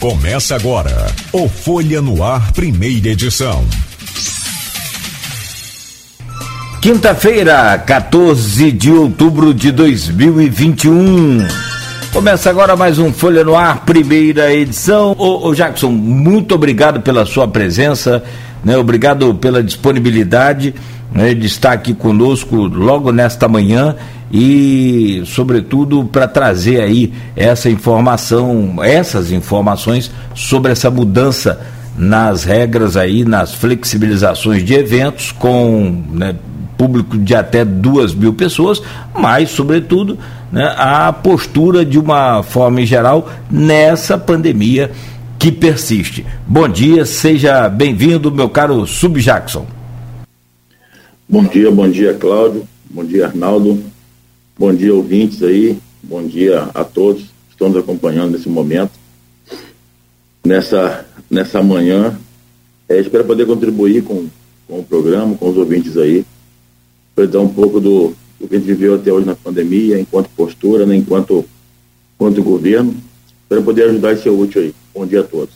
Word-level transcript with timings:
Começa 0.00 0.56
agora 0.56 1.08
o 1.30 1.46
Folha 1.46 2.00
no 2.00 2.24
Ar, 2.24 2.52
primeira 2.52 3.08
edição. 3.08 3.62
Quinta-feira, 6.80 7.76
14 7.76 8.72
de 8.72 8.90
outubro 8.90 9.52
de 9.52 9.70
2021. 9.70 11.46
Começa 12.14 12.48
agora 12.48 12.74
mais 12.76 12.98
um 12.98 13.12
Folha 13.12 13.44
no 13.44 13.54
Ar, 13.54 13.84
primeira 13.84 14.50
edição. 14.50 15.14
Ô, 15.18 15.46
ô 15.46 15.54
Jackson, 15.54 15.90
muito 15.90 16.54
obrigado 16.54 17.02
pela 17.02 17.26
sua 17.26 17.46
presença, 17.46 18.24
né? 18.64 18.78
Obrigado 18.78 19.34
pela 19.34 19.62
disponibilidade 19.62 20.74
né, 21.12 21.34
de 21.34 21.46
estar 21.46 21.72
aqui 21.72 21.94
conosco 21.94 22.56
logo 22.56 23.12
nesta 23.12 23.48
manhã 23.48 23.96
e, 24.32 25.22
sobretudo, 25.26 26.04
para 26.04 26.28
trazer 26.28 26.80
aí 26.80 27.12
essa 27.34 27.68
informação, 27.68 28.76
essas 28.82 29.32
informações 29.32 30.10
sobre 30.34 30.70
essa 30.70 30.90
mudança 30.90 31.60
nas 31.98 32.44
regras 32.44 32.96
aí, 32.96 33.24
nas 33.24 33.54
flexibilizações 33.54 34.64
de 34.64 34.74
eventos 34.74 35.32
com 35.32 36.02
né, 36.12 36.36
público 36.78 37.18
de 37.18 37.34
até 37.34 37.64
duas 37.64 38.14
mil 38.14 38.32
pessoas, 38.32 38.80
mas, 39.12 39.50
sobretudo, 39.50 40.16
né, 40.52 40.72
a 40.78 41.12
postura 41.12 41.84
de 41.84 41.98
uma 41.98 42.42
forma 42.42 42.80
em 42.80 42.86
geral 42.86 43.28
nessa 43.50 44.16
pandemia 44.16 44.90
que 45.38 45.50
persiste. 45.50 46.24
Bom 46.46 46.68
dia, 46.68 47.04
seja 47.04 47.68
bem-vindo, 47.68 48.30
meu 48.30 48.48
caro 48.48 48.86
Sub 48.86 49.20
Jackson. 49.20 49.79
Bom 51.30 51.44
dia, 51.44 51.70
bom 51.70 51.88
dia, 51.88 52.12
Cláudio. 52.12 52.66
Bom 52.90 53.04
dia, 53.04 53.26
Arnaldo. 53.26 53.80
Bom 54.58 54.74
dia, 54.74 54.92
ouvintes 54.92 55.40
aí. 55.44 55.78
Bom 56.02 56.26
dia 56.26 56.62
a 56.74 56.82
todos 56.82 57.22
que 57.22 57.52
estão 57.52 57.68
nos 57.68 57.78
acompanhando 57.78 58.32
nesse 58.32 58.48
momento. 58.48 58.90
Nessa, 60.44 61.06
nessa 61.30 61.62
manhã, 61.62 62.18
é, 62.88 62.98
espero 62.98 63.24
poder 63.24 63.46
contribuir 63.46 64.02
com, 64.02 64.26
com 64.66 64.80
o 64.80 64.82
programa, 64.82 65.36
com 65.36 65.48
os 65.48 65.56
ouvintes 65.56 65.96
aí, 65.96 66.24
para 67.14 67.26
dar 67.26 67.38
um 67.38 67.54
pouco 67.54 67.78
do, 67.78 68.12
do 68.40 68.48
que 68.48 68.56
a 68.56 68.58
gente 68.58 68.66
viveu 68.66 68.96
até 68.96 69.12
hoje 69.12 69.26
na 69.26 69.36
pandemia, 69.36 70.00
enquanto 70.00 70.30
postura, 70.30 70.84
né, 70.84 70.96
enquanto, 70.96 71.44
enquanto 72.16 72.42
governo, 72.42 72.92
para 73.48 73.62
poder 73.62 73.84
ajudar 73.84 74.14
e 74.14 74.20
ser 74.20 74.30
útil 74.30 74.62
aí. 74.62 74.74
Bom 74.92 75.06
dia 75.06 75.20
a 75.20 75.24
todos. 75.24 75.54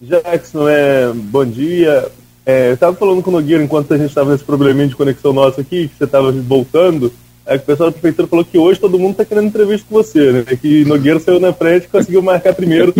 Jackson, 0.00 0.66
é, 0.66 1.12
bom 1.12 1.44
dia. 1.44 2.10
É, 2.46 2.70
eu 2.70 2.74
estava 2.74 2.94
falando 2.94 3.22
com 3.22 3.30
o 3.30 3.32
Nogueira 3.32 3.62
enquanto 3.62 3.92
a 3.94 3.96
gente 3.96 4.08
estava 4.08 4.32
nesse 4.32 4.44
probleminha 4.44 4.86
de 4.86 4.96
conexão 4.96 5.32
nosso 5.32 5.60
aqui, 5.60 5.88
que 5.88 5.96
você 5.96 6.04
estava 6.04 6.30
voltando. 6.30 7.12
Que 7.46 7.56
o 7.56 7.60
pessoal 7.60 7.90
da 7.90 7.92
prefeitura 7.92 8.26
falou 8.26 8.44
que 8.44 8.56
hoje 8.56 8.80
todo 8.80 8.98
mundo 8.98 9.12
está 9.12 9.24
querendo 9.24 9.48
entrevista 9.48 9.86
com 9.88 9.96
você, 9.96 10.32
né? 10.32 10.44
Que 10.60 10.84
Nogueira 10.84 11.20
saiu 11.20 11.38
na 11.38 11.52
frente 11.52 11.84
e 11.84 11.88
conseguiu 11.88 12.22
marcar 12.22 12.54
primeiro, 12.54 12.94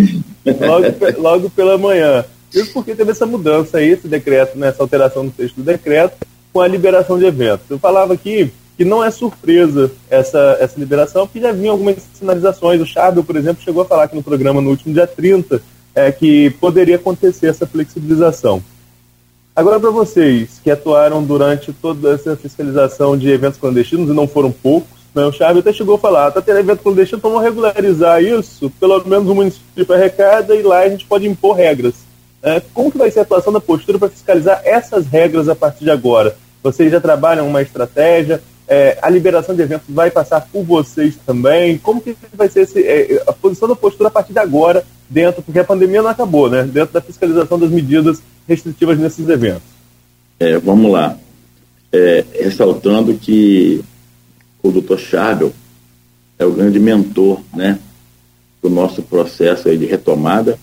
logo, 0.61 1.23
logo 1.23 1.51
pela 1.51 1.79
manhã. 1.79 2.25
Isso 2.53 2.73
porque 2.73 2.95
teve 2.95 3.11
essa 3.11 3.27
mudança 3.27 3.79
aí, 3.79 3.89
esse 3.89 4.07
decreto, 4.07 4.57
né, 4.57 4.69
essa 4.69 4.83
alteração 4.83 5.25
no 5.25 5.31
texto 5.31 5.57
do 5.57 5.63
decreto, 5.63 6.17
com 6.53 6.61
a 6.61 6.69
liberação 6.69 7.19
de 7.19 7.25
eventos. 7.25 7.69
Eu 7.69 7.79
falava 7.79 8.15
aqui 8.15 8.53
que 8.77 8.85
não 8.85 9.03
é 9.03 9.11
surpresa 9.11 9.91
essa, 10.11 10.59
essa 10.61 10.79
liberação, 10.79 11.27
porque 11.27 11.41
já 11.41 11.53
vinha 11.53 11.71
algumas 11.71 11.97
sinalizações. 12.13 12.81
O 12.81 12.87
Charbel, 12.87 13.25
por 13.25 13.37
exemplo, 13.37 13.63
chegou 13.63 13.83
a 13.83 13.87
falar 13.87 14.05
aqui 14.05 14.15
no 14.15 14.23
programa 14.23 14.61
no 14.61 14.71
último 14.71 14.93
dia 14.93 15.07
30 15.07 15.61
é, 15.95 16.13
que 16.13 16.51
poderia 16.61 16.97
acontecer 16.97 17.47
essa 17.47 17.67
flexibilização. 17.67 18.63
Agora, 19.57 19.79
para 19.79 19.91
vocês 19.91 20.61
que 20.65 20.69
atuaram 20.69 21.23
durante 21.23 21.73
toda 21.73 22.15
essa 22.15 22.35
fiscalização 22.35 23.17
de 23.17 23.31
eventos 23.31 23.57
clandestinos, 23.57 24.11
e 24.11 24.13
não 24.13 24.27
foram 24.27 24.51
poucos, 24.51 24.99
né, 25.15 25.25
o 25.25 25.33
Chave 25.33 25.61
até 25.61 25.73
chegou 25.73 25.95
a 25.95 25.99
falar, 25.99 26.27
está 26.27 26.43
tendo 26.43 26.59
evento 26.59 26.83
clandestino, 26.83 27.19
então 27.19 27.31
vamos 27.31 27.45
regularizar 27.45 28.21
isso, 28.21 28.69
pelo 28.81 29.01
menos 29.07 29.29
o 29.29 29.35
município 29.35 29.95
arrecada, 29.95 30.57
e 30.57 30.63
lá 30.63 30.81
a 30.81 30.89
gente 30.89 31.07
pode 31.07 31.29
impor 31.29 31.55
regras. 31.55 31.95
É, 32.43 32.61
como 32.75 32.91
que 32.91 32.99
vai 32.99 33.13
ser 33.13 33.21
a 33.21 33.23
atuação 33.23 33.53
da 33.53 33.61
postura 33.61 33.97
para 33.97 34.09
fiscalizar 34.09 34.61
essas 34.65 35.07
regras 35.07 35.49
a 35.49 35.55
partir 35.55 35.85
de 35.85 35.91
agora? 35.93 36.37
Vocês 36.61 36.91
já 36.91 37.01
trabalham 37.01 37.47
uma 37.47 37.63
estratégia? 37.63 38.43
É, 38.67 38.99
a 39.01 39.09
liberação 39.09 39.55
de 39.55 39.63
eventos 39.63 39.87
vai 39.89 40.11
passar 40.11 40.41
por 40.41 40.65
vocês 40.65 41.17
também? 41.25 41.79
Como 41.79 42.01
que 42.01 42.17
vai 42.35 42.49
ser 42.49 42.63
esse, 42.63 42.83
é, 42.83 43.23
a 43.25 43.33
posição 43.33 43.69
da 43.69 43.77
postura 43.77 44.09
a 44.09 44.13
partir 44.13 44.33
de 44.33 44.41
agora, 44.41 44.85
dentro, 45.09 45.43
porque 45.43 45.61
a 45.61 45.65
pandemia 45.65 46.03
não 46.03 46.11
acabou, 46.11 46.51
né? 46.51 46.65
Dentro 46.65 46.93
da 46.93 47.01
fiscalização 47.01 47.57
das 47.57 47.71
medidas 47.71 48.21
restritivas 48.47 48.99
nesses 48.99 49.29
eventos? 49.29 49.69
É, 50.39 50.59
vamos 50.59 50.91
lá. 50.91 51.19
É, 51.93 52.25
ressaltando 52.41 53.15
que 53.15 53.83
o 54.63 54.71
Dr. 54.71 54.99
Charbel 54.99 55.53
é 56.39 56.45
o 56.45 56.53
grande 56.53 56.81
mentor, 56.81 57.41
né, 57.55 57.79
do 58.63 58.69
nosso 58.69 59.03
processo 59.03 59.75
de 59.77 59.87
retomada. 59.87 60.59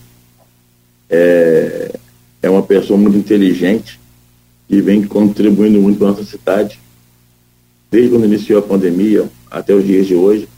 É, 1.08 1.92
é 2.42 2.50
uma 2.50 2.62
pessoa 2.62 2.98
muito 2.98 3.16
inteligente 3.16 3.98
e 4.68 4.80
vem 4.80 5.02
contribuindo 5.04 5.80
muito 5.80 5.98
para 5.98 6.08
a 6.08 6.10
nossa 6.10 6.24
cidade. 6.24 6.78
Desde 7.90 8.10
quando 8.10 8.24
iniciou 8.24 8.58
a 8.58 8.62
pandemia 8.62 9.30
até 9.50 9.74
os 9.74 9.86
dias 9.86 10.06
de 10.06 10.14
hoje, 10.14 10.48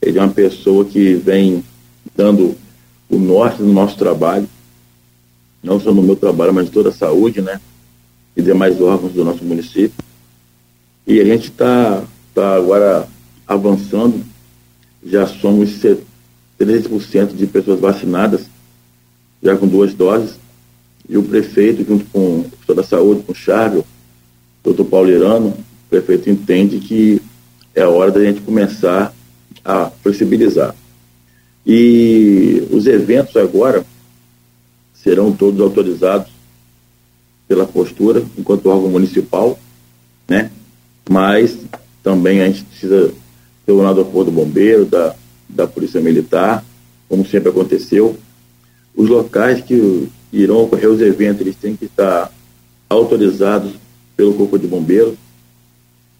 ele 0.00 0.18
é 0.18 0.22
uma 0.22 0.32
pessoa 0.32 0.84
que 0.84 1.14
vem 1.14 1.62
dando 2.16 2.56
o 3.08 3.18
norte 3.18 3.58
do 3.58 3.72
nosso 3.72 3.96
trabalho 3.96 4.48
não 5.62 5.78
só 5.78 5.92
no 5.92 6.02
meu 6.02 6.16
trabalho, 6.16 6.54
mas 6.54 6.70
toda 6.70 6.88
a 6.88 6.92
saúde, 6.92 7.40
né? 7.40 7.60
E 8.36 8.42
demais 8.42 8.80
órgãos 8.80 9.12
do 9.12 9.24
nosso 9.24 9.44
município. 9.44 10.04
E 11.06 11.20
a 11.20 11.24
gente 11.24 11.50
está 11.50 12.02
tá 12.34 12.54
agora 12.54 13.08
avançando, 13.46 14.24
já 15.04 15.26
somos 15.26 15.70
13% 16.58 17.34
de 17.34 17.46
pessoas 17.46 17.80
vacinadas, 17.80 18.42
já 19.42 19.56
com 19.56 19.66
duas 19.66 19.92
doses. 19.94 20.38
E 21.08 21.16
o 21.16 21.22
prefeito, 21.22 21.84
junto 21.84 22.04
com 22.06 22.40
o 22.40 22.44
professor 22.44 22.74
da 22.74 22.84
saúde, 22.84 23.22
com 23.22 23.32
o 23.32 23.34
Charles, 23.34 23.84
doutor 24.62 24.84
Paulo 24.84 25.10
Irano, 25.10 25.48
o 25.48 25.88
prefeito 25.90 26.30
entende 26.30 26.78
que 26.78 27.20
é 27.74 27.82
a 27.82 27.88
hora 27.88 28.12
da 28.12 28.22
gente 28.22 28.40
começar 28.42 29.12
a 29.64 29.90
flexibilizar. 30.02 30.74
E 31.66 32.66
os 32.70 32.86
eventos 32.86 33.36
agora, 33.36 33.84
serão 35.02 35.32
todos 35.32 35.60
autorizados 35.60 36.30
pela 37.48 37.66
postura, 37.66 38.22
enquanto 38.38 38.66
órgão 38.66 38.90
municipal, 38.90 39.58
né? 40.28 40.50
Mas 41.08 41.58
também 42.02 42.40
a 42.40 42.46
gente 42.46 42.64
precisa 42.64 43.12
ter 43.66 43.72
o 43.72 43.82
lado 43.82 44.04
do 44.04 44.30
bombeiro, 44.30 44.84
da, 44.84 45.14
da 45.48 45.66
polícia 45.66 46.00
militar, 46.00 46.64
como 47.08 47.26
sempre 47.26 47.48
aconteceu. 47.48 48.16
Os 48.94 49.08
locais 49.08 49.60
que 49.62 50.08
irão 50.32 50.62
ocorrer 50.62 50.88
os 50.88 51.00
eventos, 51.00 51.40
eles 51.40 51.56
têm 51.56 51.74
que 51.74 51.86
estar 51.86 52.32
autorizados 52.88 53.72
pelo 54.16 54.34
Corpo 54.34 54.58
de 54.58 54.66
Bombeiros, 54.66 55.14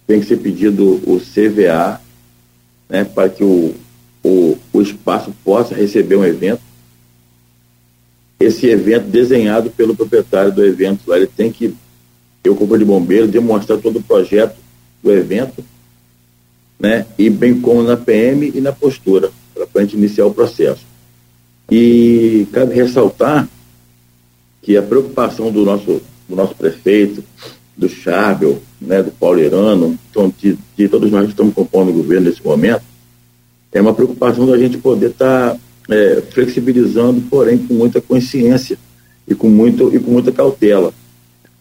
tem 0.05 0.19
que 0.19 0.25
ser 0.25 0.37
pedido 0.37 1.01
o 1.05 1.19
CVA, 1.19 2.01
né, 2.89 3.05
para 3.05 3.29
que 3.29 3.43
o, 3.43 3.73
o, 4.23 4.57
o 4.73 4.81
espaço 4.81 5.31
possa 5.45 5.73
receber 5.73 6.17
um 6.17 6.25
evento 6.25 6.61
esse 8.41 8.67
evento 8.67 9.07
desenhado 9.07 9.69
pelo 9.69 9.95
proprietário 9.95 10.51
do 10.51 10.63
evento. 10.63 11.01
Lá 11.07 11.17
ele 11.17 11.27
tem 11.27 11.51
que, 11.51 11.73
eu 12.43 12.55
como 12.55 12.77
de 12.77 12.85
bombeiro, 12.85 13.27
demonstrar 13.27 13.79
todo 13.79 13.99
o 13.99 14.03
projeto 14.03 14.55
do 15.03 15.11
evento, 15.11 15.63
né? 16.79 17.05
E 17.17 17.29
bem 17.29 17.59
como 17.59 17.83
na 17.83 17.95
PM 17.95 18.51
e 18.53 18.61
na 18.61 18.71
postura, 18.71 19.31
para 19.53 19.81
a 19.81 19.85
gente 19.85 19.95
iniciar 19.95 20.25
o 20.25 20.33
processo. 20.33 20.85
E 21.69 22.47
cabe 22.51 22.73
ressaltar 22.73 23.47
que 24.61 24.75
a 24.77 24.81
preocupação 24.81 25.51
do 25.51 25.63
nosso, 25.63 26.01
do 26.27 26.35
nosso 26.35 26.55
prefeito, 26.55 27.23
do 27.75 27.89
Charbel, 27.89 28.61
né, 28.79 29.01
do 29.01 29.11
Paulo 29.11 29.39
Irano, 29.39 29.97
então, 30.09 30.31
de, 30.37 30.57
de 30.75 30.87
todos 30.87 31.09
nós 31.09 31.25
que 31.25 31.31
estamos 31.31 31.53
compondo 31.53 31.89
o 31.89 31.93
governo 31.93 32.29
nesse 32.29 32.43
momento, 32.43 32.83
é 33.71 33.81
uma 33.81 33.93
preocupação 33.93 34.45
da 34.45 34.57
gente 34.57 34.77
poder 34.77 35.11
estar 35.11 35.51
tá 35.51 35.59
é, 35.89 36.21
flexibilizando, 36.31 37.21
porém 37.29 37.57
com 37.57 37.73
muita 37.73 38.01
consciência 38.01 38.77
e 39.27 39.35
com, 39.35 39.49
muito, 39.49 39.93
e 39.93 39.99
com 39.99 40.11
muita 40.11 40.31
cautela, 40.31 40.93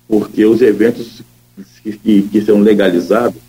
porque 0.09 0.45
os 0.45 0.61
eventos 0.61 1.23
que, 1.83 2.23
que, 2.23 2.43
serão 2.43 2.61
legalizados, 2.61 3.41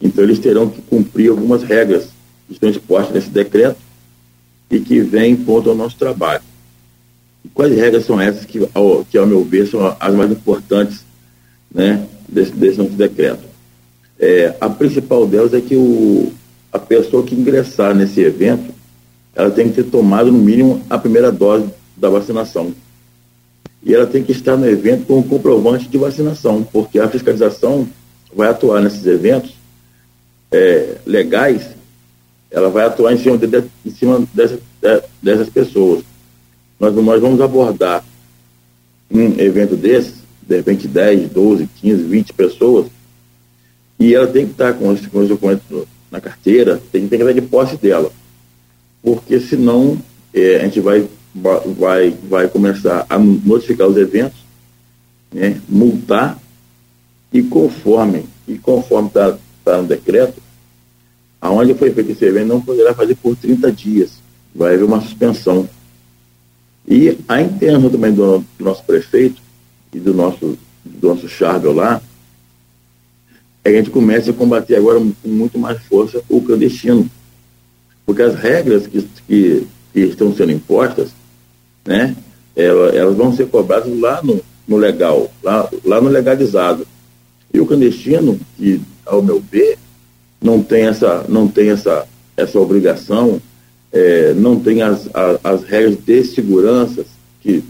então 0.00 0.24
eles 0.24 0.38
terão 0.38 0.68
que 0.68 0.80
cumprir 0.82 1.30
algumas 1.30 1.62
regras 1.62 2.08
que 2.46 2.54
estão 2.54 2.68
expostas 2.68 3.14
nesse 3.14 3.30
decreto 3.30 3.78
e 4.70 4.80
que 4.80 5.00
vêm 5.00 5.36
contra 5.36 5.72
o 5.72 5.74
nosso 5.74 5.96
trabalho. 5.96 6.42
E 7.44 7.48
quais 7.48 7.74
regras 7.74 8.04
são 8.04 8.20
essas 8.20 8.44
que, 8.44 8.66
ao, 8.74 9.04
que, 9.04 9.18
ao 9.18 9.26
meu 9.26 9.44
ver, 9.44 9.66
são 9.66 9.96
as 9.98 10.14
mais 10.14 10.30
importantes 10.30 11.04
né, 11.72 12.06
desse, 12.28 12.52
desse 12.52 12.78
nosso 12.78 12.92
decreto? 12.92 13.42
É, 14.18 14.54
a 14.60 14.70
principal 14.70 15.26
delas 15.26 15.52
é 15.52 15.60
que 15.60 15.76
o, 15.76 16.32
a 16.72 16.78
pessoa 16.78 17.22
que 17.22 17.34
ingressar 17.34 17.94
nesse 17.94 18.20
evento, 18.20 18.73
ela 19.34 19.50
tem 19.50 19.68
que 19.68 19.82
ter 19.82 19.90
tomado, 19.90 20.30
no 20.30 20.38
mínimo, 20.38 20.82
a 20.88 20.98
primeira 20.98 21.30
dose 21.30 21.68
da 21.96 22.08
vacinação. 22.08 22.72
E 23.82 23.94
ela 23.94 24.06
tem 24.06 24.22
que 24.22 24.32
estar 24.32 24.56
no 24.56 24.66
evento 24.66 25.06
com 25.06 25.18
o 25.18 25.24
comprovante 25.24 25.88
de 25.88 25.98
vacinação, 25.98 26.62
porque 26.62 26.98
a 26.98 27.08
fiscalização 27.08 27.86
vai 28.34 28.48
atuar 28.48 28.80
nesses 28.80 29.04
eventos 29.06 29.54
é, 30.50 30.96
legais 31.04 31.74
ela 32.54 32.70
vai 32.70 32.86
atuar 32.86 33.12
em 33.12 33.18
cima, 33.18 33.36
de, 33.36 33.64
em 33.84 33.90
cima 33.90 34.24
dessa, 34.32 34.60
de, 34.80 35.02
dessas 35.20 35.48
pessoas. 35.50 36.04
Nós, 36.78 36.94
nós 36.94 37.20
vamos 37.20 37.40
abordar 37.40 38.04
um 39.10 39.40
evento 39.40 39.74
desse, 39.74 40.14
de 40.40 40.56
repente 40.56 40.86
10, 40.86 41.30
12, 41.30 41.68
15, 41.80 42.02
20 42.04 42.32
pessoas, 42.32 42.86
e 43.98 44.14
ela 44.14 44.28
tem 44.28 44.46
que 44.46 44.52
estar 44.52 44.72
com 44.74 44.88
os, 44.88 45.04
com 45.06 45.18
os 45.18 45.28
documentos 45.28 45.64
na 46.12 46.20
carteira, 46.20 46.80
tem, 46.92 47.08
tem 47.08 47.18
que 47.18 47.24
estar 47.24 47.32
de 47.32 47.42
posse 47.42 47.76
dela. 47.76 48.12
Porque 49.04 49.38
senão 49.38 49.98
é, 50.32 50.56
a 50.56 50.64
gente 50.64 50.80
vai, 50.80 51.06
vai, 51.76 52.10
vai 52.10 52.48
começar 52.48 53.04
a 53.08 53.18
notificar 53.18 53.86
os 53.86 53.98
eventos, 53.98 54.38
né, 55.30 55.60
multar, 55.68 56.38
e 57.30 57.42
conforme, 57.42 58.24
e 58.48 58.56
conforme 58.56 59.08
está 59.08 59.36
tá 59.64 59.82
no 59.82 59.88
decreto, 59.88 60.40
aonde 61.40 61.74
foi 61.74 61.90
feito 61.92 62.12
esse 62.12 62.24
evento 62.24 62.46
não 62.46 62.60
poderá 62.60 62.94
fazer 62.94 63.16
por 63.16 63.36
30 63.36 63.70
dias. 63.70 64.12
Vai 64.54 64.74
haver 64.74 64.84
uma 64.84 65.00
suspensão. 65.00 65.68
E 66.86 67.18
a 67.28 67.42
intenção 67.42 67.90
também 67.90 68.12
do, 68.12 68.38
do 68.38 68.64
nosso 68.64 68.84
prefeito 68.84 69.42
e 69.92 69.98
do 69.98 70.14
nosso, 70.14 70.56
do 70.84 71.08
nosso 71.08 71.28
Charbel 71.28 71.72
lá, 71.72 72.00
é 73.64 73.70
que 73.70 73.76
a 73.76 73.78
gente 73.80 73.90
comece 73.90 74.30
a 74.30 74.34
combater 74.34 74.76
agora 74.76 75.00
com 75.00 75.28
muito 75.28 75.58
mais 75.58 75.82
força 75.82 76.22
o 76.28 76.40
clandestino. 76.40 77.10
Porque 78.06 78.22
as 78.22 78.34
regras 78.34 78.86
que, 78.86 79.02
que, 79.26 79.66
que 79.92 80.00
estão 80.00 80.34
sendo 80.34 80.52
impostas, 80.52 81.10
né, 81.84 82.16
elas, 82.54 82.94
elas, 82.94 83.16
vão 83.16 83.34
ser 83.34 83.48
cobradas 83.48 83.98
lá 83.98 84.22
no, 84.22 84.40
no 84.66 84.76
legal, 84.76 85.30
lá, 85.42 85.68
lá 85.84 86.00
no 86.00 86.08
legalizado. 86.08 86.86
E 87.52 87.60
o 87.60 87.66
clandestino, 87.66 88.38
que, 88.56 88.80
ao 89.06 89.22
meu 89.22 89.42
ver, 89.50 89.78
não 90.40 90.62
tem 90.62 90.84
essa, 90.86 91.24
não 91.28 91.48
tem 91.48 91.70
essa, 91.70 92.06
essa 92.36 92.58
obrigação, 92.58 93.40
é, 93.92 94.34
não 94.34 94.58
tem 94.58 94.82
as, 94.82 95.08
as, 95.14 95.38
as, 95.44 95.62
regras 95.62 95.96
de 95.96 96.24
segurança 96.24 97.04
que, 97.40 97.62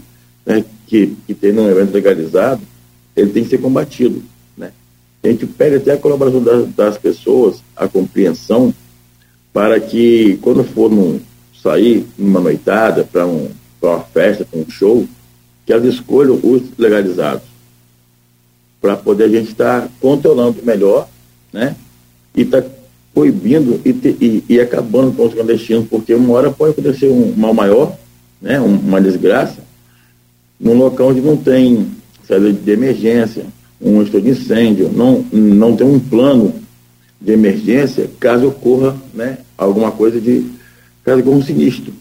né, 0.45 0.65
que, 0.87 1.15
que 1.27 1.33
tem 1.33 1.53
num 1.53 1.69
evento 1.69 1.93
legalizado, 1.93 2.61
ele 3.15 3.31
tem 3.31 3.43
que 3.43 3.49
ser 3.49 3.59
combatido. 3.59 4.23
Né? 4.57 4.71
A 5.23 5.27
gente 5.27 5.45
pede 5.45 5.75
até 5.75 5.93
a 5.93 5.97
colaboração 5.97 6.43
das, 6.43 6.67
das 6.73 6.97
pessoas, 6.97 7.61
a 7.75 7.87
compreensão, 7.87 8.73
para 9.55 9.79
que 9.79 10.37
quando 10.41 10.65
for 10.65 10.91
num, 10.91 11.17
sair 11.63 12.05
numa 12.17 12.41
noitada, 12.41 13.05
para 13.05 13.25
um, 13.25 13.49
uma 13.81 14.01
festa, 14.01 14.43
para 14.43 14.59
um 14.59 14.69
show, 14.69 15.07
que 15.65 15.71
elas 15.71 15.85
escolham 15.85 16.37
os 16.43 16.61
legalizados, 16.77 17.43
para 18.81 18.97
poder 18.97 19.23
a 19.23 19.29
gente 19.29 19.51
estar 19.51 19.83
tá 19.83 19.87
controlando 20.01 20.57
melhor, 20.61 21.07
né? 21.53 21.73
E 22.35 22.41
estar 22.41 22.63
tá 22.63 22.69
proibindo 23.13 23.79
e, 23.85 23.93
te, 23.93 24.09
e, 24.19 24.43
e, 24.49 24.59
acabando 24.59 25.15
com 25.15 25.25
os 25.25 25.33
clandestinos, 25.33 25.87
porque 25.87 26.13
uma 26.13 26.33
hora 26.33 26.51
pode 26.51 26.71
acontecer 26.71 27.07
um 27.07 27.33
mal 27.37 27.53
maior, 27.53 27.95
né? 28.41 28.59
Um, 28.59 28.75
uma 28.75 28.99
desgraça, 28.99 29.59
num 30.59 30.77
local 30.77 31.11
onde 31.11 31.21
não 31.21 31.37
tem 31.37 31.91
saída 32.27 32.51
de 32.51 32.71
emergência, 32.71 33.45
um 33.81 34.01
estudo 34.01 34.25
de 34.25 34.31
incêndio, 34.31 34.91
não, 34.93 35.25
não 35.31 35.77
tem 35.77 35.87
um 35.87 35.97
plano 35.97 36.64
de 37.19 37.31
emergência 37.31 38.09
caso 38.19 38.47
ocorra 38.47 38.95
né, 39.13 39.39
alguma 39.57 39.91
coisa 39.91 40.19
de 40.19 40.51
caso 41.03 41.21
ocorra 41.21 41.37
um 41.37 41.43
sinistro. 41.43 41.93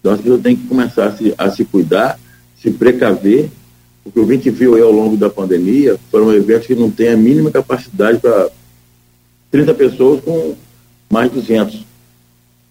Então 0.00 0.12
as 0.12 0.20
pessoas 0.20 0.42
têm 0.42 0.56
que 0.56 0.66
começar 0.66 1.06
a 1.06 1.16
se, 1.16 1.34
a 1.36 1.50
se 1.50 1.64
cuidar, 1.64 2.18
se 2.60 2.70
precaver, 2.70 3.50
porque 4.02 4.18
o 4.18 4.26
que 4.26 4.32
a 4.32 4.36
gente 4.36 4.50
viu 4.50 4.74
aí 4.74 4.82
ao 4.82 4.92
longo 4.92 5.16
da 5.16 5.28
pandemia 5.28 5.98
foram 6.10 6.32
eventos 6.32 6.66
que 6.66 6.74
não 6.74 6.90
têm 6.90 7.10
a 7.10 7.16
mínima 7.16 7.50
capacidade 7.50 8.18
para 8.18 8.50
30 9.50 9.74
pessoas 9.74 10.20
com 10.22 10.54
mais 11.10 11.28
de 11.28 11.40
200. 11.40 11.84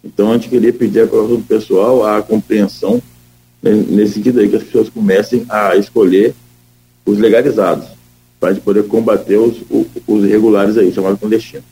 Então 0.04 0.32
a 0.32 0.34
gente 0.34 0.50
queria 0.50 0.74
pedir 0.74 1.02
a 1.02 1.08
colaboração 1.08 1.42
do 1.42 1.48
pessoal, 1.48 2.06
a 2.06 2.22
compreensão 2.22 3.02
né, 3.62 3.72
nesse 3.72 4.14
sentido 4.14 4.40
aí, 4.40 4.50
que 4.50 4.56
as 4.56 4.64
pessoas 4.64 4.90
comecem 4.90 5.46
a 5.50 5.76
escolher 5.76 6.34
os 7.06 7.18
legalizados, 7.18 7.88
para 8.40 8.56
poder 8.56 8.88
combater 8.88 9.38
os, 9.38 9.58
os 10.08 10.24
irregulares 10.24 10.78
aí, 10.78 10.92
chamados 10.94 11.20
clandestinos. 11.20 11.66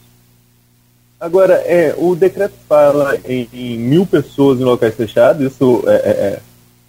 Agora, 1.19 1.55
é, 1.65 1.95
o 1.97 2.15
decreto 2.15 2.53
fala 2.67 3.17
em, 3.25 3.49
em, 3.51 3.77
mil 3.77 4.05
pessoas 4.05 4.59
em 4.59 4.63
locais 4.63 4.93
fechados, 4.93 5.51
isso 5.51 5.83
é, 5.87 5.95
é, 5.95 6.09
é, 6.09 6.39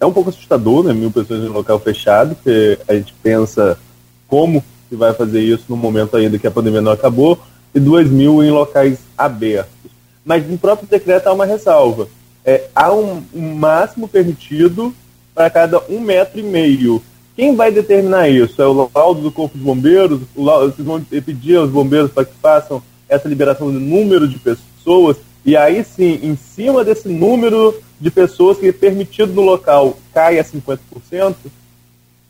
é 0.01 0.05
um 0.05 0.13
pouco 0.13 0.29
assustador, 0.29 0.83
né? 0.83 0.93
Mil 0.93 1.09
pessoas 1.09 1.43
em 1.43 1.47
local 1.47 1.79
fechado, 1.79 2.35
porque 2.35 2.77
a 2.87 2.93
gente 2.93 3.13
pensa 3.23 3.79
como 4.27 4.63
que 4.87 4.95
vai 4.95 5.13
fazer 5.13 5.41
isso 5.41 5.65
no 5.67 5.75
momento 5.75 6.15
ainda 6.15 6.37
que 6.37 6.45
a 6.45 6.51
pandemia 6.51 6.81
não 6.81 6.91
acabou, 6.91 7.39
e 7.73 7.79
duas 7.79 8.07
mil 8.07 8.43
em 8.43 8.51
locais 8.51 8.99
abertos. 9.17 9.91
Mas 10.23 10.47
no 10.47 10.57
próprio 10.57 10.87
decreto 10.87 11.27
há 11.27 11.33
uma 11.33 11.45
ressalva. 11.45 12.07
É, 12.45 12.65
há 12.75 12.93
um, 12.93 13.23
um 13.33 13.55
máximo 13.55 14.07
permitido 14.07 14.93
para 15.33 15.49
cada 15.49 15.79
um 15.89 15.99
metro 15.99 16.39
e 16.39 16.43
meio. 16.43 17.01
Quem 17.39 17.55
vai 17.55 17.71
determinar 17.71 18.27
isso? 18.27 18.61
É 18.61 18.67
o 18.67 18.91
laudo 18.93 19.21
do 19.21 19.31
Corpo 19.31 19.57
de 19.57 19.63
Bombeiros? 19.63 20.19
Laudo, 20.35 20.75
vocês 20.75 20.85
vão 20.85 20.99
pedir 21.01 21.55
aos 21.55 21.69
bombeiros 21.69 22.11
para 22.11 22.25
que 22.25 22.33
façam 22.41 22.83
essa 23.07 23.29
liberação 23.29 23.71
de 23.71 23.77
número 23.77 24.27
de 24.27 24.37
pessoas, 24.37 25.15
e 25.45 25.55
aí 25.55 25.81
sim, 25.85 26.19
em 26.21 26.35
cima 26.35 26.83
desse 26.83 27.07
número 27.07 27.73
de 27.97 28.11
pessoas 28.11 28.57
que 28.57 28.67
é 28.67 28.73
permitido 28.73 29.31
no 29.31 29.41
local 29.41 29.97
cai 30.13 30.37
a 30.37 30.43
50%? 30.43 31.35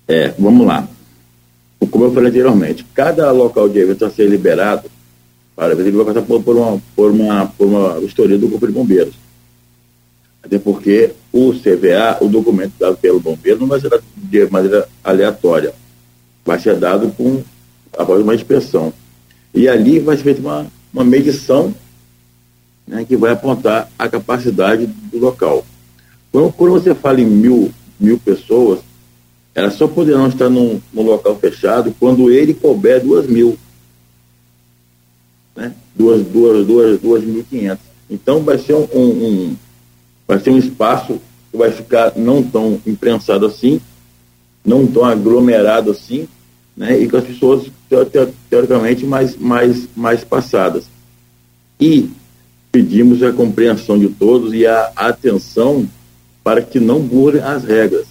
É, 0.07 0.31
vamos 0.37 0.67
lá. 0.67 0.87
Como 1.89 2.05
eu 2.05 2.13
falei 2.13 2.29
anteriormente, 2.29 2.85
cada 2.93 3.31
local 3.31 3.67
de 3.67 3.79
evento 3.79 4.05
a 4.05 4.11
ser 4.11 4.29
liberado, 4.29 4.91
para 5.55 5.73
ele 5.73 5.89
vai 5.89 6.05
passar 6.05 6.21
por, 6.21 6.43
por, 6.43 6.55
uma, 6.55 6.79
por, 6.95 7.09
uma, 7.09 7.47
por 7.47 7.65
uma 7.65 7.99
vistoria 7.99 8.37
do 8.37 8.47
Corpo 8.47 8.67
de 8.67 8.73
Bombeiros. 8.73 9.15
Até 10.43 10.59
porque 10.59 11.13
o 11.31 11.53
CVA, 11.53 12.17
o 12.21 12.27
documento 12.27 12.73
dado 12.79 12.97
pelo 12.97 13.19
bombeiro, 13.19 13.59
não 13.59 13.67
vai 13.67 13.79
ser 13.79 14.01
de 14.15 14.45
maneira 14.47 14.87
aleatória. 15.03 15.73
Vai 16.45 16.59
ser 16.59 16.75
dado 16.77 17.11
com, 17.15 17.43
após 17.97 18.21
uma 18.21 18.35
inspeção. 18.35 18.93
E 19.53 19.67
ali 19.67 19.99
vai 19.99 20.17
ser 20.17 20.23
feita 20.23 20.41
uma, 20.41 20.67
uma 20.93 21.03
medição 21.03 21.73
né, 22.87 23.05
que 23.07 23.15
vai 23.15 23.31
apontar 23.31 23.89
a 23.97 24.09
capacidade 24.09 24.87
do 24.87 25.19
local. 25.19 25.65
Quando, 26.31 26.51
quando 26.53 26.71
você 26.71 26.95
fala 26.95 27.21
em 27.21 27.25
mil, 27.25 27.71
mil 27.99 28.17
pessoas, 28.17 28.79
elas 29.53 29.73
só 29.73 29.87
poderão 29.87 30.27
estar 30.27 30.49
num, 30.49 30.81
num 30.91 31.03
local 31.03 31.35
fechado 31.37 31.93
quando 31.99 32.31
ele 32.31 32.53
couber 32.53 33.01
duas 33.01 33.27
mil. 33.27 33.57
Né? 35.55 35.73
Duas, 35.95 36.25
duas, 36.25 36.65
duas, 36.65 36.99
duas 36.99 37.23
mil 37.23 37.41
e 37.41 37.43
quinhentos. 37.43 37.85
Então 38.09 38.41
vai 38.41 38.57
ser 38.57 38.73
um, 38.73 38.87
um, 38.93 39.55
vai 40.29 40.39
ser 40.39 40.51
um 40.51 40.59
espaço 40.59 41.19
que 41.49 41.57
vai 41.57 41.71
ficar 41.71 42.13
não 42.15 42.43
tão 42.43 42.79
imprensado 42.85 43.47
assim, 43.47 43.81
não 44.63 44.85
tão 44.85 45.03
aglomerado 45.03 45.89
assim, 45.89 46.27
né, 46.77 46.99
e 46.99 47.09
com 47.09 47.17
as 47.17 47.23
pessoas 47.23 47.65
teoricamente 48.47 49.07
mais, 49.07 49.35
mais, 49.35 49.87
mais 49.95 50.23
passadas. 50.23 50.85
E 51.79 52.11
pedimos 52.71 53.23
a 53.23 53.33
compreensão 53.33 53.97
de 53.97 54.07
todos 54.07 54.53
e 54.53 54.67
a 54.67 54.91
atenção 54.95 55.89
para 56.43 56.61
que 56.61 56.79
não 56.79 57.01
burlem 57.01 57.41
as 57.41 57.63
regras. 57.63 58.05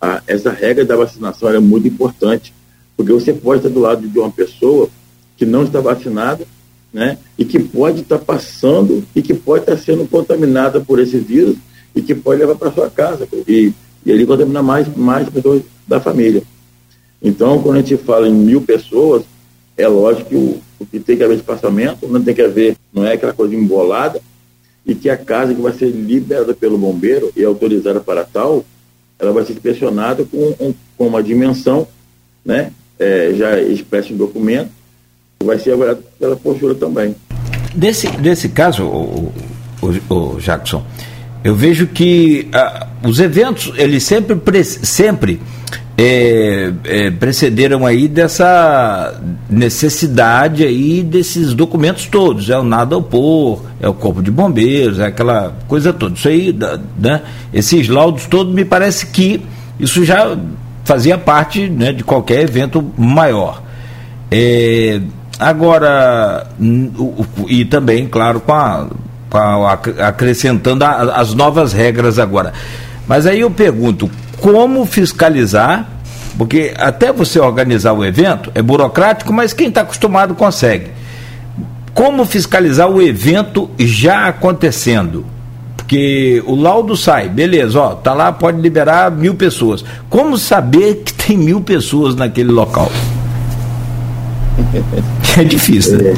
A, 0.00 0.22
essa 0.26 0.50
regra 0.50 0.86
da 0.86 0.96
vacinação 0.96 1.50
é 1.50 1.60
muito 1.60 1.86
importante, 1.86 2.54
porque 2.96 3.12
você 3.12 3.30
pode 3.30 3.58
estar 3.58 3.68
do 3.68 3.78
lado 3.78 4.08
de 4.08 4.18
uma 4.18 4.30
pessoa 4.30 4.88
que 5.36 5.44
não 5.44 5.64
está 5.64 5.82
vacinada, 5.82 6.46
né, 6.92 7.18
e 7.38 7.44
que 7.44 7.58
pode 7.58 8.02
estar 8.02 8.18
passando 8.18 9.02
e 9.14 9.22
que 9.22 9.32
pode 9.32 9.62
estar 9.62 9.78
sendo 9.78 10.06
contaminada 10.06 10.80
por 10.80 10.98
esse 10.98 11.18
vírus 11.18 11.56
e 11.94 12.02
que 12.02 12.14
pode 12.14 12.40
levar 12.40 12.54
para 12.54 12.72
sua 12.72 12.90
casa 12.90 13.26
e, 13.48 13.72
e 14.04 14.12
ali 14.12 14.26
contaminar 14.26 14.62
mais, 14.62 14.94
mais 14.94 15.28
pessoas 15.28 15.62
da 15.86 16.00
família. 16.00 16.42
Então, 17.22 17.62
quando 17.62 17.76
a 17.76 17.80
gente 17.80 17.96
fala 17.96 18.28
em 18.28 18.34
mil 18.34 18.60
pessoas, 18.60 19.22
é 19.76 19.86
lógico 19.86 20.28
que 20.28 20.36
o, 20.36 20.60
que 20.90 20.98
tem 20.98 21.16
que 21.16 21.22
haver 21.22 21.36
espaçamento, 21.36 22.08
não 22.08 22.22
tem 22.22 22.34
que 22.34 22.42
haver, 22.42 22.76
não 22.92 23.06
é 23.06 23.12
aquela 23.12 23.32
coisa 23.32 23.54
embolada, 23.54 24.20
e 24.84 24.94
que 24.94 25.08
a 25.08 25.16
casa 25.16 25.54
que 25.54 25.60
vai 25.60 25.72
ser 25.72 25.86
liberada 25.86 26.52
pelo 26.52 26.76
bombeiro 26.76 27.32
e 27.36 27.44
autorizada 27.44 28.00
para 28.00 28.24
tal, 28.24 28.64
ela 29.18 29.32
vai 29.32 29.44
ser 29.44 29.52
inspecionada 29.52 30.24
com, 30.24 30.74
com 30.98 31.06
uma 31.06 31.22
dimensão, 31.22 31.86
né, 32.44 32.72
é, 32.98 33.32
já 33.34 33.60
expressa 33.60 34.12
em 34.12 34.16
documento, 34.16 34.70
vai 35.42 35.58
ser 35.58 35.72
avaliada 35.72 36.00
pela 36.18 36.36
postura 36.36 36.74
também. 36.74 37.14
Nesse, 37.74 38.08
nesse 38.18 38.48
caso, 38.50 38.84
o, 38.84 39.32
o, 39.80 40.14
o 40.14 40.40
Jackson, 40.40 40.84
eu 41.42 41.54
vejo 41.54 41.86
que 41.86 42.48
ah, 42.52 42.86
os 43.04 43.18
eventos, 43.18 43.72
eles 43.76 44.02
sempre, 44.02 44.38
sempre 44.64 45.40
é, 45.96 46.72
é, 46.84 47.10
precederam 47.10 47.84
aí 47.84 48.08
dessa 48.08 49.20
necessidade 49.48 50.64
aí 50.64 51.02
desses 51.02 51.52
documentos 51.52 52.06
todos, 52.06 52.48
é 52.48 52.58
o 52.58 52.62
nada 52.62 52.96
opor, 52.96 53.62
é 53.80 53.88
o 53.88 53.94
corpo 53.94 54.22
de 54.22 54.30
bombeiros, 54.30 54.98
é 54.98 55.06
aquela 55.06 55.54
coisa 55.68 55.92
toda. 55.92 56.14
Isso 56.14 56.28
aí, 56.28 56.56
né, 56.98 57.22
esses 57.52 57.88
laudos 57.88 58.26
todos, 58.26 58.54
me 58.54 58.64
parece 58.64 59.06
que 59.06 59.42
isso 59.78 60.04
já 60.04 60.36
fazia 60.84 61.18
parte 61.18 61.68
né, 61.68 61.92
de 61.92 62.04
qualquer 62.04 62.40
evento 62.42 62.84
maior. 62.96 63.62
É, 64.30 65.00
agora, 65.38 66.46
e 67.48 67.64
também, 67.64 68.06
claro, 68.06 68.40
com 68.40 68.52
a 68.52 68.86
acrescentando 70.06 70.84
a, 70.84 71.16
as 71.16 71.34
novas 71.34 71.72
regras 71.72 72.18
agora. 72.18 72.52
Mas 73.06 73.26
aí 73.26 73.40
eu 73.40 73.50
pergunto, 73.50 74.10
como 74.40 74.84
fiscalizar? 74.84 75.88
Porque 76.36 76.74
até 76.78 77.12
você 77.12 77.38
organizar 77.38 77.92
o 77.92 78.04
evento 78.04 78.50
é 78.54 78.62
burocrático, 78.62 79.32
mas 79.32 79.52
quem 79.52 79.68
está 79.68 79.82
acostumado 79.82 80.34
consegue. 80.34 80.90
Como 81.94 82.24
fiscalizar 82.24 82.88
o 82.88 83.02
evento 83.02 83.70
já 83.78 84.28
acontecendo? 84.28 85.26
Porque 85.76 86.42
o 86.46 86.54
laudo 86.54 86.96
sai, 86.96 87.28
beleza, 87.28 87.78
ó, 87.78 87.94
tá 87.94 88.14
lá, 88.14 88.32
pode 88.32 88.60
liberar 88.60 89.10
mil 89.10 89.34
pessoas. 89.34 89.84
Como 90.08 90.38
saber 90.38 91.02
que 91.04 91.12
tem 91.12 91.36
mil 91.36 91.60
pessoas 91.60 92.14
naquele 92.14 92.50
local? 92.50 92.90
É 95.38 95.44
difícil, 95.44 95.98
né? 95.98 96.10
É, 96.10 96.14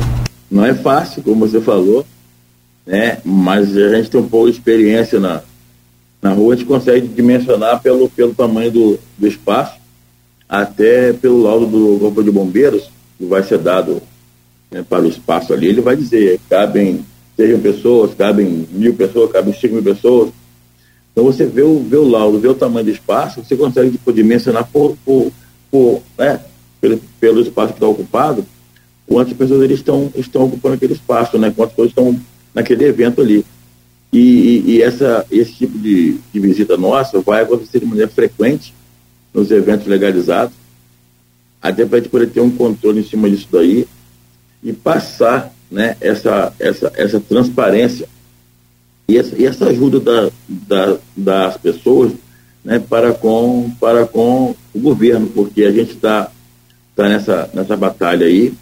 não 0.51 0.65
é 0.65 0.75
fácil, 0.75 1.23
como 1.23 1.47
você 1.47 1.61
falou, 1.61 2.05
né? 2.87 3.19
Mas 3.25 3.77
a 3.77 3.97
gente 3.97 4.11
tem 4.11 4.21
um 4.21 4.29
pouco 4.29 4.51
de 4.51 4.57
experiência 4.57 5.21
na, 5.21 5.43
na 6.21 6.33
rua, 6.33 6.55
a 6.55 6.57
gente 6.57 6.67
consegue 6.67 7.07
dimensionar 7.07 7.81
pelo, 7.83 8.09
pelo 8.09 8.35
tamanho 8.35 8.71
do, 8.71 8.99
do 9.17 9.27
espaço, 9.27 9.79
até 10.49 11.13
pelo 11.13 11.43
laudo 11.43 11.67
do 11.67 11.99
Corpo 11.99 12.23
de 12.23 12.31
Bombeiros, 12.31 12.91
que 13.19 13.25
vai 13.25 13.43
ser 13.43 13.59
dado 13.59 14.03
né, 14.71 14.85
para 14.89 15.03
o 15.03 15.09
espaço 15.09 15.53
ali, 15.53 15.69
ele 15.69 15.81
vai 15.81 15.97
dizer, 15.97 16.41
cabem 16.49 17.05
sejam 17.37 17.61
pessoas, 17.61 18.15
cabem 18.15 18.67
mil 18.71 18.95
pessoas, 18.95 19.33
cabem 19.33 19.53
cinco 19.53 19.75
mil 19.75 19.83
pessoas. 19.83 20.31
Então 21.13 21.25
você 21.25 21.47
vê 21.47 21.63
o, 21.63 21.81
vê 21.81 21.97
o 21.97 22.09
laudo, 22.09 22.41
vê 22.41 22.49
o 22.49 22.55
tamanho 22.55 22.87
do 22.87 22.93
espaço, 22.93 23.43
você 23.43 23.57
consegue 23.57 23.93
tipo, 23.93 24.13
dimensionar 24.13 24.69
por, 24.73 24.97
por, 25.05 25.33
por 25.71 26.03
né, 26.19 26.41
pelo, 26.85 27.01
pelo 27.19 27.41
espaço 27.41 27.73
que 27.73 27.79
está 27.79 27.87
ocupado, 27.87 28.45
quantas 29.07 29.33
pessoas 29.33 29.63
eles 29.63 29.79
estão, 29.79 30.13
estão 30.15 30.45
ocupando 30.45 30.75
aquele 30.75 30.93
espaço, 30.93 31.39
né, 31.39 31.51
quantas 31.51 31.75
pessoas 31.75 31.89
estão 31.89 32.21
naquele 32.55 32.85
evento 32.85 33.23
ali. 33.23 33.43
E, 34.13 34.19
e, 34.19 34.71
e 34.73 34.83
essa, 34.83 35.27
esse 35.31 35.55
tipo 35.55 35.79
de, 35.79 36.19
de 36.31 36.41
visita 36.41 36.77
nossa 36.77 37.21
vai 37.21 37.43
acontecer 37.43 37.81
de 37.81 37.87
maneira 37.87 38.11
frequente 38.11 38.75
nos 39.33 39.51
eventos 39.51 39.87
legalizados, 39.87 40.55
até 41.61 41.87
para 41.87 41.97
a 41.97 42.01
gente 42.03 42.11
poder 42.11 42.29
ter 42.29 42.41
um 42.41 42.51
controle 42.51 43.01
em 43.01 43.05
cima 43.05 43.31
disso 43.31 43.49
daí 43.51 43.89
e 44.63 44.73
passar 44.73 45.55
né, 45.71 45.97
essa, 46.03 46.53
essa, 46.59 46.93
essa 46.97 47.19
transparência 47.19 48.07
e 49.09 49.17
essa, 49.17 49.35
e 49.37 49.47
essa 49.47 49.69
ajuda 49.69 50.01
da, 50.01 50.31
da, 50.47 50.99
das 51.17 51.57
pessoas 51.57 52.13
né, 52.63 52.79
para, 52.79 53.15
com, 53.15 53.71
para 53.81 54.07
com 54.07 54.55
o 54.75 54.79
governo, 54.79 55.27
porque 55.29 55.65
a 55.65 55.73
gente 55.73 55.93
está 55.93 56.31
tá 56.95 57.09
nessa, 57.09 57.51
nessa 57.53 57.77
batalha 57.77 58.27
aí. 58.27 58.53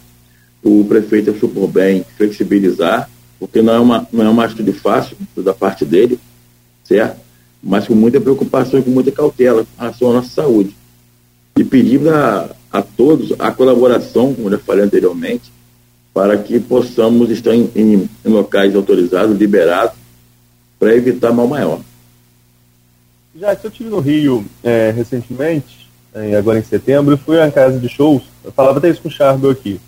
O 0.63 0.85
prefeito 0.85 1.31
achou 1.31 1.49
por 1.49 1.67
bem 1.67 2.05
flexibilizar, 2.17 3.09
porque 3.39 3.61
não 3.61 3.73
é 3.73 3.79
uma, 3.79 4.07
não 4.11 4.25
é 4.25 4.29
uma 4.29 4.45
atitude 4.45 4.71
fácil 4.71 5.17
da 5.35 5.53
parte 5.53 5.83
dele, 5.83 6.19
certo? 6.83 7.19
Mas 7.61 7.87
com 7.87 7.95
muita 7.95 8.19
preocupação 8.21 8.79
e 8.79 8.83
com 8.83 8.91
muita 8.91 9.11
cautela 9.11 9.65
com 9.65 9.81
relação 9.81 10.11
à 10.11 10.13
nossa 10.13 10.29
saúde. 10.29 10.75
E 11.57 11.63
pedir 11.63 12.07
a, 12.09 12.49
a 12.71 12.81
todos 12.81 13.33
a 13.37 13.51
colaboração, 13.51 14.33
como 14.33 14.49
já 14.49 14.57
falei 14.57 14.85
anteriormente, 14.85 15.51
para 16.13 16.37
que 16.37 16.59
possamos 16.59 17.29
estar 17.29 17.55
em, 17.55 17.69
em, 17.75 18.09
em 18.25 18.29
locais 18.29 18.75
autorizados, 18.75 19.37
liberados, 19.37 19.95
para 20.79 20.95
evitar 20.95 21.31
mal 21.31 21.47
maior. 21.47 21.79
Já 23.35 23.53
eu 23.53 23.69
estive 23.69 23.89
no 23.89 23.99
Rio 23.99 24.45
é, 24.63 24.91
recentemente, 24.91 25.82
é, 25.82 25.82
agora 26.37 26.59
em 26.59 26.63
setembro, 26.63 27.17
fui 27.17 27.41
a 27.41 27.51
casa 27.51 27.79
de 27.79 27.89
shows, 27.89 28.23
eu 28.43 28.51
falava 28.51 28.77
até 28.77 28.89
isso 28.89 29.01
com 29.01 29.07
o 29.07 29.11
Charbel 29.11 29.51
aqui, 29.51 29.79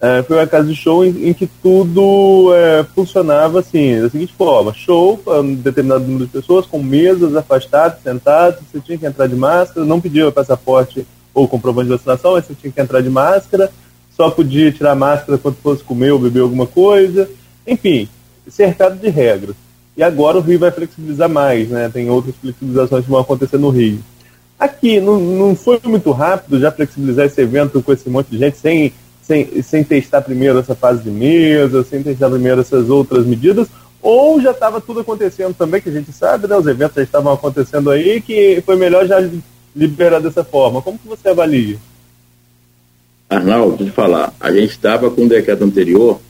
é, 0.00 0.20
foi 0.24 0.36
uma 0.36 0.46
casa 0.48 0.66
de 0.66 0.74
show 0.74 1.04
em, 1.04 1.28
em 1.28 1.32
que 1.32 1.46
tudo 1.46 2.52
é, 2.54 2.84
funcionava 2.92 3.60
assim, 3.60 4.00
da 4.00 4.10
seguinte 4.10 4.34
forma, 4.36 4.74
show 4.74 5.16
para 5.16 5.40
um 5.40 5.54
determinado 5.54 6.04
número 6.04 6.26
de 6.26 6.32
pessoas, 6.32 6.66
com 6.66 6.82
mesas 6.82 7.36
afastadas, 7.36 8.02
sentadas, 8.02 8.58
você 8.60 8.80
tinha 8.80 8.98
que 8.98 9.06
entrar 9.06 9.28
de 9.28 9.36
máscara, 9.36 9.86
não 9.86 10.00
pedia 10.00 10.30
passaporte 10.32 11.06
ou 11.32 11.46
comprovante 11.46 11.88
de 11.88 11.96
vacinação, 11.96 12.32
mas 12.32 12.46
você 12.46 12.54
tinha 12.54 12.72
que 12.72 12.80
entrar 12.80 13.00
de 13.00 13.10
máscara, 13.10 13.72
só 14.10 14.28
podia 14.30 14.72
tirar 14.72 14.94
máscara 14.94 15.38
quando 15.38 15.56
fosse 15.56 15.84
comer 15.84 16.10
ou 16.10 16.18
beber 16.18 16.40
alguma 16.40 16.66
coisa, 16.66 17.30
enfim, 17.66 18.08
cercado 18.48 18.98
de 18.98 19.08
regras. 19.08 19.54
E 19.96 20.02
agora 20.02 20.38
o 20.38 20.40
Rio 20.40 20.58
vai 20.58 20.70
flexibilizar 20.70 21.28
mais, 21.28 21.68
né? 21.68 21.90
Tem 21.92 22.08
outras 22.08 22.34
flexibilizações 22.36 23.04
que 23.04 23.10
vão 23.10 23.20
acontecer 23.20 23.58
no 23.58 23.68
Rio. 23.68 24.00
Aqui 24.62 25.00
não, 25.00 25.18
não 25.18 25.56
foi 25.56 25.80
muito 25.82 26.12
rápido 26.12 26.60
já 26.60 26.70
flexibilizar 26.70 27.26
esse 27.26 27.40
evento 27.40 27.82
com 27.82 27.92
esse 27.92 28.08
monte 28.08 28.28
de 28.28 28.38
gente 28.38 28.56
sem, 28.58 28.92
sem, 29.20 29.60
sem 29.60 29.82
testar 29.82 30.20
primeiro 30.20 30.60
essa 30.60 30.72
fase 30.72 31.02
de 31.02 31.10
mesa, 31.10 31.82
sem 31.82 32.00
testar 32.00 32.30
primeiro 32.30 32.60
essas 32.60 32.88
outras 32.88 33.26
medidas, 33.26 33.66
ou 34.00 34.40
já 34.40 34.52
estava 34.52 34.80
tudo 34.80 35.00
acontecendo 35.00 35.52
também, 35.52 35.80
que 35.80 35.88
a 35.88 35.92
gente 35.92 36.12
sabe, 36.12 36.46
né? 36.46 36.54
Os 36.54 36.68
eventos 36.68 36.94
já 36.94 37.02
estavam 37.02 37.32
acontecendo 37.32 37.90
aí, 37.90 38.20
que 38.20 38.62
foi 38.64 38.76
melhor 38.76 39.04
já 39.04 39.18
liberar 39.74 40.20
dessa 40.20 40.44
forma. 40.44 40.80
Como 40.80 40.96
que 40.96 41.08
você 41.08 41.30
avalia? 41.30 41.76
Arnaldo, 43.28 43.70
deixa 43.70 43.82
eu 43.82 43.88
te 43.88 43.96
falar, 43.96 44.32
a 44.38 44.52
gente 44.52 44.70
estava 44.70 45.10
com 45.10 45.24
o 45.24 45.28
decreto 45.28 45.64
anterior, 45.64 46.20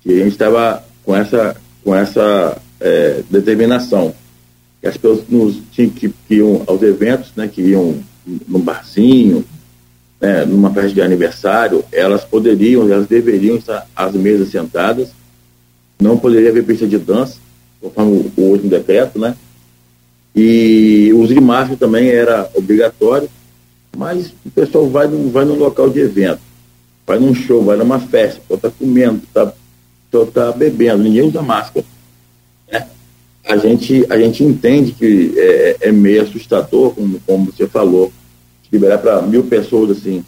que 0.00 0.10
a 0.10 0.24
gente 0.24 0.32
estava 0.32 0.82
com 1.04 1.14
essa, 1.14 1.56
com 1.84 1.94
essa 1.94 2.60
é, 2.80 3.22
determinação. 3.30 4.12
As 4.84 4.96
pessoas 4.96 5.24
nos, 5.28 5.60
tinham, 5.72 5.90
que, 5.90 6.08
que 6.08 6.34
iam 6.36 6.62
aos 6.66 6.82
eventos, 6.82 7.32
né, 7.36 7.48
que 7.48 7.60
iam 7.60 7.98
num 8.46 8.60
barzinho, 8.60 9.44
né, 10.20 10.44
numa 10.44 10.72
festa 10.72 10.90
de 10.90 11.02
aniversário, 11.02 11.84
elas 11.92 12.24
poderiam, 12.24 12.90
elas 12.90 13.06
deveriam 13.06 13.56
estar 13.56 13.86
às 13.94 14.12
mesas 14.14 14.50
sentadas, 14.50 15.10
não 16.00 16.16
poderia 16.16 16.50
haver 16.50 16.64
pista 16.64 16.86
de 16.86 16.98
dança, 16.98 17.38
conforme 17.80 18.30
o, 18.36 18.40
o 18.40 18.44
último 18.50 18.70
decreto, 18.70 19.18
né? 19.18 19.36
E 20.34 21.10
o 21.12 21.20
uso 21.20 21.40
máscara 21.40 21.76
também 21.76 22.08
era 22.08 22.48
obrigatório, 22.54 23.28
mas 23.96 24.32
o 24.44 24.50
pessoal 24.50 24.88
vai, 24.88 25.08
vai 25.08 25.44
no 25.44 25.54
local 25.54 25.90
de 25.90 26.00
evento, 26.00 26.40
vai 27.04 27.18
num 27.18 27.34
show, 27.34 27.64
vai 27.64 27.76
numa 27.76 27.98
festa, 27.98 28.40
o 28.48 28.54
está 28.54 28.70
comendo, 28.70 29.22
está 29.24 29.52
tá 30.32 30.52
bebendo, 30.52 31.02
ninguém 31.02 31.22
usa 31.22 31.42
máscara. 31.42 31.84
A, 33.48 33.56
gente, 33.56 34.06
a 34.10 34.18
gente 34.18 34.44
entende 34.44 34.92
que 34.92 35.34
é, 35.36 35.76
é 35.80 35.92
meio 35.92 36.22
assustador, 36.22 36.94
como, 36.94 37.20
como 37.26 37.46
você 37.46 37.66
falou, 37.66 38.12
liberar 38.70 38.98
para 38.98 39.22
mil 39.22 39.44
pessoas 39.44 39.90
assim. 39.98 40.24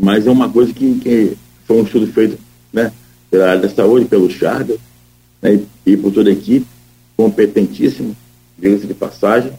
Mas 0.00 0.26
é 0.26 0.30
uma 0.30 0.48
coisa 0.48 0.72
que, 0.72 0.98
que 0.98 1.36
foi 1.64 1.80
um 1.80 1.84
estudo 1.84 2.06
feito 2.08 2.38
né, 2.72 2.92
pela 3.30 3.50
área 3.50 3.62
da 3.62 3.68
saúde, 3.68 4.06
pelo 4.06 4.30
Charles, 4.30 4.78
né, 5.40 5.54
e, 5.86 5.92
e 5.92 5.96
por 5.96 6.12
toda 6.12 6.28
a 6.28 6.32
equipe, 6.32 6.66
competentíssimo, 7.16 8.16
diga-se 8.58 8.86
de 8.86 8.94
passagem 8.94 9.52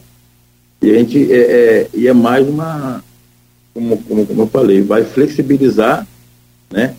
e 0.82 0.90
a 0.90 0.98
gente 0.98 1.30
é, 1.30 1.36
é, 1.36 1.88
e 1.92 2.08
é 2.08 2.12
mais 2.12 2.48
uma, 2.48 3.04
como, 3.74 3.98
como, 3.98 4.26
como 4.26 4.42
eu 4.42 4.46
falei, 4.46 4.80
vai 4.80 5.04
flexibilizar, 5.04 6.06
né? 6.70 6.94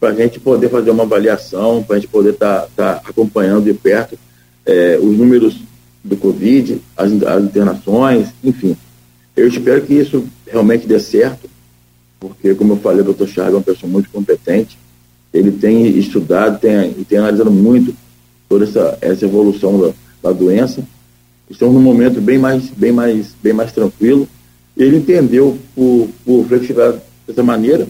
Para 0.00 0.08
a 0.10 0.14
gente 0.14 0.40
poder 0.40 0.68
fazer 0.68 0.90
uma 0.90 1.04
avaliação, 1.04 1.82
para 1.82 1.96
a 1.96 1.98
gente 2.00 2.08
poder 2.08 2.30
estar 2.30 2.62
tá, 2.74 2.96
tá 2.96 3.02
acompanhando 3.08 3.64
de 3.64 3.74
perto 3.74 4.18
é, 4.70 4.96
os 5.02 5.18
números 5.18 5.56
do 6.02 6.16
Covid, 6.16 6.80
as, 6.96 7.10
as 7.24 7.44
internações, 7.44 8.28
enfim. 8.42 8.76
Eu 9.36 9.48
espero 9.48 9.82
que 9.82 9.94
isso 9.94 10.24
realmente 10.46 10.86
dê 10.86 11.00
certo, 11.00 11.50
porque, 12.20 12.54
como 12.54 12.74
eu 12.74 12.76
falei, 12.76 13.00
o 13.00 13.04
doutor 13.04 13.26
Charles 13.26 13.54
é 13.54 13.56
uma 13.56 13.64
pessoa 13.64 13.90
muito 13.90 14.08
competente, 14.10 14.78
ele 15.34 15.50
tem 15.50 15.86
estudado, 15.98 16.60
tem, 16.60 16.92
tem 17.04 17.18
analisado 17.18 17.50
muito 17.50 17.94
toda 18.48 18.64
essa, 18.64 18.96
essa 19.00 19.24
evolução 19.24 19.80
da, 19.80 19.92
da 20.22 20.32
doença, 20.32 20.84
estamos 21.48 21.74
num 21.74 21.82
momento 21.82 22.20
bem 22.20 22.38
mais, 22.38 22.68
bem 22.70 22.92
mais, 22.92 23.34
bem 23.42 23.52
mais 23.52 23.72
tranquilo. 23.72 24.28
Ele 24.76 24.96
entendeu 24.96 25.58
por, 25.74 26.08
por 26.24 26.46
flexibilizar 26.46 27.00
dessa 27.26 27.42
maneira 27.42 27.88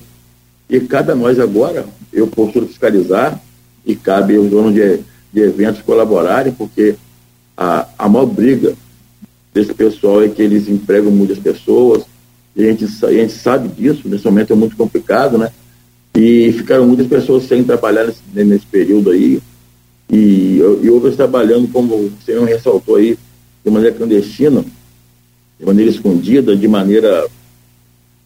e 0.68 0.80
cabe 0.80 1.12
a 1.12 1.14
nós 1.14 1.38
agora, 1.38 1.84
eu 2.12 2.26
posso 2.26 2.60
fiscalizar 2.66 3.40
e 3.84 3.94
cabe 3.94 4.36
aos 4.36 4.48
donos 4.50 4.74
de, 4.74 5.00
de 5.32 5.40
eventos 5.40 5.82
colaborarem, 5.82 6.52
porque 6.52 6.96
a, 7.56 7.86
a 7.98 8.08
maior 8.08 8.26
briga 8.26 8.74
desse 9.52 9.74
pessoal 9.74 10.22
é 10.22 10.28
que 10.28 10.42
eles 10.42 10.68
empregam 10.68 11.10
muitas 11.10 11.38
pessoas, 11.38 12.04
e 12.54 12.64
a 12.64 12.70
gente, 12.70 12.86
a 13.04 13.12
gente 13.12 13.32
sabe 13.32 13.68
disso, 13.68 14.08
nesse 14.08 14.24
momento 14.24 14.52
é 14.52 14.56
muito 14.56 14.76
complicado, 14.76 15.38
né? 15.38 15.50
E 16.14 16.52
ficaram 16.52 16.86
muitas 16.86 17.06
pessoas 17.06 17.44
sem 17.44 17.62
trabalhar 17.62 18.06
nesse, 18.06 18.20
nesse 18.44 18.66
período 18.66 19.10
aí, 19.10 19.40
e, 20.10 20.58
e 20.82 20.90
outras 20.90 21.16
trabalhando, 21.16 21.68
como 21.68 21.94
o 21.94 22.12
senhor 22.24 22.44
ressaltou 22.44 22.96
aí, 22.96 23.16
de 23.64 23.70
maneira 23.70 23.96
clandestina, 23.96 24.64
de 25.58 25.66
maneira 25.66 25.90
escondida, 25.90 26.56
de 26.56 26.66
maneira 26.66 27.28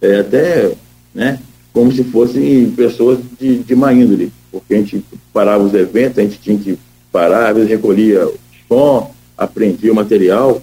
é, 0.00 0.20
até, 0.20 0.73
né, 1.14 1.40
como 1.73 1.92
se 1.92 2.04
fossem 2.04 2.70
pessoas 2.70 3.18
de, 3.38 3.58
de 3.58 3.75
má 3.75 3.92
índole, 3.92 4.32
porque 4.50 4.75
a 4.75 4.78
gente 4.78 5.04
parava 5.32 5.64
os 5.64 5.75
eventos, 5.75 6.18
a 6.18 6.23
gente 6.23 6.38
tinha 6.38 6.56
que 6.56 6.78
parar, 7.14 7.50
às 7.50 7.54
vezes 7.54 7.71
recolhia 7.71 8.26
o 8.26 8.35
som, 8.66 9.14
aprendia 9.38 9.92
o 9.92 9.94
material, 9.94 10.61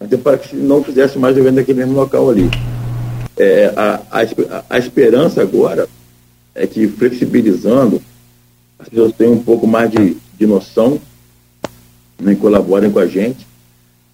até 0.00 0.16
para 0.16 0.38
que 0.38 0.56
não 0.56 0.82
fizesse 0.82 1.16
mais 1.20 1.36
evento 1.36 1.54
naquele 1.54 1.78
mesmo 1.78 1.94
local 1.94 2.28
ali. 2.28 2.50
É, 3.36 3.72
a, 3.76 4.02
a, 4.10 4.64
a 4.68 4.78
esperança 4.78 5.40
agora 5.40 5.88
é 6.52 6.66
que 6.66 6.88
flexibilizando, 6.88 8.02
as 8.76 8.88
pessoas 8.88 9.12
tenham 9.12 9.34
um 9.34 9.42
pouco 9.42 9.68
mais 9.68 9.88
de, 9.88 10.16
de 10.36 10.46
noção, 10.46 11.00
né, 12.18 12.34
colaborem 12.34 12.90
com 12.90 12.98
a 12.98 13.06
gente. 13.06 13.46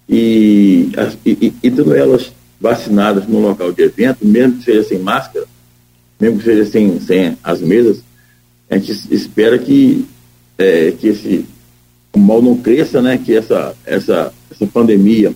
E, 0.07 0.91
e, 1.25 1.53
e 1.63 1.71
tendo 1.71 1.95
elas 1.95 2.31
vacinadas 2.61 3.27
no 3.27 3.39
local 3.39 3.71
de 3.71 3.81
evento, 3.81 4.19
mesmo 4.21 4.59
que 4.59 4.65
seja 4.65 4.83
sem 4.83 4.99
máscara, 4.99 5.47
mesmo 6.19 6.37
que 6.37 6.43
seja 6.43 6.65
sem, 6.65 6.99
sem 6.99 7.35
as 7.43 7.59
mesas, 7.59 8.03
a 8.69 8.77
gente 8.77 8.91
espera 9.11 9.57
que, 9.57 10.05
é, 10.57 10.91
que 10.91 11.07
esse 11.07 11.45
mal 12.15 12.41
não 12.41 12.57
cresça, 12.57 13.01
né? 13.01 13.17
Que 13.17 13.35
essa, 13.35 13.75
essa, 13.85 14.33
essa 14.51 14.67
pandemia 14.67 15.33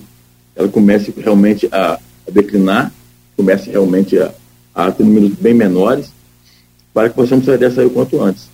ela 0.56 0.68
comece 0.68 1.14
realmente 1.18 1.68
a, 1.72 1.94
a 2.28 2.32
declinar, 2.32 2.92
comece 3.36 3.70
realmente 3.70 4.18
a, 4.18 4.32
a 4.74 4.92
ter 4.92 5.04
números 5.04 5.34
bem 5.40 5.54
menores, 5.54 6.12
para 6.94 7.10
que 7.10 7.16
possamos 7.16 7.46
sair 7.46 7.58
dessa 7.58 7.82
aí 7.82 7.88
o 7.88 7.92
quanto 7.92 8.22
antes. 8.22 8.50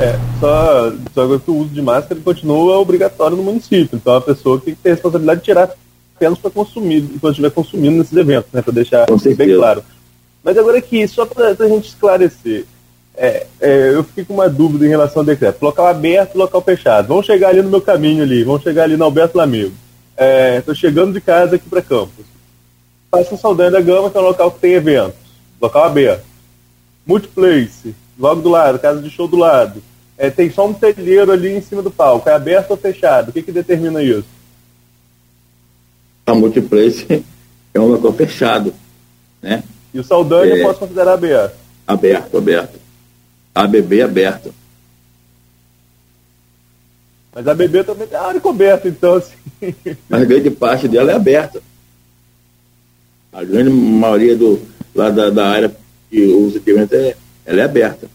É, 0.00 0.16
só, 0.38 0.92
só 1.12 1.38
que 1.38 1.50
o 1.50 1.56
uso 1.56 1.70
de 1.70 1.82
máscara 1.82 2.20
continua 2.20 2.78
obrigatório 2.78 3.36
no 3.36 3.42
município. 3.42 3.96
Então 3.96 4.14
a 4.14 4.20
pessoa 4.20 4.60
tem 4.60 4.74
que 4.74 4.80
ter 4.80 4.90
a 4.90 4.94
responsabilidade 4.94 5.40
de 5.40 5.44
tirar 5.44 5.70
apenas 6.14 6.38
para 6.38 6.50
consumir, 6.50 6.98
enquanto 6.98 7.32
estiver 7.32 7.50
consumindo 7.50 7.98
nesses 7.98 8.16
eventos, 8.16 8.50
né? 8.52 8.62
Para 8.62 8.72
deixar 8.72 9.06
bem 9.36 9.56
claro. 9.56 9.82
Mas 10.42 10.56
agora 10.56 10.78
aqui, 10.78 11.06
só 11.06 11.26
para 11.26 11.50
a 11.50 11.68
gente 11.68 11.88
esclarecer, 11.88 12.64
é, 13.20 13.46
é, 13.60 13.94
eu 13.94 14.04
fiquei 14.04 14.24
com 14.24 14.34
uma 14.34 14.48
dúvida 14.48 14.86
em 14.86 14.88
relação 14.88 15.22
ao 15.22 15.26
decreto. 15.26 15.60
Local 15.60 15.88
aberto, 15.88 16.36
local 16.36 16.62
fechado. 16.62 17.08
Vamos 17.08 17.26
chegar 17.26 17.48
ali 17.48 17.60
no 17.60 17.68
meu 17.68 17.80
caminho 17.80 18.22
ali, 18.22 18.44
vamos 18.44 18.62
chegar 18.62 18.84
ali 18.84 18.96
no 18.96 19.04
Alberto 19.04 19.36
Lamego. 19.36 19.74
Estou 20.56 20.72
é, 20.72 20.76
chegando 20.76 21.12
de 21.12 21.20
casa 21.20 21.56
aqui 21.56 21.68
para 21.68 21.82
Campos. 21.82 22.24
Faço 23.10 23.34
um 23.34 23.38
Saldanha 23.38 23.72
da 23.72 23.80
Gama, 23.80 24.08
que 24.08 24.16
é 24.16 24.20
um 24.20 24.24
local 24.24 24.52
que 24.52 24.60
tem 24.60 24.72
eventos. 24.74 25.18
Local 25.60 25.82
aberto. 25.82 26.24
Multiplace, 27.04 27.94
logo 28.16 28.40
do 28.40 28.50
lado, 28.50 28.78
casa 28.78 29.02
de 29.02 29.10
show 29.10 29.26
do 29.26 29.36
lado. 29.36 29.82
É, 30.16 30.30
tem 30.30 30.50
só 30.50 30.66
um 30.66 30.74
telheiro 30.74 31.32
ali 31.32 31.56
em 31.56 31.60
cima 31.60 31.82
do 31.82 31.90
palco. 31.90 32.28
É 32.28 32.32
aberto 32.32 32.70
ou 32.70 32.76
fechado? 32.76 33.30
O 33.30 33.32
que, 33.32 33.42
que 33.42 33.50
determina 33.50 34.00
isso? 34.00 34.26
A 36.24 36.34
Multiplace 36.34 37.24
é 37.74 37.80
um 37.80 37.86
local 37.86 38.12
fechado. 38.12 38.72
Né? 39.42 39.64
E 39.92 39.98
o 39.98 40.04
Saldanha 40.04 40.54
é... 40.54 40.62
posso 40.62 40.78
considerar 40.78 41.14
aberto? 41.14 41.56
Aberto, 41.86 42.36
aberto. 42.36 42.77
A 43.58 43.64
ABB 43.64 44.02
aberta. 44.02 44.50
Mas 47.34 47.48
a 47.48 47.54
BB 47.54 47.82
também 47.82 48.06
tem 48.06 48.16
área 48.16 48.40
coberta, 48.40 48.86
então 48.86 49.14
assim. 49.14 49.34
Mas 50.08 50.22
a 50.22 50.24
grande 50.24 50.48
parte 50.48 50.86
dela 50.86 51.10
é 51.10 51.16
aberta. 51.16 51.60
A 53.32 53.42
grande 53.42 53.70
maioria 53.70 54.36
do, 54.36 54.62
lá 54.94 55.10
da, 55.10 55.28
da 55.30 55.48
área 55.48 55.76
que 56.08 56.24
usa 56.26 56.58
equipamento 56.58 56.94
é, 56.94 57.16
ela 57.44 57.60
é 57.60 57.64
aberta. 57.64 58.08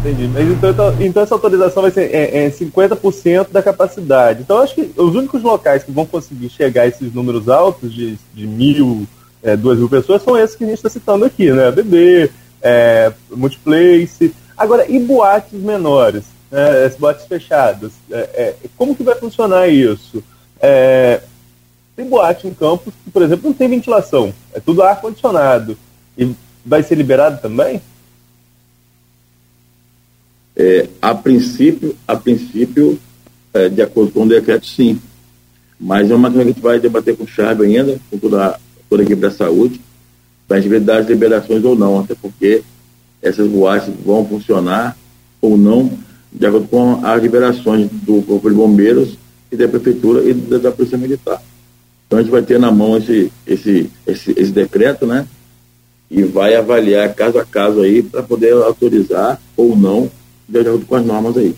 Entendi. 0.00 0.28
Mas 0.28 0.46
então, 0.46 0.70
então, 0.70 0.96
então 1.00 1.22
essa 1.22 1.34
autorização 1.34 1.82
vai 1.82 1.90
ser 1.90 2.14
é, 2.14 2.44
é 2.44 2.50
50% 2.50 3.52
da 3.52 3.62
capacidade. 3.62 4.42
Então 4.42 4.58
acho 4.58 4.74
que 4.74 4.92
os 4.98 5.14
únicos 5.14 5.42
locais 5.42 5.82
que 5.82 5.92
vão 5.92 6.04
conseguir 6.04 6.50
chegar 6.50 6.82
a 6.82 6.88
esses 6.88 7.10
números 7.14 7.48
altos 7.48 7.90
de, 7.90 8.18
de 8.34 8.46
mil, 8.46 9.06
é, 9.42 9.56
duas 9.56 9.78
mil 9.78 9.88
pessoas 9.88 10.20
são 10.20 10.36
esses 10.36 10.54
que 10.54 10.64
a 10.64 10.66
gente 10.66 10.76
está 10.76 10.90
citando 10.90 11.24
aqui, 11.24 11.50
né? 11.50 11.68
A 11.68 11.72
BB, 11.72 12.30
é, 12.66 13.12
multiplace. 13.30 14.34
Agora, 14.56 14.90
e 14.90 14.98
boates 14.98 15.60
menores? 15.60 16.24
Né, 16.50 16.88
boates 16.98 17.26
fechadas? 17.26 17.92
É, 18.10 18.18
é, 18.18 18.54
como 18.76 18.96
que 18.96 19.04
vai 19.04 19.14
funcionar 19.14 19.68
isso? 19.68 20.22
É, 20.60 21.20
tem 21.94 22.08
boate 22.08 22.48
em 22.48 22.54
campos 22.54 22.92
que, 23.04 23.10
por 23.10 23.22
exemplo, 23.22 23.48
não 23.48 23.56
tem 23.56 23.68
ventilação, 23.68 24.34
é 24.52 24.58
tudo 24.58 24.82
ar-condicionado. 24.82 25.78
E 26.18 26.34
vai 26.64 26.82
ser 26.82 26.96
liberado 26.96 27.40
também? 27.40 27.80
É, 30.56 30.88
a 31.00 31.14
princípio, 31.14 31.94
a 32.08 32.16
princípio 32.16 32.98
é, 33.54 33.68
de 33.68 33.82
acordo 33.82 34.10
com 34.10 34.24
o 34.24 34.28
decreto, 34.28 34.66
sim. 34.66 35.00
Mas 35.78 36.10
é 36.10 36.14
uma 36.14 36.30
coisa 36.30 36.44
que 36.44 36.50
a 36.50 36.52
gente 36.52 36.62
vai 36.62 36.80
debater 36.80 37.16
com 37.16 37.24
o 37.24 37.28
Charme 37.28 37.66
ainda, 37.66 38.00
com 38.10 38.18
toda, 38.18 38.58
toda 38.88 39.02
a 39.02 39.04
equipe 39.04 39.20
da 39.20 39.30
saúde, 39.30 39.80
para 40.46 40.56
a 40.56 40.60
gente 40.60 40.70
ver 40.70 40.80
das 40.80 41.06
liberações 41.06 41.64
ou 41.64 41.76
não, 41.76 42.00
até 42.00 42.14
porque 42.14 42.62
essas 43.20 43.48
boates 43.48 43.92
vão 44.04 44.24
funcionar 44.26 44.96
ou 45.40 45.56
não 45.56 45.90
de 46.32 46.46
acordo 46.46 46.68
com 46.68 47.04
as 47.04 47.22
liberações 47.22 47.88
do 47.90 48.22
Corpo 48.22 48.48
de 48.48 48.54
Bombeiros 48.54 49.16
e 49.50 49.56
da 49.56 49.66
Prefeitura 49.66 50.22
e 50.22 50.34
da, 50.34 50.58
da 50.58 50.70
Polícia 50.70 50.98
Militar. 50.98 51.42
Então 52.06 52.18
a 52.18 52.22
gente 52.22 52.30
vai 52.30 52.42
ter 52.42 52.58
na 52.58 52.70
mão 52.70 52.96
esse, 52.96 53.32
esse, 53.46 53.90
esse, 54.06 54.32
esse 54.36 54.52
decreto, 54.52 55.06
né? 55.06 55.26
E 56.10 56.22
vai 56.22 56.54
avaliar 56.54 57.12
caso 57.14 57.38
a 57.38 57.44
caso 57.44 57.80
aí 57.80 58.02
para 58.02 58.22
poder 58.22 58.52
autorizar 58.52 59.40
ou 59.56 59.74
não 59.76 60.10
de 60.48 60.60
acordo 60.60 60.86
com 60.86 60.94
as 60.94 61.04
normas 61.04 61.36
aí. 61.36 61.54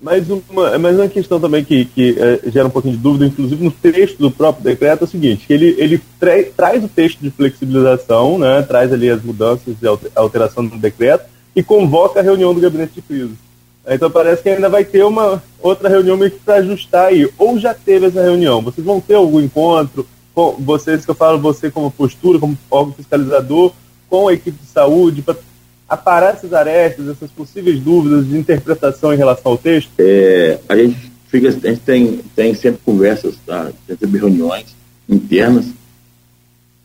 Mas 0.00 0.28
uma, 0.30 0.78
mas 0.78 0.96
uma 0.96 1.08
questão 1.08 1.40
também 1.40 1.64
que, 1.64 1.84
que 1.86 2.16
é, 2.18 2.50
gera 2.50 2.68
um 2.68 2.70
pouquinho 2.70 2.96
de 2.96 3.02
dúvida, 3.02 3.26
inclusive 3.26 3.64
no 3.64 3.70
texto 3.70 4.18
do 4.18 4.30
próprio 4.30 4.62
decreto, 4.62 5.02
é 5.02 5.04
o 5.04 5.08
seguinte, 5.10 5.46
que 5.46 5.52
ele, 5.52 5.74
ele 5.76 6.00
tra 6.20 6.34
traz 6.56 6.84
o 6.84 6.88
texto 6.88 7.18
de 7.18 7.30
flexibilização, 7.30 8.38
né, 8.38 8.62
traz 8.62 8.92
ali 8.92 9.10
as 9.10 9.22
mudanças 9.22 9.74
e 9.82 9.86
alteração 10.14 10.64
do 10.64 10.76
decreto 10.76 11.24
e 11.54 11.64
convoca 11.64 12.20
a 12.20 12.22
reunião 12.22 12.54
do 12.54 12.60
gabinete 12.60 12.94
de 12.94 13.02
crise. 13.02 13.34
Então 13.88 14.10
parece 14.10 14.42
que 14.42 14.50
ainda 14.50 14.68
vai 14.68 14.84
ter 14.84 15.02
uma 15.02 15.42
outra 15.60 15.88
reunião 15.88 16.16
meio 16.16 16.30
que 16.30 16.38
para 16.38 16.56
ajustar 16.56 17.06
aí. 17.06 17.28
Ou 17.38 17.58
já 17.58 17.72
teve 17.74 18.06
essa 18.06 18.22
reunião? 18.22 18.60
Vocês 18.60 18.86
vão 18.86 19.00
ter 19.00 19.14
algum 19.14 19.40
encontro 19.40 20.06
com 20.34 20.52
vocês 20.60 21.04
que 21.04 21.10
eu 21.10 21.14
falo, 21.14 21.40
você 21.40 21.70
como 21.70 21.90
postura, 21.90 22.38
como 22.38 22.56
órgão 22.70 22.92
fiscalizador, 22.92 23.72
com 24.08 24.28
a 24.28 24.34
equipe 24.34 24.58
de 24.62 24.68
saúde, 24.68 25.22
para 25.22 25.36
aparar 25.88 26.34
essas 26.34 26.52
arestas, 26.52 27.08
essas 27.08 27.30
possíveis 27.30 27.80
dúvidas 27.80 28.28
de 28.28 28.36
interpretação 28.36 29.12
em 29.12 29.16
relação 29.16 29.52
ao 29.52 29.58
texto? 29.58 29.90
É, 29.98 30.58
a 30.68 30.76
gente 30.76 31.10
fica, 31.28 31.48
a 31.48 31.50
gente 31.52 31.80
tem, 31.80 32.20
tem 32.36 32.54
sempre 32.54 32.80
conversas, 32.84 33.36
tá? 33.46 33.70
sempre 33.86 34.18
reuniões 34.18 34.76
internas 35.08 35.66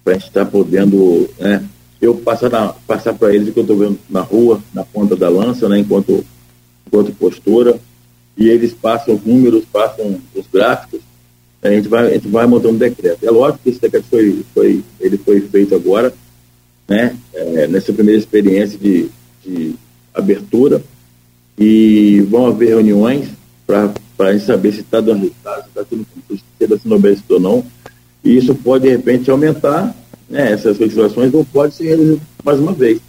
para 0.03 0.13
a 0.13 0.17
gente 0.17 0.27
estar 0.27 0.45
tá 0.45 0.51
podendo, 0.51 1.29
né, 1.39 1.63
eu 2.01 2.15
passar, 2.15 2.49
passar 2.85 3.13
para 3.13 3.33
eles 3.33 3.49
o 3.49 3.53
que 3.53 3.59
eu 3.59 3.63
estou 3.63 3.77
vendo 3.77 3.99
na 4.09 4.21
rua, 4.21 4.61
na 4.73 4.83
ponta 4.83 5.15
da 5.15 5.29
lança, 5.29 5.67
né, 5.69 5.79
enquanto, 5.79 6.25
enquanto 6.85 7.13
postura, 7.13 7.79
e 8.37 8.49
eles 8.49 8.73
passam 8.73 9.15
os 9.15 9.23
números, 9.23 9.63
passam 9.65 10.19
os 10.35 10.45
gráficos, 10.51 11.01
a 11.61 11.69
gente 11.69 11.87
vai, 11.87 12.07
a 12.07 12.13
gente 12.13 12.27
vai 12.27 12.45
montando 12.45 12.75
um 12.75 12.77
decreto. 12.77 13.25
É 13.25 13.31
lógico 13.31 13.59
que 13.63 13.69
esse 13.69 13.79
decreto 13.79 14.05
foi, 14.09 14.43
foi, 14.53 14.83
ele 14.99 15.17
foi 15.17 15.39
feito 15.39 15.73
agora, 15.73 16.13
né, 16.87 17.15
é, 17.33 17.67
nessa 17.67 17.93
primeira 17.93 18.19
experiência 18.19 18.77
de, 18.77 19.09
de 19.45 19.75
abertura 20.13 20.81
e 21.57 22.21
vão 22.29 22.47
haver 22.47 22.69
reuniões 22.69 23.29
para 23.65 23.93
a 24.19 24.33
gente 24.33 24.45
saber 24.45 24.73
se 24.73 24.81
está 24.81 24.99
dando 24.99 25.21
resultado, 25.21 25.63
se 25.63 25.69
está 25.69 25.85
sendo 25.85 26.07
se 26.29 26.43
está 26.59 26.77
sendo 26.77 26.95
obedecido 26.95 27.33
ou 27.35 27.39
não. 27.39 27.65
E 28.23 28.37
isso 28.37 28.55
pode, 28.55 28.85
de 28.85 28.91
repente, 28.91 29.29
aumentar 29.29 29.93
né, 30.29 30.51
essas 30.51 30.79
legislações 30.79 31.33
ou 31.33 31.45
pode 31.45 31.75
ser 31.75 32.19
mais 32.43 32.59
uma 32.59 32.71
vez, 32.71 32.99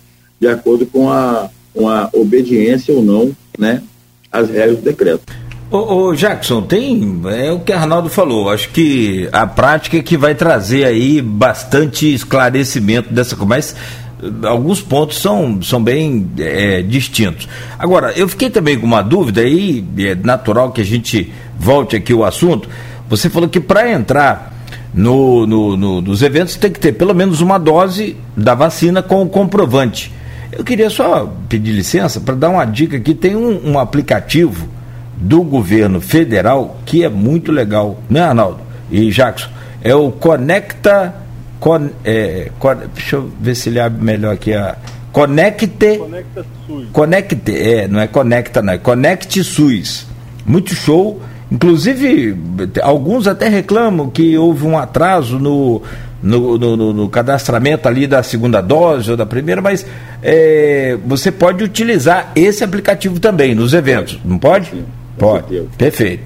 de 0.41 0.49
acordo 0.49 0.87
com 0.87 1.11
a, 1.11 1.49
com 1.73 1.89
a 1.89 2.11
obediência 2.13 2.95
ou 2.95 3.03
não 3.03 3.35
né, 3.59 3.83
às 4.31 4.51
regras 4.51 4.79
do 4.79 4.83
decreto. 4.83 5.44
Ô, 5.75 6.11
ô, 6.11 6.15
Jackson, 6.15 6.63
tem. 6.63 7.21
É 7.37 7.51
o 7.51 7.59
que 7.59 7.73
Arnaldo 7.73 8.09
falou. 8.09 8.49
Acho 8.49 8.69
que 8.69 9.29
a 9.33 9.45
prática 9.45 9.97
é 9.97 10.03
que 10.03 10.17
vai 10.17 10.33
trazer 10.33 10.85
aí 10.85 11.21
bastante 11.21 12.15
esclarecimento 12.15 13.13
dessa 13.13 13.35
coisa. 13.35 13.49
Mas 13.49 13.77
eh, 14.23 14.47
alguns 14.47 14.81
pontos 14.81 15.21
são, 15.21 15.61
são 15.63 15.83
bem 15.83 16.31
é, 16.39 16.81
distintos. 16.81 17.49
Agora, 17.77 18.13
eu 18.13 18.29
fiquei 18.29 18.51
também 18.51 18.79
com 18.79 18.87
uma 18.87 19.03
dúvida 19.03 19.41
aí, 19.41 19.85
é 19.99 20.15
natural 20.15 20.71
que 20.71 20.81
a 20.81 20.85
gente 20.85 21.33
volte 21.59 21.97
aqui 21.97 22.15
o 22.15 22.25
assunto. 22.25 22.69
Você 23.11 23.29
falou 23.29 23.49
que 23.49 23.59
para 23.59 23.91
entrar 23.91 24.55
no, 24.95 25.45
no, 25.45 25.77
no, 25.77 26.01
nos 26.01 26.23
eventos 26.23 26.55
tem 26.55 26.71
que 26.71 26.79
ter 26.79 26.93
pelo 26.93 27.13
menos 27.13 27.41
uma 27.41 27.59
dose 27.59 28.17
da 28.37 28.55
vacina 28.55 29.03
com 29.03 29.23
o 29.23 29.29
comprovante. 29.29 30.13
Eu 30.53 30.63
queria 30.63 30.89
só 30.89 31.29
pedir 31.49 31.73
licença 31.73 32.21
para 32.21 32.37
dar 32.37 32.51
uma 32.51 32.65
dica 32.65 32.97
aqui. 32.97 33.13
Tem 33.13 33.35
um, 33.35 33.73
um 33.73 33.77
aplicativo 33.77 34.69
do 35.17 35.43
governo 35.43 36.01
federal 36.01 36.79
que 36.85 37.05
é 37.05 37.09
muito 37.09 37.53
legal, 37.53 37.99
né, 38.09 38.21
Arnaldo? 38.21 38.61
E 38.91 39.11
Jackson, 39.11 39.49
é 39.83 39.95
o 39.95 40.11
Conecta. 40.11 41.15
Con, 41.61 41.89
é, 42.05 42.51
con, 42.59 42.77
deixa 42.95 43.17
eu 43.17 43.31
ver 43.41 43.55
se 43.55 43.71
ele 43.71 43.81
abre 43.81 44.03
melhor 44.03 44.35
aqui 44.35 44.53
a. 44.53 44.77
Conecte. 45.13 45.99
Conecta 45.99 46.45
SUS. 46.67 46.89
Conecte, 46.93 47.57
é, 47.57 47.89
não 47.89 48.01
é 48.01 48.07
Conecta, 48.07 48.61
não, 48.61 48.73
é 48.73 48.79
Conecte 48.79 49.43
SUS. 49.43 50.07
Muito 50.45 50.75
show. 50.75 51.21
Inclusive, 51.51 52.37
alguns 52.83 53.27
até 53.27 53.49
reclamam 53.49 54.11
que 54.11 54.37
houve 54.37 54.67
um 54.67 54.77
atraso 54.77 55.39
no, 55.39 55.83
no, 56.23 56.59
no, 56.59 56.93
no, 56.93 57.09
cadastramento 57.09 57.87
ali 57.87 58.07
da 58.07 58.23
segunda 58.23 58.61
dose 58.61 59.11
ou 59.11 59.17
da 59.17 59.27
primeira, 59.27 59.61
mas 59.61 59.87
é, 60.23 60.99
você 61.07 61.31
pode 61.31 61.63
utilizar 61.63 62.33
esse 62.35 62.65
aplicativo 62.65 63.21
também 63.21 63.55
nos 63.55 63.75
eventos, 63.75 64.19
não 64.25 64.39
pode? 64.39 64.71
Sim. 64.71 64.85
Pode. 65.19 65.63
Perfeito. 65.77 66.25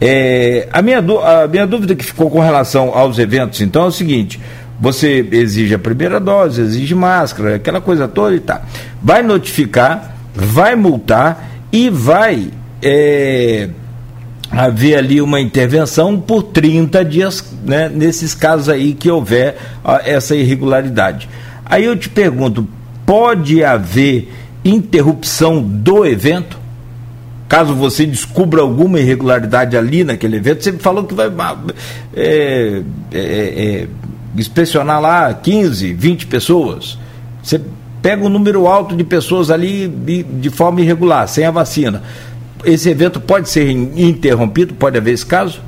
É, 0.00 0.68
a, 0.72 0.82
minha, 0.82 0.98
a 0.98 1.46
minha 1.46 1.66
dúvida 1.66 1.94
que 1.94 2.04
ficou 2.04 2.28
com 2.28 2.40
relação 2.40 2.90
aos 2.92 3.18
eventos, 3.18 3.60
então, 3.60 3.84
é 3.84 3.86
o 3.86 3.92
seguinte: 3.92 4.40
você 4.80 5.26
exige 5.30 5.74
a 5.74 5.78
primeira 5.78 6.18
dose, 6.18 6.60
exige 6.60 6.94
máscara, 6.94 7.54
aquela 7.54 7.80
coisa 7.80 8.08
toda 8.08 8.34
e 8.34 8.40
tá. 8.40 8.62
Vai 9.00 9.22
notificar, 9.22 10.16
vai 10.34 10.74
multar 10.74 11.48
e 11.70 11.88
vai 11.88 12.50
é, 12.82 13.68
haver 14.50 14.96
ali 14.96 15.22
uma 15.22 15.40
intervenção 15.40 16.20
por 16.20 16.42
30 16.42 17.04
dias, 17.04 17.44
né, 17.64 17.88
nesses 17.88 18.34
casos 18.34 18.68
aí 18.68 18.92
que 18.92 19.08
houver 19.08 19.56
essa 20.04 20.34
irregularidade. 20.34 21.28
Aí 21.64 21.84
eu 21.84 21.96
te 21.96 22.08
pergunto, 22.08 22.66
pode 23.06 23.64
haver 23.64 24.32
interrupção 24.64 25.62
do 25.62 26.04
evento? 26.04 26.61
Caso 27.52 27.74
você 27.74 28.06
descubra 28.06 28.62
alguma 28.62 28.98
irregularidade 28.98 29.76
ali 29.76 30.02
naquele 30.04 30.38
evento, 30.38 30.64
você 30.64 30.72
falou 30.72 31.04
que 31.04 31.12
vai 31.12 31.30
é, 32.16 32.82
é, 33.12 33.18
é, 33.18 33.88
inspecionar 34.34 34.98
lá 34.98 35.34
15, 35.34 35.92
20 35.92 36.28
pessoas. 36.28 36.96
Você 37.42 37.60
pega 38.00 38.24
um 38.24 38.30
número 38.30 38.66
alto 38.66 38.96
de 38.96 39.04
pessoas 39.04 39.50
ali 39.50 39.86
de, 39.86 40.22
de 40.22 40.48
forma 40.48 40.80
irregular, 40.80 41.28
sem 41.28 41.44
a 41.44 41.50
vacina. 41.50 42.02
Esse 42.64 42.88
evento 42.88 43.20
pode 43.20 43.50
ser 43.50 43.70
interrompido? 43.70 44.72
Pode 44.72 44.96
haver 44.96 45.12
esse 45.12 45.26
caso? 45.26 45.60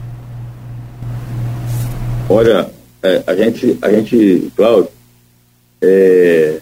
Olha, 2.31 2.67
é, 3.03 3.23
a 3.27 3.37
gente, 3.37 3.79
a 3.83 3.91
gente, 3.91 4.51
Cláudio, 4.57 4.89
é, 5.83 6.61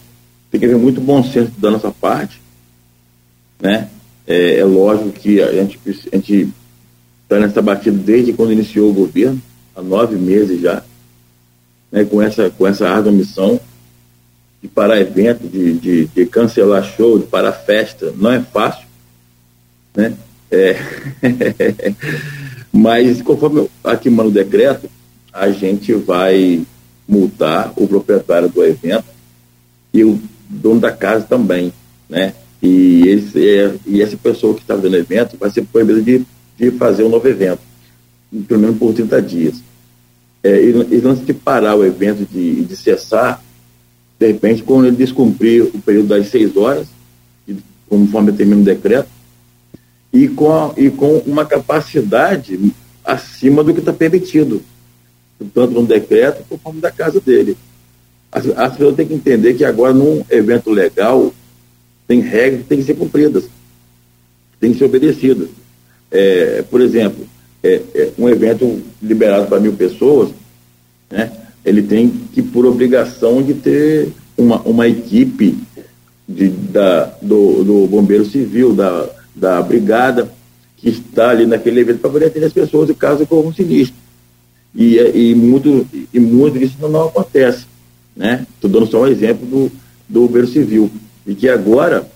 tem 0.51 0.59
que 0.59 0.67
haver 0.67 0.79
muito 0.79 1.01
bom 1.01 1.23
senso 1.23 1.53
da 1.59 1.71
nossa 1.71 1.93
parte, 1.93 2.43
né? 3.61 3.89
É, 4.27 4.59
é 4.59 4.65
lógico 4.65 5.11
que 5.11 5.41
a 5.43 5.53
gente 5.53 5.79
a 6.13 6.17
está 6.17 7.41
nessa 7.41 7.63
batida 7.63 7.97
desde 7.97 8.33
quando 8.33 8.53
iniciou 8.53 8.91
o 8.91 8.95
governo, 8.95 9.41
há 9.75 9.83
nove 9.83 10.17
meses 10.17 10.61
já, 10.61 10.83
né? 11.91 12.05
Com 12.05 12.21
essa 12.21 12.51
com 12.51 12.67
essa 12.67 12.89
árdua 12.89 13.13
missão 13.13 13.61
de 14.63 14.69
parar 14.69 15.01
evento, 15.01 15.49
de, 15.49 15.73
de, 15.75 16.07
de 16.07 16.27
cancelar 16.27 16.85
show, 16.85 17.19
de 17.19 17.27
parar 17.27 17.53
festa, 17.53 18.13
não 18.17 18.31
é 18.31 18.41
fácil, 18.41 18.87
né? 19.95 20.15
É, 20.51 20.77
mas 22.73 23.23
conforme 23.23 23.69
aqui 23.83 24.11
manda 24.11 24.29
o 24.29 24.33
decreto, 24.33 24.89
a 25.33 25.51
gente 25.51 25.95
vai 25.95 26.65
multar 27.09 27.73
o 27.77 27.89
proprietário 27.89 28.49
do 28.49 28.63
evento 28.63 29.05
e 29.93 30.05
o 30.05 30.21
dono 30.49 30.81
da 30.81 30.93
casa 30.93 31.25
também, 31.25 31.73
né? 32.09 32.35
E, 32.63 33.09
esse, 33.09 33.49
é, 33.49 33.75
e 33.85 34.01
essa 34.01 34.17
pessoa 34.17 34.55
que 34.55 34.61
está 34.61 34.77
fazendo 34.77 34.97
evento 34.97 35.37
vai 35.37 35.51
ser 35.51 35.65
proibida 35.65 36.01
de, 36.01 36.25
de 36.57 36.71
fazer 36.73 37.03
um 37.03 37.09
novo 37.09 37.27
evento, 37.27 37.61
pelo 38.47 38.61
menos 38.61 38.79
por 38.79 38.95
30 38.95 39.21
dias. 39.21 39.63
É, 40.45 40.59
antes 41.05 41.27
de 41.27 41.35
parar 41.35 41.75
o 41.75 41.85
evento, 41.85 42.25
de, 42.31 42.65
de 42.65 42.77
cessar, 42.77 43.43
de 44.19 44.29
repente, 44.29 44.63
quando 44.63 44.87
ele 44.87 44.97
descumprir 44.97 45.65
o 45.65 45.83
período 45.83 46.09
das 46.09 46.29
seis 46.29 46.57
horas, 46.57 46.87
conforme 47.89 48.31
determina 48.31 48.61
o 48.61 48.65
decreto, 48.65 49.09
e 50.13 50.29
com, 50.29 50.53
a, 50.53 50.73
e 50.77 50.91
com 50.91 51.19
uma 51.19 51.45
capacidade 51.45 52.73
acima 53.05 53.65
do 53.65 53.75
que 53.75 53.81
está 53.81 53.93
permitido, 53.93 54.63
tanto 55.53 55.73
no 55.73 55.85
decreto 55.85 56.45
como 56.63 56.81
da 56.81 56.91
casa 56.91 57.21
dele. 57.21 57.57
As, 58.31 58.47
as 58.47 58.73
pessoas 58.75 58.95
têm 58.95 59.09
que 59.09 59.15
entender 59.15 59.55
que 59.55 59.65
agora, 59.65 59.93
num 59.93 60.25
evento 60.31 60.71
legal, 60.71 61.33
tem 62.13 62.21
regras 62.21 62.61
que 62.61 62.69
têm 62.69 62.79
que 62.79 62.85
ser 62.85 62.95
cumpridas, 62.95 63.45
têm 64.61 64.73
que 64.73 64.79
ser 64.79 64.85
obedecidas. 64.85 65.49
É, 66.11 66.63
por 66.71 66.83
exemplo, 66.83 67.27
é, 67.63 67.81
é 67.95 68.11
um 68.19 68.29
evento 68.29 68.83
liberado 69.03 69.47
para 69.47 69.59
mil 69.59 69.73
pessoas, 69.73 70.29
né, 71.11 71.33
ele 71.65 71.81
tem 71.83 72.11
que, 72.11 72.43
por 72.43 72.67
obrigação, 72.67 73.43
de 73.43 73.55
ter 73.55 74.11
uma, 74.37 74.61
uma 74.61 74.87
equipe 74.87 75.57
de, 76.29 76.49
da, 76.49 77.05
do, 77.23 77.65
do 77.65 77.87
bombeiro 77.87 78.27
civil, 78.27 78.75
da, 78.75 79.09
da 79.35 79.63
brigada 79.63 80.31
que 80.77 80.91
está 80.91 81.31
ali 81.31 81.47
naquele 81.47 81.81
evento 81.81 82.01
para 82.01 82.11
poder 82.11 82.27
atender 82.27 82.45
as 82.45 82.53
pessoas 82.53 82.91
em 82.91 82.95
caso 82.95 83.23
ocorra 83.23 83.49
um 83.49 83.55
sinistro. 83.55 83.97
E, 84.75 84.99
e, 84.99 85.35
muito, 85.35 85.87
e 86.13 86.21
muito 86.21 86.59
disso 86.59 86.77
não, 86.79 86.91
não 86.91 87.09
acontece. 87.09 87.65
Né? 88.15 88.47
Estou 88.55 88.69
dando 88.71 88.91
só 88.91 89.03
um 89.03 89.07
exemplo 89.07 89.47
do, 89.47 89.73
do 90.09 90.27
bombeiro 90.27 90.49
civil. 90.49 90.91
E 91.27 91.35
que 91.35 91.49
agora 91.49 92.07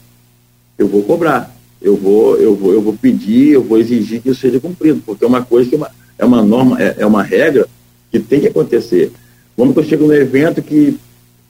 eu 0.79 0.89
vou 0.89 1.03
cobrar, 1.03 1.55
eu 1.81 1.97
vou, 1.97 2.37
eu 2.37 2.55
vou, 2.55 2.73
eu 2.73 2.83
vou 2.83 2.93
pedir, 2.95 3.53
eu 3.53 3.63
vou 3.63 3.79
exigir 3.79 4.21
que 4.21 4.31
isso 4.31 4.41
seja 4.41 4.61
cumprido, 4.61 5.03
porque 5.05 5.25
é 5.25 5.29
uma 5.29 5.43
coisa 5.45 5.69
que 5.69 5.75
é 5.75 5.79
uma, 5.79 5.91
é 6.19 6.25
uma 6.25 6.43
norma, 6.43 6.83
é, 6.83 6.97
é 6.99 7.07
uma 7.07 7.23
regra 7.23 7.67
que 8.11 8.19
tem 8.19 8.41
que 8.41 8.49
acontecer. 8.49 9.13
Vamos 9.57 9.75
que 9.75 9.81
eu 9.81 9.85
chego 9.85 10.07
no 10.07 10.15
evento 10.15 10.63
que, 10.63 10.99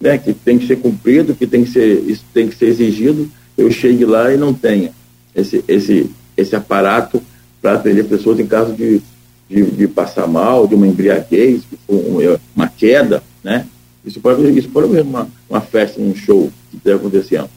né, 0.00 0.18
que 0.18 0.32
tem 0.32 0.58
que 0.58 0.66
ser 0.66 0.76
cumprido, 0.76 1.34
que 1.34 1.46
tem 1.46 1.64
que 1.64 1.70
ser, 1.70 2.04
isso 2.06 2.24
tem 2.32 2.48
que 2.48 2.56
ser 2.56 2.66
exigido, 2.66 3.30
eu 3.56 3.70
chegue 3.70 4.04
lá 4.04 4.32
e 4.32 4.36
não 4.36 4.52
tenha 4.52 4.92
esse, 5.34 5.64
esse, 5.66 6.10
esse 6.36 6.54
aparato 6.54 7.22
para 7.60 7.74
atender 7.74 8.04
pessoas 8.04 8.38
em 8.38 8.46
caso 8.46 8.72
de, 8.72 9.00
de, 9.48 9.62
de, 9.70 9.88
passar 9.88 10.26
mal, 10.26 10.66
de 10.66 10.74
uma 10.74 10.86
embriaguez, 10.86 11.62
uma 12.54 12.68
queda, 12.68 13.22
né? 13.42 13.66
Isso 14.04 14.20
pode, 14.20 14.46
isso 14.56 14.68
pode 14.68 14.88
ser 14.92 15.02
uma, 15.02 15.28
uma 15.48 15.60
festa, 15.60 16.00
um 16.00 16.14
show 16.14 16.50
esteja 16.76 16.96
acontecendo. 16.96 17.48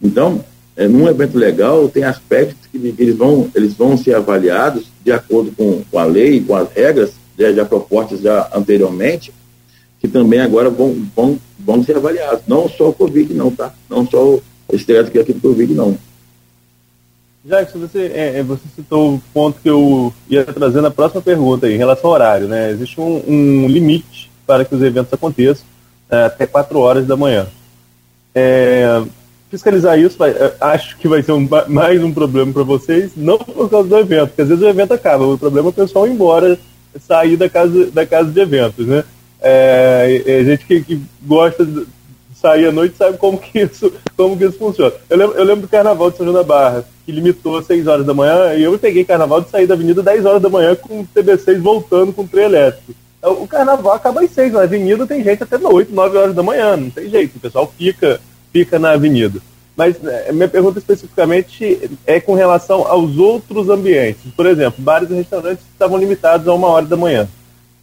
Então, 0.00 0.44
é, 0.76 0.86
num 0.86 1.08
evento 1.08 1.36
legal, 1.36 1.88
tem 1.88 2.04
aspectos 2.04 2.68
que, 2.70 2.78
que, 2.78 3.02
eles, 3.02 3.16
vão, 3.16 3.50
eles 3.54 3.74
vão 3.74 3.96
ser 3.96 4.14
avaliados 4.14 4.86
de 5.04 5.10
acordo 5.10 5.50
com, 5.52 5.82
com 5.90 5.98
a 5.98 6.04
lei, 6.04 6.40
com 6.40 6.54
as 6.54 6.70
regras 6.72 7.12
já, 7.38 7.52
já 7.52 7.64
propostas 7.64 8.20
já 8.20 8.48
anteriormente, 8.54 9.32
que 10.00 10.06
também 10.06 10.40
agora 10.40 10.70
vão, 10.70 10.94
vão, 11.14 11.38
vão 11.58 11.82
ser 11.82 11.96
avaliados. 11.96 12.42
Não 12.46 12.68
só 12.68 12.90
o 12.90 12.94
Covid, 12.94 13.34
não, 13.34 13.50
tá? 13.50 13.74
Não 13.90 14.06
só 14.06 14.22
o 14.24 14.42
estresse 14.72 15.10
que 15.10 15.18
é 15.18 15.22
aqui 15.22 15.32
do 15.32 15.40
Covid, 15.40 15.74
não. 15.74 15.98
Jackson, 17.44 17.78
você, 17.78 18.12
é, 18.14 18.38
é, 18.38 18.42
você 18.42 18.62
citou 18.76 19.14
o 19.14 19.22
ponto 19.32 19.58
que 19.60 19.70
eu 19.70 20.12
ia 20.28 20.44
trazer 20.44 20.80
na 20.80 20.90
próxima 20.90 21.22
pergunta 21.22 21.66
aí, 21.66 21.74
em 21.74 21.78
relação 21.78 22.10
ao 22.10 22.14
horário, 22.14 22.46
né? 22.46 22.70
Existe 22.70 23.00
um, 23.00 23.22
um 23.26 23.66
limite 23.66 24.30
para 24.46 24.64
que 24.64 24.74
os 24.74 24.82
eventos 24.82 25.12
aconteçam 25.12 25.64
é, 26.10 26.24
até 26.24 26.46
4 26.46 26.78
horas 26.78 27.06
da 27.06 27.16
manhã. 27.16 27.46
É, 28.38 29.02
fiscalizar 29.50 29.98
isso, 29.98 30.16
vai, 30.16 30.30
é, 30.30 30.54
acho 30.60 30.96
que 30.98 31.08
vai 31.08 31.22
ser 31.22 31.32
um, 31.32 31.48
mais 31.68 32.02
um 32.02 32.12
problema 32.12 32.52
para 32.52 32.62
vocês, 32.62 33.12
não 33.16 33.36
por 33.38 33.68
causa 33.68 33.88
do 33.88 33.98
evento, 33.98 34.28
porque 34.28 34.42
às 34.42 34.48
vezes 34.48 34.62
o 34.62 34.68
evento 34.68 34.94
acaba, 34.94 35.26
o 35.26 35.36
problema 35.36 35.68
é 35.68 35.70
o 35.70 35.72
pessoal 35.72 36.06
ir 36.06 36.12
embora, 36.12 36.58
sair 37.00 37.36
da 37.36 37.48
casa, 37.48 37.90
da 37.90 38.06
casa 38.06 38.30
de 38.30 38.40
eventos, 38.40 38.86
né? 38.86 39.04
É, 39.40 40.22
é 40.24 40.44
gente 40.44 40.64
que, 40.64 40.80
que 40.82 41.02
gosta 41.22 41.64
de 41.64 41.86
sair 42.34 42.66
à 42.66 42.72
noite 42.72 42.96
sabe 42.96 43.18
como 43.18 43.38
que 43.38 43.58
isso, 43.58 43.92
como 44.16 44.36
que 44.36 44.44
isso 44.44 44.58
funciona. 44.58 44.92
Eu 45.10 45.16
lembro, 45.16 45.36
eu 45.36 45.44
lembro 45.44 45.62
do 45.62 45.68
carnaval 45.68 46.10
de 46.10 46.16
São 46.16 46.26
João 46.26 46.38
da 46.38 46.44
Barra 46.44 46.84
que 47.04 47.10
limitou 47.10 47.56
a 47.56 47.62
6 47.62 47.86
horas 47.86 48.06
da 48.06 48.14
manhã, 48.14 48.54
e 48.54 48.62
eu 48.62 48.78
peguei 48.78 49.04
carnaval 49.04 49.40
de 49.40 49.50
sair 49.50 49.66
da 49.66 49.74
avenida 49.74 50.02
10 50.02 50.26
horas 50.26 50.42
da 50.42 50.48
manhã 50.48 50.76
com 50.76 51.00
o 51.00 51.08
TB6 51.14 51.58
voltando 51.58 52.12
com 52.12 52.22
o 52.22 52.28
trem 52.28 52.44
elétrico. 52.44 52.92
Então, 53.18 53.42
o 53.42 53.48
carnaval 53.48 53.94
acaba 53.94 54.20
às 54.20 54.30
6, 54.30 54.52
na 54.52 54.62
avenida 54.62 55.06
tem 55.06 55.22
gente 55.24 55.42
até 55.42 55.58
8, 55.58 55.92
9 55.92 56.16
horas 56.16 56.34
da 56.34 56.42
manhã, 56.42 56.76
não 56.76 56.90
tem 56.90 57.10
jeito, 57.10 57.36
o 57.36 57.40
pessoal 57.40 57.72
fica, 57.76 58.20
fica 58.52 58.78
na 58.78 58.92
avenida. 58.92 59.40
Mas 59.76 59.96
é, 60.04 60.32
minha 60.32 60.48
pergunta 60.48 60.78
especificamente 60.78 61.90
é 62.04 62.20
com 62.20 62.34
relação 62.34 62.84
aos 62.86 63.16
outros 63.16 63.68
ambientes. 63.68 64.32
Por 64.36 64.44
exemplo, 64.46 64.82
bares 64.82 65.08
e 65.08 65.14
restaurantes 65.14 65.64
estavam 65.72 65.96
limitados 65.96 66.48
a 66.48 66.54
uma 66.54 66.66
hora 66.66 66.86
da 66.86 66.96
manhã. 66.96 67.28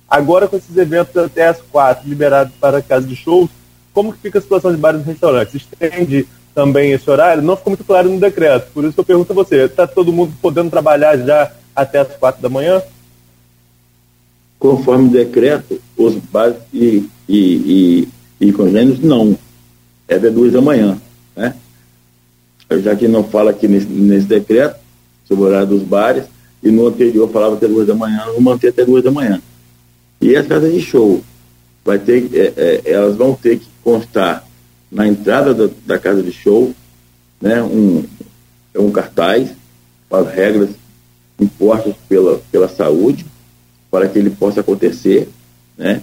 Agora, 0.09 0.47
com 0.47 0.57
esses 0.57 0.75
eventos 0.75 1.15
até 1.15 1.47
as 1.47 1.61
quatro, 1.61 2.07
liberados 2.07 2.53
para 2.59 2.81
casa 2.81 3.07
de 3.07 3.15
shows, 3.15 3.49
como 3.93 4.11
que 4.11 4.19
fica 4.19 4.39
a 4.39 4.41
situação 4.41 4.71
de 4.71 4.77
bares 4.77 5.01
e 5.01 5.05
restaurantes? 5.05 5.55
Estende 5.55 6.27
também 6.53 6.91
esse 6.91 7.09
horário, 7.09 7.41
não 7.41 7.55
ficou 7.55 7.71
muito 7.71 7.83
claro 7.85 8.09
no 8.09 8.19
decreto. 8.19 8.71
Por 8.73 8.83
isso 8.83 8.93
que 8.93 8.99
eu 8.99 9.05
pergunto 9.05 9.31
a 9.31 9.35
você, 9.35 9.63
está 9.63 9.87
todo 9.87 10.11
mundo 10.11 10.33
podendo 10.41 10.69
trabalhar 10.69 11.17
já 11.17 11.51
até 11.73 11.99
as 11.99 12.15
quatro 12.17 12.41
da 12.41 12.49
manhã? 12.49 12.81
Conforme 14.59 15.09
decreto, 15.09 15.79
os 15.97 16.15
bares 16.15 16.57
e, 16.73 17.07
e, 17.27 18.07
e, 18.39 18.47
e 18.47 18.51
congêneros, 18.51 18.99
não. 18.99 19.37
É 20.07 20.15
até 20.15 20.29
duas 20.29 20.53
da 20.53 20.61
manhã. 20.61 20.99
Né? 21.35 21.55
Já 22.81 22.95
que 22.95 23.07
não 23.07 23.23
fala 23.23 23.51
aqui 23.51 23.67
nesse, 23.67 23.87
nesse 23.87 24.25
decreto 24.25 24.79
sobre 25.27 25.43
o 25.43 25.47
horário 25.47 25.67
dos 25.67 25.83
bares, 25.83 26.25
e 26.63 26.71
no 26.71 26.87
anterior 26.87 27.29
falava 27.29 27.55
até 27.55 27.67
duas 27.67 27.85
da 27.85 27.93
manhã, 27.93 28.23
vou 28.27 28.41
manter 28.41 28.69
até 28.69 28.83
duas 28.83 29.03
da 29.03 29.11
manhã. 29.11 29.41
E 30.19 30.35
as 30.35 30.47
casas 30.47 30.73
de 30.73 30.81
show, 30.81 31.21
vai 31.83 31.99
ter, 31.99 32.29
é, 32.33 32.53
é, 32.55 32.91
elas 32.91 33.15
vão 33.15 33.35
ter 33.35 33.59
que 33.59 33.67
constar 33.83 34.45
na 34.91 35.07
entrada 35.07 35.53
da, 35.53 35.73
da 35.85 35.99
casa 35.99 36.23
de 36.23 36.31
show, 36.31 36.73
né, 37.39 37.61
um, 37.61 38.03
é 38.73 38.79
um 38.79 38.91
cartaz 38.91 39.49
com 40.09 40.15
as 40.15 40.33
regras 40.33 40.69
impostas 41.39 41.93
pela, 42.07 42.41
pela 42.51 42.67
saúde 42.67 43.25
para 43.95 44.09
que 44.09 44.19
ele 44.19 44.29
possa 44.29 44.59
acontecer, 44.59 45.29
né, 45.77 46.01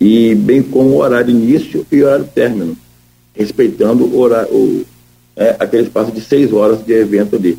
e 0.00 0.34
bem 0.34 0.64
como 0.64 0.88
o 0.88 0.96
horário 0.96 1.30
início 1.30 1.86
e 1.92 2.02
horário 2.02 2.24
término, 2.24 2.76
respeitando 3.32 4.04
o 4.04 4.18
horário, 4.18 4.52
o, 4.52 4.84
é, 5.36 5.54
aquele 5.60 5.84
espaço 5.84 6.10
de 6.10 6.20
seis 6.20 6.52
horas 6.52 6.84
de 6.84 6.92
evento 6.92 7.36
ali. 7.36 7.56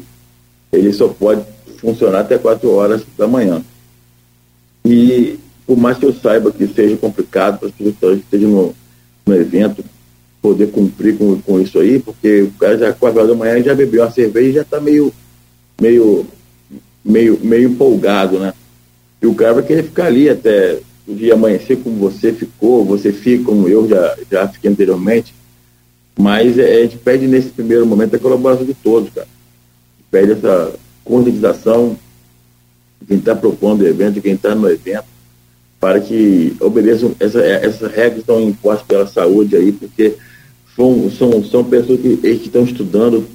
Ele 0.73 0.91
só 0.91 1.07
pode 1.07 1.41
funcionar 1.77 2.19
até 2.19 2.38
quatro 2.38 2.69
horas 2.69 3.01
da 3.17 3.29
manhã. 3.29 3.63
E, 4.84 5.39
por 5.65 5.77
mais 5.77 5.97
que 5.97 6.05
eu 6.05 6.13
saiba 6.13 6.51
que 6.51 6.67
seja 6.67 6.97
complicado 6.97 7.60
para 7.60 7.69
as 7.69 7.73
pessoas 7.73 8.17
que 8.17 8.25
estejam 8.25 8.49
no, 8.49 8.75
no 9.25 9.34
evento 9.34 9.86
poder 10.41 10.69
cumprir 10.69 11.17
com, 11.17 11.39
com 11.39 11.62
isso 11.62 11.79
aí, 11.79 11.97
porque 11.97 12.41
o 12.41 12.51
cara 12.60 12.77
já 12.77 12.91
quatro 12.91 13.19
horas 13.19 13.31
da 13.31 13.38
manhã 13.38 13.63
já 13.63 13.73
bebeu 13.73 14.03
uma 14.03 14.12
cerveja 14.12 14.49
e 14.49 14.53
já 14.53 14.62
está 14.63 14.81
meio, 14.81 15.13
meio, 15.79 16.27
meio, 17.05 17.39
meio 17.41 17.69
empolgado, 17.69 18.38
né? 18.38 18.53
E 19.21 19.27
o 19.27 19.36
cara 19.36 19.53
vai 19.53 19.63
querer 19.63 19.84
ficar 19.84 20.05
ali 20.05 20.29
até 20.29 20.79
o 21.07 21.13
dia 21.13 21.34
amanhecer 21.34 21.77
como 21.77 21.97
você 21.97 22.34
ficou, 22.34 22.84
você 22.86 23.12
fica 23.12 23.43
como 23.43 23.67
eu 23.67 23.88
já, 23.88 24.17
já 24.31 24.47
fiquei 24.47 24.71
anteriormente. 24.71 25.34
Mas 26.17 26.57
é, 26.57 26.77
a 26.77 26.81
gente 26.81 26.97
pede 26.97 27.27
nesse 27.27 27.49
primeiro 27.49 27.86
momento 27.86 28.15
a 28.15 28.19
colaboração 28.19 28.65
de 28.65 28.73
todos, 28.73 29.10
cara. 29.12 29.27
Pede 30.10 30.34
essa 30.34 30.73
conscientização 31.03 31.97
quem 33.07 33.17
está 33.17 33.36
propondo 33.36 33.81
o 33.81 33.88
evento, 33.88 34.21
quem 34.21 34.34
está 34.34 34.53
no 34.53 34.69
evento, 34.69 35.05
para 35.79 35.99
que 35.99 36.55
obedeçam 36.60 37.15
essa, 37.19 37.41
essas 37.41 37.91
regras 37.91 38.13
que 38.13 38.19
estão 38.19 38.41
impostas 38.41 38.86
pela 38.86 39.07
saúde 39.07 39.55
aí, 39.55 39.71
porque 39.71 40.15
são, 40.75 41.10
são, 41.10 41.43
são 41.43 41.63
pessoas 41.63 41.99
que, 41.99 42.17
que 42.17 42.27
estão 42.27 42.63
estudando 42.63 43.27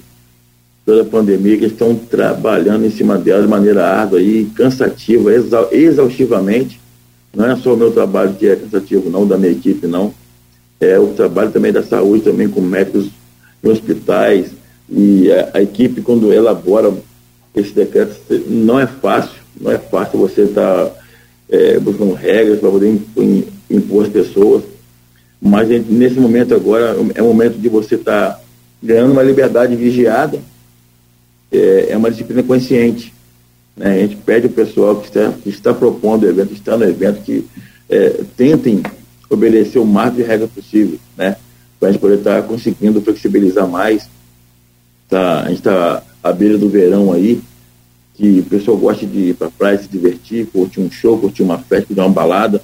toda 0.87 1.01
a 1.01 1.05
pandemia, 1.05 1.57
que 1.57 1.65
estão 1.65 1.93
trabalhando 1.93 2.85
em 2.85 2.89
cima 2.89 3.17
dela 3.17 3.41
de 3.41 3.47
maneira 3.49 3.85
árdua 3.85 4.21
e 4.21 4.45
cansativa, 4.55 5.31
exaustivamente. 5.69 6.79
Não 7.35 7.45
é 7.45 7.57
só 7.57 7.73
o 7.73 7.77
meu 7.77 7.91
trabalho 7.91 8.33
que 8.35 8.47
é 8.47 8.55
cansativo, 8.55 9.09
não, 9.09 9.27
da 9.27 9.37
minha 9.37 9.51
equipe, 9.51 9.85
não. 9.85 10.13
É 10.79 10.97
o 10.97 11.07
trabalho 11.07 11.51
também 11.51 11.73
da 11.73 11.83
saúde, 11.83 12.23
também 12.23 12.47
com 12.47 12.61
médicos 12.61 13.09
em 13.61 13.69
hospitais. 13.69 14.51
E 14.89 15.29
a, 15.29 15.57
a 15.57 15.61
equipe, 15.61 16.01
quando 16.01 16.31
elabora 16.31 16.93
esse 17.53 17.73
decreto, 17.73 18.15
não 18.47 18.79
é 18.79 18.87
fácil, 18.87 19.41
não 19.59 19.73
é 19.73 19.77
fácil 19.77 20.17
você 20.17 20.43
estar 20.43 20.85
tá, 20.85 20.91
é, 21.49 21.77
buscando 21.79 22.13
regras 22.13 22.61
para 22.61 22.71
poder 22.71 22.97
impor 23.69 24.05
as 24.05 24.09
pessoas. 24.09 24.63
Mas 25.41 25.67
nesse 25.67 26.17
momento 26.17 26.55
agora 26.55 26.95
é 27.13 27.21
o 27.21 27.25
momento 27.25 27.57
de 27.57 27.67
você 27.67 27.95
estar 27.95 28.35
tá 28.35 28.39
ganhando 28.81 29.11
uma 29.11 29.21
liberdade 29.21 29.75
vigiada 29.75 30.39
é, 31.51 31.87
é 31.89 31.97
uma 31.97 32.11
disciplina 32.11 32.43
consciente. 32.43 33.13
Né? 33.75 33.93
A 33.93 33.99
gente 33.99 34.15
pede 34.17 34.47
ao 34.47 34.53
pessoal 34.53 34.95
que 34.97 35.07
está, 35.07 35.31
que 35.31 35.49
está 35.49 35.73
propondo 35.73 36.23
o 36.23 36.29
evento, 36.29 36.53
está 36.53 36.77
no 36.77 36.83
evento, 36.83 37.21
que 37.21 37.45
é, 37.89 38.21
tentem 38.35 38.81
obedecer 39.29 39.79
o 39.79 39.85
máximo 39.85 40.17
de 40.17 40.23
regras 40.23 40.49
possível, 40.49 40.99
né? 41.17 41.35
Para 41.79 41.89
a 41.89 41.91
gente 41.91 42.01
poder 42.01 42.17
estar 42.17 42.41
tá 42.41 42.47
conseguindo 42.47 43.01
flexibilizar 43.01 43.67
mais. 43.67 44.09
Tá, 45.09 45.43
a 45.43 45.49
gente 45.49 45.59
está 45.59 46.03
à 46.23 46.33
beira 46.33 46.57
do 46.57 46.69
verão 46.69 47.13
aí, 47.13 47.41
que 48.15 48.39
o 48.39 48.43
pessoal 48.43 48.77
gosta 48.77 49.05
de 49.05 49.29
ir 49.29 49.35
para 49.35 49.47
a 49.47 49.51
praia 49.51 49.77
se 49.77 49.87
divertir, 49.87 50.47
curtir 50.47 50.81
um 50.81 50.89
show, 50.89 51.17
curtir 51.17 51.43
uma 51.43 51.59
festa, 51.59 51.93
dar 51.93 52.05
uma 52.05 52.13
balada. 52.13 52.61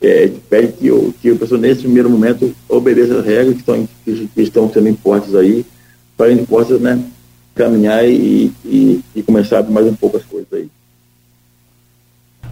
É, 0.00 0.30
pede 0.48 0.72
que, 0.72 0.90
o, 0.90 1.14
que 1.20 1.30
o 1.30 1.38
pessoal, 1.38 1.60
nesse 1.60 1.82
primeiro 1.82 2.10
momento, 2.10 2.54
obedeça 2.68 3.18
as 3.18 3.24
regras 3.24 3.54
que 3.54 3.60
estão, 3.60 3.88
que, 4.04 4.28
que 4.34 4.42
estão 4.42 4.72
sendo 4.72 4.88
impostas 4.88 5.34
aí, 5.34 5.64
para 6.16 6.26
a 6.26 6.30
gente 6.30 6.46
possa 6.46 6.78
né, 6.78 7.02
caminhar 7.54 8.04
e, 8.06 8.52
e, 8.64 9.00
e 9.14 9.22
começar 9.22 9.62
mais 9.64 9.86
um 9.86 9.94
pouco 9.94 10.16
as 10.16 10.24
coisas 10.24 10.48
aí. 10.52 10.68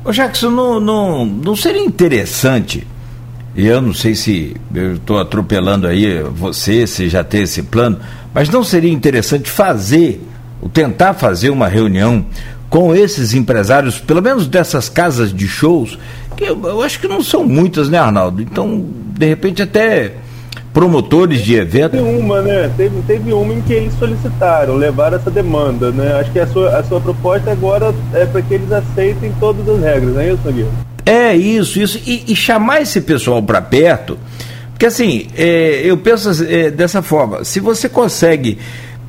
Ô 0.05 0.13
Jackson, 0.13 0.51
não, 0.51 0.81
não, 0.81 1.27
não 1.27 1.57
seria 1.57 1.85
interessante, 1.85 2.87
e 3.55 3.67
eu 3.67 3.83
não 3.83 3.93
sei 3.93 4.15
se 4.15 4.57
eu 4.75 4.95
estou 4.95 5.19
atropelando 5.19 5.87
aí 5.87 6.23
você, 6.23 6.87
se 6.87 7.09
já 7.09 7.23
tem 7.23 7.43
esse 7.43 7.63
plano, 7.65 7.99
mas 8.33 8.49
não 8.49 8.65
seria 8.65 8.93
interessante 8.93 9.51
fazer, 9.51 10.23
ou 10.63 10.69
tentar 10.69 11.15
fazer 11.15 11.51
uma 11.51 11.69
reunião 11.69 12.25
com 12.71 12.95
esses 12.95 13.35
empresários, 13.35 13.99
pelo 13.99 14.23
menos 14.23 14.47
dessas 14.47 14.89
casas 14.89 15.35
de 15.35 15.49
shows, 15.49 15.99
que 16.37 16.45
eu, 16.45 16.63
eu 16.65 16.81
acho 16.81 17.01
que 17.01 17.09
não 17.09 17.23
são 17.23 17.45
muitas, 17.45 17.89
né, 17.89 17.99
Arnaldo? 17.99 18.41
Então, 18.41 18.87
de 19.19 19.27
repente, 19.27 19.61
até 19.61 20.15
promotores 20.73 21.43
de 21.43 21.55
evento. 21.55 21.93
Teve 21.93 22.03
uma, 22.03 22.41
né? 22.43 22.71
Teve, 22.77 23.03
teve 23.03 23.33
uma 23.33 23.53
em 23.53 23.61
que 23.61 23.73
eles 23.73 23.93
solicitaram, 23.99 24.77
levaram 24.77 25.17
essa 25.17 25.31
demanda, 25.31 25.91
né? 25.91 26.15
Acho 26.21 26.31
que 26.31 26.39
a 26.39 26.47
sua, 26.47 26.79
a 26.79 26.85
sua 26.85 27.01
proposta 27.01 27.51
agora 27.51 27.95
é 28.15 28.25
para 28.25 28.41
que 28.43 28.55
eles 28.55 28.71
aceitem 28.71 29.33
todas 29.41 29.69
as 29.69 29.81
regras, 29.81 30.15
não 30.15 30.21
é 30.21 30.33
isso, 30.33 30.43
Guilherme? 30.45 30.73
É 31.05 31.35
isso, 31.35 31.81
isso. 31.81 32.01
E, 32.07 32.25
e 32.33 32.37
chamar 32.37 32.83
esse 32.83 33.01
pessoal 33.01 33.43
para 33.43 33.61
perto, 33.61 34.19
porque 34.71 34.87
assim, 34.87 35.27
é, 35.37 35.83
eu 35.85 35.99
penso 35.99 36.31
é, 36.45 36.71
dessa 36.71 37.03
forma, 37.03 37.45
se 37.45 37.61
você 37.61 37.89
consegue. 37.89 38.59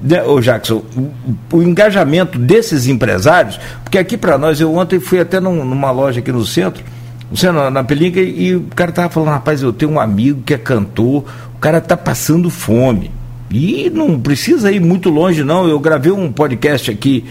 Né, 0.02 0.24
ô 0.24 0.42
Jackson, 0.42 0.84
o, 0.98 1.58
o, 1.58 1.62
engajamento 1.62 2.40
desses 2.40 2.88
empresários, 2.88 3.60
porque 3.84 4.00
aqui 4.00 4.18
para 4.18 4.36
nós, 4.36 4.60
eu 4.60 4.74
ontem 4.74 5.00
fui 5.00 5.20
até 5.20 5.40
num, 5.40 5.64
numa 5.64 5.92
loja 5.92 6.20
aqui 6.20 6.32
no 6.32 6.44
centro, 6.44 6.84
você 7.32 7.52
na, 7.52 7.84
pelinca 7.84 8.20
e 8.20 8.56
o 8.56 8.64
cara 8.76 8.92
tava 8.92 9.10
falando, 9.10 9.30
rapaz, 9.30 9.62
eu 9.64 9.72
tenho 9.72 9.92
um 9.92 10.00
amigo 10.00 10.42
que 10.46 10.54
é 10.54 10.58
cantor, 10.58 11.24
cara 11.62 11.78
está 11.78 11.96
passando 11.96 12.50
fome. 12.50 13.12
E 13.52 13.90
não 13.90 14.20
precisa 14.20 14.72
ir 14.72 14.82
muito 14.82 15.10
longe, 15.10 15.44
não. 15.44 15.68
Eu 15.68 15.80
gravei 15.80 16.12
um 16.12 16.32
podcast 16.32 16.90
aqui 16.90 17.24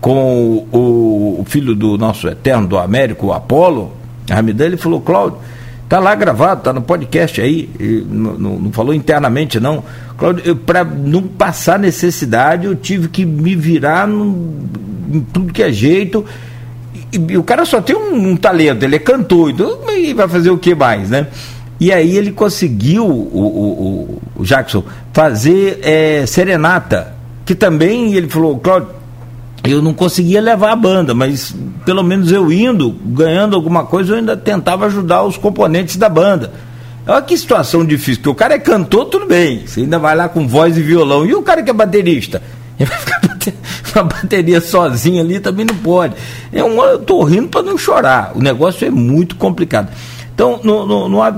com 0.00 0.66
o, 0.70 1.40
o 1.40 1.44
filho 1.46 1.74
do 1.74 1.96
nosso 1.96 2.28
eterno, 2.28 2.68
do 2.68 2.78
Américo, 2.78 3.28
o 3.28 3.32
Apolo, 3.32 3.92
Ramidã, 4.28 4.66
ele 4.66 4.76
falou, 4.76 5.00
Cláudio, 5.00 5.38
tá 5.88 5.98
lá 5.98 6.14
gravado, 6.14 6.62
tá 6.62 6.72
no 6.72 6.82
podcast 6.82 7.40
aí, 7.40 7.68
não, 8.08 8.34
não, 8.34 8.58
não, 8.58 8.72
falou 8.72 8.92
internamente 8.92 9.58
não. 9.58 9.82
Cláudio, 10.16 10.54
para 10.56 10.84
não 10.84 11.22
passar 11.22 11.78
necessidade, 11.78 12.66
eu 12.66 12.74
tive 12.74 13.08
que 13.08 13.24
me 13.24 13.56
virar 13.56 14.06
no, 14.06 14.68
em 15.10 15.20
tudo 15.20 15.52
que 15.52 15.62
é 15.62 15.72
jeito. 15.72 16.24
E, 17.12 17.36
o 17.36 17.42
cara 17.42 17.64
só 17.64 17.80
tem 17.80 17.96
um, 17.96 18.30
um 18.30 18.36
talento, 18.36 18.82
ele 18.82 18.96
é 18.96 18.98
cantor, 18.98 19.50
então 19.50 19.78
e 19.90 20.12
vai 20.12 20.28
fazer 20.28 20.50
o 20.50 20.58
que 20.58 20.74
mais, 20.74 21.10
né? 21.10 21.26
E 21.80 21.92
aí 21.92 22.16
ele 22.16 22.32
conseguiu, 22.32 23.06
o, 23.06 23.08
o, 23.08 24.22
o 24.36 24.44
Jackson, 24.44 24.82
fazer 25.12 25.78
é, 25.82 26.26
serenata, 26.26 27.14
que 27.46 27.54
também 27.54 28.14
ele 28.14 28.28
falou, 28.28 28.58
Cláudio, 28.58 28.88
eu 29.64 29.80
não 29.80 29.94
conseguia 29.94 30.40
levar 30.40 30.72
a 30.72 30.76
banda, 30.76 31.14
mas 31.14 31.54
pelo 31.84 32.02
menos 32.02 32.32
eu 32.32 32.52
indo, 32.52 32.90
ganhando 33.06 33.54
alguma 33.54 33.84
coisa, 33.84 34.12
eu 34.12 34.16
ainda 34.16 34.36
tentava 34.36 34.86
ajudar 34.86 35.22
os 35.22 35.36
componentes 35.36 35.96
da 35.96 36.08
banda. 36.08 36.52
Olha 37.06 37.22
que 37.22 37.36
situação 37.38 37.86
difícil, 37.86 38.16
porque 38.16 38.28
o 38.28 38.34
cara 38.34 38.54
é 38.54 38.58
cantor, 38.58 39.06
tudo 39.06 39.26
bem, 39.26 39.62
você 39.66 39.80
ainda 39.80 39.98
vai 39.98 40.14
lá 40.14 40.28
com 40.28 40.46
voz 40.46 40.76
e 40.76 40.82
violão, 40.82 41.24
e 41.24 41.34
o 41.34 41.42
cara 41.42 41.62
que 41.62 41.70
é 41.70 41.72
baterista? 41.72 42.42
Vai 42.84 42.98
ficar 42.98 43.18
uma 43.96 44.04
bateria 44.10 44.60
sozinho 44.60 45.20
ali 45.20 45.40
também 45.40 45.64
não 45.64 45.76
pode. 45.76 46.14
É 46.52 46.60
eu 46.60 46.98
tô 47.00 47.22
rindo 47.24 47.48
para 47.48 47.62
não 47.62 47.76
chorar. 47.76 48.32
O 48.36 48.40
negócio 48.40 48.86
é 48.86 48.90
muito 48.90 49.36
complicado. 49.36 49.92
Então, 50.34 50.60
não, 50.62 50.86
não, 50.86 51.08
não 51.08 51.22
há 51.22 51.34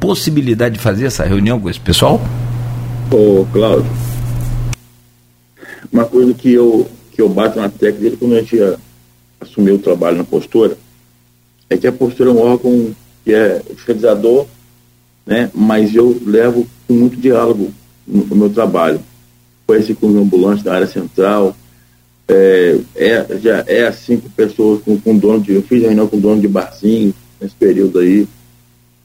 possibilidade 0.00 0.76
de 0.76 0.80
fazer 0.80 1.06
essa 1.06 1.24
reunião 1.24 1.60
com 1.60 1.68
esse 1.68 1.80
pessoal? 1.80 2.20
Ô, 3.10 3.46
Cláudio, 3.52 3.90
uma 5.92 6.04
coisa 6.04 6.32
que 6.32 6.52
eu, 6.52 6.88
que 7.12 7.20
eu 7.20 7.28
bato 7.28 7.60
na 7.60 7.68
tecla 7.68 8.00
dele 8.00 8.16
quando 8.16 8.34
a 8.34 8.40
gente 8.40 8.58
assumiu 9.40 9.74
o 9.74 9.78
trabalho 9.78 10.16
na 10.16 10.24
postura, 10.24 10.78
é 11.68 11.76
que 11.76 11.86
a 11.86 11.92
postura 11.92 12.30
é 12.30 12.32
um 12.32 12.40
órgão 12.40 12.94
que 13.24 13.34
é 13.34 13.62
fiscalizador, 13.74 14.46
né, 15.26 15.50
mas 15.54 15.94
eu 15.94 16.18
levo 16.24 16.66
com 16.86 16.94
muito 16.94 17.16
diálogo 17.16 17.72
no, 18.06 18.24
no 18.24 18.36
meu 18.36 18.50
trabalho. 18.50 19.00
Esse 19.70 19.94
com 19.94 20.06
o 20.06 20.18
ambulante 20.18 20.64
da 20.64 20.74
área 20.74 20.86
central, 20.86 21.54
é, 22.26 22.78
é, 22.96 23.38
já 23.38 23.64
é 23.66 23.86
assim 23.86 24.18
com 24.18 24.28
pessoas, 24.30 24.82
com, 24.82 24.98
com 24.98 25.16
dono 25.16 25.40
de. 25.40 25.54
Eu 25.54 25.62
fiz 25.62 25.82
reunião 25.82 26.06
com 26.06 26.18
dono 26.18 26.40
de 26.40 26.48
barzinho 26.48 27.14
nesse 27.40 27.54
período 27.54 27.98
aí 27.98 28.26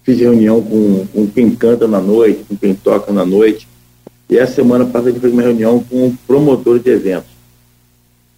fiz 0.03 0.19
reunião 0.19 0.61
com, 0.61 1.07
com 1.07 1.27
quem 1.27 1.49
canta 1.55 1.87
na 1.87 1.99
noite, 1.99 2.43
com 2.47 2.55
quem 2.55 2.75
toca 2.75 3.11
na 3.11 3.25
noite. 3.25 3.67
E 4.29 4.37
essa 4.37 4.55
semana 4.55 4.85
passada 4.85 5.09
a 5.09 5.11
gente 5.11 5.21
fez 5.21 5.33
uma 5.33 5.41
reunião 5.41 5.83
com 5.83 6.15
promotores 6.27 6.83
de 6.83 6.89
eventos. 6.89 7.31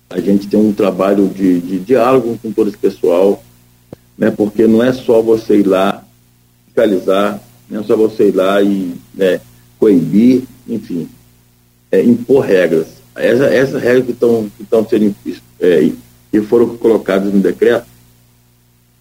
A 0.10 0.20
gente 0.20 0.48
tem 0.48 0.60
um 0.60 0.72
trabalho 0.72 1.28
de, 1.28 1.60
de 1.60 1.80
diálogo 1.80 2.38
com 2.42 2.52
todo 2.52 2.70
esse 2.70 2.78
pessoal, 2.78 3.44
né, 4.18 4.32
porque 4.32 4.68
não 4.68 4.84
é 4.84 4.94
só 4.94 5.22
você 5.22 5.60
ir 5.60 5.68
lá 5.68 6.04
fiscalizar, 6.66 7.42
não 7.70 7.82
é 7.82 7.84
só 7.84 7.98
você 7.98 8.30
ir 8.30 8.36
lá 8.36 8.62
e 8.62 8.94
né, 9.14 9.42
coibir, 9.80 10.44
enfim, 10.68 11.10
é, 11.92 12.02
impor 12.02 12.46
regras. 12.46 12.88
Essa, 13.16 13.46
essas 13.46 13.82
regras 13.82 14.06
que 14.06 14.12
estão 14.12 14.50
que 14.58 14.90
sendo 14.90 15.16
é, 15.60 15.92
que 16.32 16.42
foram 16.42 16.76
colocadas 16.78 17.34
no 17.34 17.40
decreto, 17.40 17.86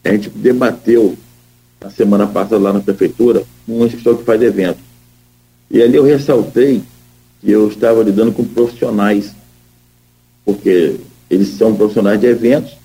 a 0.05 0.11
gente 0.11 0.29
debateu 0.31 1.17
na 1.81 1.91
semana 1.91 2.27
passada 2.27 2.59
lá 2.59 2.73
na 2.73 2.81
prefeitura, 2.81 3.45
uma 3.67 3.87
instituição 3.87 4.17
que 4.17 4.25
faz 4.25 4.41
evento. 4.41 4.79
E 5.71 5.83
ali 5.83 5.97
eu 5.97 6.05
ressaltei 6.05 6.83
que 7.41 7.51
eu 7.51 7.69
estava 7.69 8.03
lidando 8.03 8.33
com 8.33 8.45
profissionais, 8.45 9.35
porque 10.45 10.97
eles 11.29 11.49
são 11.49 11.75
profissionais 11.75 12.21
de 12.21 12.27
eventos, 12.27 12.77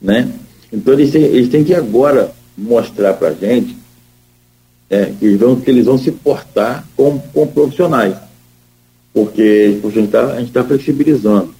né? 0.00 0.30
Então 0.72 0.94
eles 0.94 1.10
têm, 1.10 1.22
eles 1.22 1.48
têm 1.48 1.64
que 1.64 1.74
agora 1.74 2.32
mostrar 2.56 3.14
para 3.14 3.28
a 3.28 3.34
gente 3.34 3.76
é, 4.88 5.06
que, 5.06 5.24
eles 5.24 5.40
vão, 5.40 5.60
que 5.60 5.70
eles 5.70 5.86
vão 5.86 5.98
se 5.98 6.10
portar 6.10 6.86
com, 6.96 7.18
com 7.18 7.46
profissionais. 7.46 8.16
Porque, 9.18 9.80
porque 9.82 9.98
a 9.98 10.00
gente 10.00 10.46
está 10.46 10.62
tá 10.62 10.64
flexibilizando. 10.64 11.52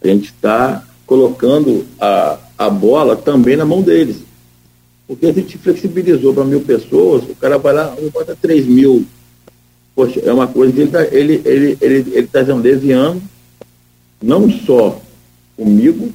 A 0.00 0.06
gente 0.06 0.26
está 0.26 0.84
colocando 1.04 1.84
a, 2.00 2.38
a 2.56 2.70
bola 2.70 3.16
também 3.16 3.56
na 3.56 3.64
mão 3.64 3.82
deles. 3.82 4.18
Porque 5.04 5.26
a 5.26 5.32
gente 5.32 5.58
flexibilizou 5.58 6.32
para 6.32 6.44
mil 6.44 6.60
pessoas, 6.60 7.24
o 7.24 7.34
cara 7.34 7.58
vai 7.58 7.74
lá, 7.74 7.96
bota 8.12 8.38
3 8.40 8.66
mil. 8.66 9.04
Poxa, 9.92 10.20
é 10.20 10.32
uma 10.32 10.46
coisa 10.46 10.72
que 10.72 10.78
ele 10.78 10.86
está 10.86 11.04
ele, 11.04 11.42
ele, 11.44 11.78
ele, 11.80 12.12
ele 12.14 12.26
tá 12.28 12.42
desviando, 12.42 13.20
não 14.22 14.48
só 14.48 15.00
comigo, 15.56 16.12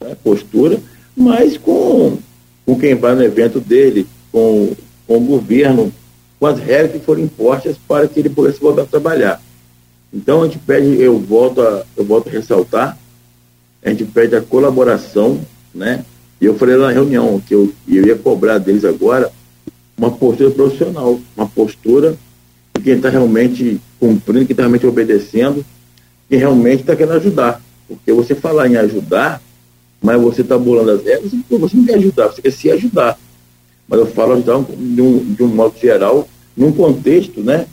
né, 0.00 0.16
postura, 0.24 0.80
mas 1.14 1.58
com, 1.58 2.16
com 2.64 2.78
quem 2.78 2.94
vai 2.94 3.14
no 3.14 3.22
evento 3.22 3.60
dele, 3.60 4.06
com, 4.32 4.72
com 5.06 5.18
o 5.18 5.20
governo, 5.20 5.92
com 6.40 6.46
as 6.46 6.58
regras 6.58 6.92
que 6.92 7.00
foram 7.00 7.20
impostas 7.20 7.76
para 7.86 8.08
que 8.08 8.20
ele 8.20 8.30
pudesse 8.30 8.58
voltar 8.58 8.82
a 8.82 8.86
trabalhar. 8.86 9.43
Então 10.14 10.42
a 10.42 10.44
gente 10.44 10.58
pede, 10.58 11.02
eu 11.02 11.18
volto 11.18 11.60
a, 11.60 11.84
eu 11.96 12.04
volto 12.04 12.28
a 12.28 12.30
ressaltar, 12.30 12.96
a 13.82 13.90
gente 13.90 14.04
pede 14.04 14.36
a 14.36 14.40
colaboração, 14.40 15.40
né? 15.74 16.04
E 16.40 16.44
eu 16.44 16.56
falei 16.56 16.76
na 16.76 16.90
reunião 16.90 17.42
que 17.44 17.52
eu, 17.52 17.72
eu 17.88 18.06
ia 18.06 18.14
cobrar 18.14 18.58
deles 18.58 18.84
agora 18.84 19.32
uma 19.98 20.12
postura 20.12 20.50
profissional, 20.50 21.20
uma 21.36 21.48
postura 21.48 22.16
de 22.74 22.82
quem 22.82 22.94
está 22.94 23.08
realmente 23.08 23.80
cumprindo, 23.98 24.46
quem 24.46 24.52
está 24.52 24.62
realmente 24.62 24.86
obedecendo, 24.86 25.64
quem 26.28 26.38
realmente 26.38 26.82
está 26.82 26.94
querendo 26.94 27.16
ajudar. 27.16 27.60
Porque 27.88 28.12
você 28.12 28.34
falar 28.34 28.68
em 28.68 28.76
ajudar, 28.76 29.42
mas 30.00 30.20
você 30.20 30.42
está 30.42 30.56
bolando 30.56 30.92
as 30.92 31.04
regras, 31.04 31.32
você 31.50 31.76
não 31.76 31.84
quer 31.84 31.96
ajudar, 31.96 32.28
você 32.28 32.42
quer 32.42 32.52
se 32.52 32.70
ajudar. 32.70 33.18
Mas 33.88 33.98
eu 33.98 34.06
falo 34.06 34.34
ajudar 34.34 34.64
de 34.78 35.02
um, 35.02 35.34
de 35.34 35.42
um 35.42 35.48
modo 35.48 35.76
geral, 35.78 36.28
num 36.56 36.72
contexto, 36.72 37.40
né? 37.40 37.66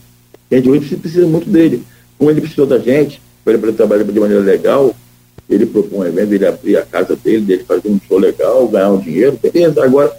Que 0.50 0.56
a 0.56 0.58
gente 0.58 0.70
hoje 0.70 0.96
precisa 0.96 1.28
muito 1.28 1.50
dele. 1.50 1.84
Como 2.22 2.30
ele 2.30 2.42
precisou 2.42 2.68
da 2.68 2.78
gente, 2.78 3.20
para 3.44 3.54
ele 3.54 3.72
trabalhar 3.72 4.04
de 4.04 4.20
maneira 4.20 4.44
legal, 4.44 4.96
ele 5.50 5.66
propõe 5.66 6.02
um 6.02 6.06
evento, 6.06 6.34
ele 6.34 6.46
abrir 6.46 6.78
a 6.78 6.84
casa 6.84 7.16
dele, 7.16 7.42
dele 7.42 7.64
fazer 7.64 7.90
um 7.90 8.00
show 8.08 8.20
legal, 8.20 8.68
ganhar 8.68 8.92
um 8.92 9.00
dinheiro, 9.00 9.40
beleza. 9.42 9.84
Agora, 9.84 10.16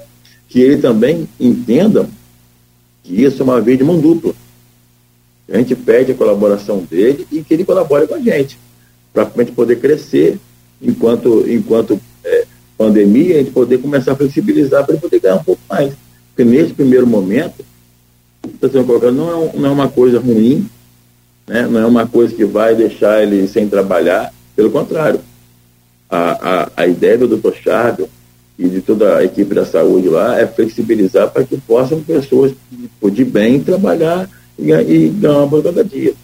que 0.48 0.60
ele 0.60 0.78
também 0.78 1.28
entenda 1.38 2.08
que 3.04 3.22
isso 3.22 3.40
é 3.40 3.44
uma 3.44 3.60
vez 3.60 3.78
de 3.78 3.84
mão 3.84 4.00
dupla. 4.00 4.34
A 5.48 5.58
gente 5.58 5.76
pede 5.76 6.10
a 6.10 6.14
colaboração 6.16 6.78
dele 6.78 7.24
e 7.30 7.40
que 7.40 7.54
ele 7.54 7.64
colabore 7.64 8.08
com 8.08 8.16
a 8.16 8.20
gente, 8.20 8.58
para 9.14 9.22
a 9.22 9.38
gente 9.38 9.52
poder 9.52 9.76
crescer 9.76 10.40
enquanto, 10.82 11.48
enquanto 11.48 12.00
é, 12.24 12.46
pandemia, 12.76 13.36
a 13.36 13.38
gente 13.38 13.52
poder 13.52 13.78
começar 13.78 14.10
a 14.10 14.16
flexibilizar 14.16 14.84
para 14.84 14.94
ele 14.94 15.02
poder 15.02 15.20
ganhar 15.20 15.36
um 15.36 15.44
pouco 15.44 15.62
mais. 15.70 15.94
Porque 16.34 16.42
nesse 16.42 16.74
primeiro 16.74 17.06
momento, 17.06 17.64
está 18.54 18.68
sendo 18.68 18.86
colocado, 18.86 19.12
não 19.12 19.44
é, 19.44 19.52
não 19.56 19.68
é 19.68 19.70
uma 19.70 19.88
coisa 19.88 20.18
ruim, 20.18 20.68
né? 21.52 21.68
não 21.70 21.80
é 21.80 21.86
uma 21.86 22.06
coisa 22.06 22.34
que 22.34 22.46
vai 22.46 22.74
deixar 22.74 23.22
ele 23.22 23.46
sem 23.46 23.68
trabalhar, 23.68 24.32
pelo 24.56 24.70
contrário. 24.70 25.20
A, 26.08 26.70
a, 26.76 26.82
a 26.82 26.86
ideia 26.86 27.18
do 27.18 27.28
Dr. 27.28 27.54
Charbel 27.62 28.08
e 28.58 28.68
de 28.68 28.80
toda 28.80 29.18
a 29.18 29.24
equipe 29.24 29.54
da 29.54 29.66
saúde 29.66 30.08
lá 30.08 30.40
é 30.40 30.46
flexibilizar 30.46 31.30
para 31.30 31.44
que 31.44 31.58
possam 31.58 32.00
pessoas 32.00 32.52
de 33.02 33.24
bem 33.24 33.60
trabalhar 33.60 34.28
e, 34.58 34.72
e 34.72 35.08
ganhar 35.08 35.38
uma 35.38 35.48
por 35.48 35.62
cada 35.62 35.84
dia. 35.84 36.14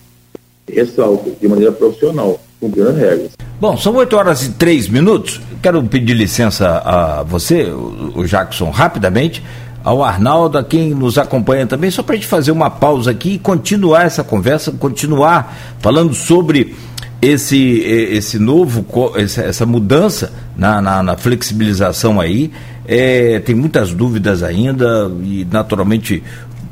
Ressalto, 0.67 1.31
de 1.38 1.49
maneira 1.49 1.73
profissional, 1.73 2.41
cumprindo 2.59 2.88
as 2.88 2.97
regras. 2.97 3.31
Bom, 3.61 3.77
são 3.77 3.95
8 3.97 4.17
horas 4.17 4.47
e 4.47 4.53
3 4.53 4.88
minutos. 4.88 5.41
Quero 5.62 5.83
pedir 5.85 6.14
licença 6.14 6.79
a 6.85 7.23
você, 7.23 7.64
o 7.64 8.25
Jackson, 8.25 8.71
rapidamente, 8.71 9.43
ao 9.88 10.05
Arnaldo, 10.05 10.59
a 10.59 10.62
quem 10.62 10.90
nos 10.90 11.16
acompanha 11.16 11.66
também, 11.66 11.90
só 11.90 12.03
para 12.03 12.12
a 12.12 12.16
gente 12.16 12.29
fazer 12.29 12.51
uma 12.53 12.68
pausa 12.68 13.11
aqui 13.11 13.31
e 13.31 13.38
continuar 13.38 14.05
essa 14.05 14.22
conversa, 14.22 14.70
continuar 14.70 15.57
falando 15.81 16.12
sobre 16.12 16.77
esse, 17.22 17.79
esse 17.81 18.38
novo, 18.38 18.85
essa 19.16 19.64
mudança 19.64 20.31
na, 20.55 20.83
na, 20.83 21.03
na 21.03 21.16
flexibilização 21.16 22.20
aí. 22.20 22.53
É, 22.87 23.40
tem 23.40 23.55
muitas 23.55 23.94
dúvidas 23.94 24.42
ainda 24.42 25.11
e 25.22 25.46
naturalmente 25.51 26.22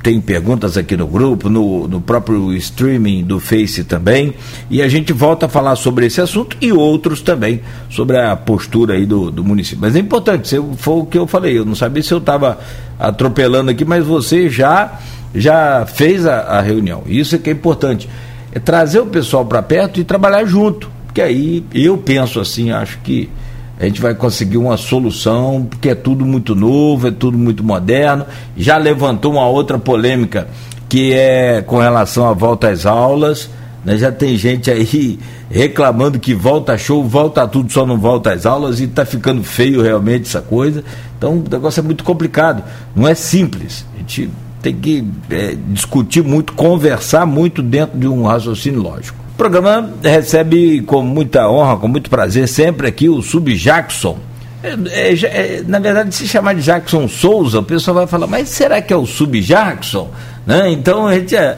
tem 0.06 0.20
perguntas 0.20 0.76
aqui 0.76 0.96
no 0.96 1.08
grupo, 1.08 1.48
no, 1.48 1.88
no 1.88 2.00
próprio 2.00 2.52
streaming 2.52 3.24
do 3.24 3.40
Face 3.40 3.82
também. 3.82 4.34
E 4.70 4.80
a 4.80 4.86
gente 4.86 5.12
volta 5.12 5.46
a 5.46 5.48
falar 5.48 5.74
sobre 5.74 6.06
esse 6.06 6.20
assunto 6.20 6.56
e 6.60 6.72
outros 6.72 7.20
também, 7.20 7.60
sobre 7.90 8.16
a 8.16 8.36
postura 8.36 8.94
aí 8.94 9.04
do, 9.04 9.32
do 9.32 9.42
município. 9.42 9.80
Mas 9.80 9.96
é 9.96 9.98
importante, 9.98 10.46
se 10.46 10.62
foi 10.76 10.94
o 10.94 11.06
que 11.06 11.18
eu 11.18 11.26
falei, 11.26 11.58
eu 11.58 11.64
não 11.64 11.74
sabia 11.74 12.04
se 12.04 12.14
eu 12.14 12.18
estava 12.18 12.56
atropelando 12.96 13.68
aqui, 13.72 13.84
mas 13.84 14.06
você 14.06 14.48
já, 14.48 14.96
já 15.34 15.84
fez 15.86 16.24
a, 16.24 16.36
a 16.36 16.60
reunião. 16.60 17.02
Isso 17.08 17.34
é 17.34 17.38
que 17.38 17.50
é 17.50 17.52
importante. 17.52 18.08
É 18.52 18.60
trazer 18.60 19.00
o 19.00 19.06
pessoal 19.06 19.44
para 19.44 19.60
perto 19.60 19.98
e 19.98 20.04
trabalhar 20.04 20.44
junto. 20.44 20.88
Porque 21.06 21.20
aí 21.20 21.64
eu 21.74 21.98
penso 21.98 22.38
assim, 22.38 22.70
acho 22.70 23.00
que 23.00 23.28
a 23.78 23.84
gente 23.84 24.00
vai 24.00 24.14
conseguir 24.14 24.56
uma 24.56 24.76
solução, 24.76 25.66
porque 25.68 25.90
é 25.90 25.94
tudo 25.94 26.24
muito 26.24 26.54
novo, 26.54 27.08
é 27.08 27.10
tudo 27.10 27.36
muito 27.36 27.62
moderno. 27.62 28.24
Já 28.56 28.78
levantou 28.78 29.32
uma 29.32 29.46
outra 29.46 29.78
polêmica 29.78 30.48
que 30.88 31.12
é 31.12 31.62
com 31.62 31.78
relação 31.78 32.26
à 32.26 32.32
volta 32.32 32.70
às 32.70 32.86
aulas. 32.86 33.50
Né? 33.84 33.98
Já 33.98 34.10
tem 34.10 34.36
gente 34.36 34.70
aí 34.70 35.18
reclamando 35.50 36.18
que 36.18 36.34
volta 36.34 36.78
show, 36.78 37.04
volta 37.04 37.46
tudo, 37.46 37.70
só 37.70 37.84
não 37.84 37.98
volta 37.98 38.32
às 38.32 38.46
aulas, 38.46 38.80
e 38.80 38.84
está 38.84 39.04
ficando 39.04 39.44
feio 39.44 39.82
realmente 39.82 40.22
essa 40.22 40.40
coisa. 40.40 40.82
Então 41.18 41.34
o 41.34 41.44
negócio 41.48 41.80
é 41.80 41.82
muito 41.82 42.02
complicado, 42.02 42.64
não 42.94 43.06
é 43.06 43.14
simples. 43.14 43.84
A 43.94 43.98
gente 43.98 44.30
tem 44.62 44.74
que 44.74 45.06
é, 45.30 45.54
discutir 45.68 46.24
muito, 46.24 46.54
conversar 46.54 47.26
muito 47.26 47.62
dentro 47.62 47.98
de 47.98 48.08
um 48.08 48.24
raciocínio 48.24 48.80
lógico. 48.80 49.25
O 49.36 49.44
programa 49.46 49.92
recebe 50.02 50.80
com 50.80 51.02
muita 51.02 51.46
honra, 51.46 51.76
com 51.76 51.86
muito 51.86 52.08
prazer, 52.08 52.48
sempre 52.48 52.88
aqui 52.88 53.06
o 53.06 53.20
Sub 53.20 53.54
Jackson. 53.54 54.16
É, 54.62 54.70
é, 54.88 55.12
é, 55.12 55.62
na 55.68 55.78
verdade, 55.78 56.14
se 56.14 56.26
chamar 56.26 56.54
de 56.54 56.62
Jackson 56.62 57.06
Souza, 57.06 57.58
o 57.58 57.62
pessoal 57.62 57.96
vai 57.96 58.06
falar, 58.06 58.26
mas 58.26 58.48
será 58.48 58.80
que 58.80 58.94
é 58.94 58.96
o 58.96 59.04
Sub 59.04 59.38
Jackson? 59.42 60.10
Né? 60.46 60.70
Então 60.70 61.06
a 61.06 61.14
gente 61.14 61.36
é, 61.36 61.54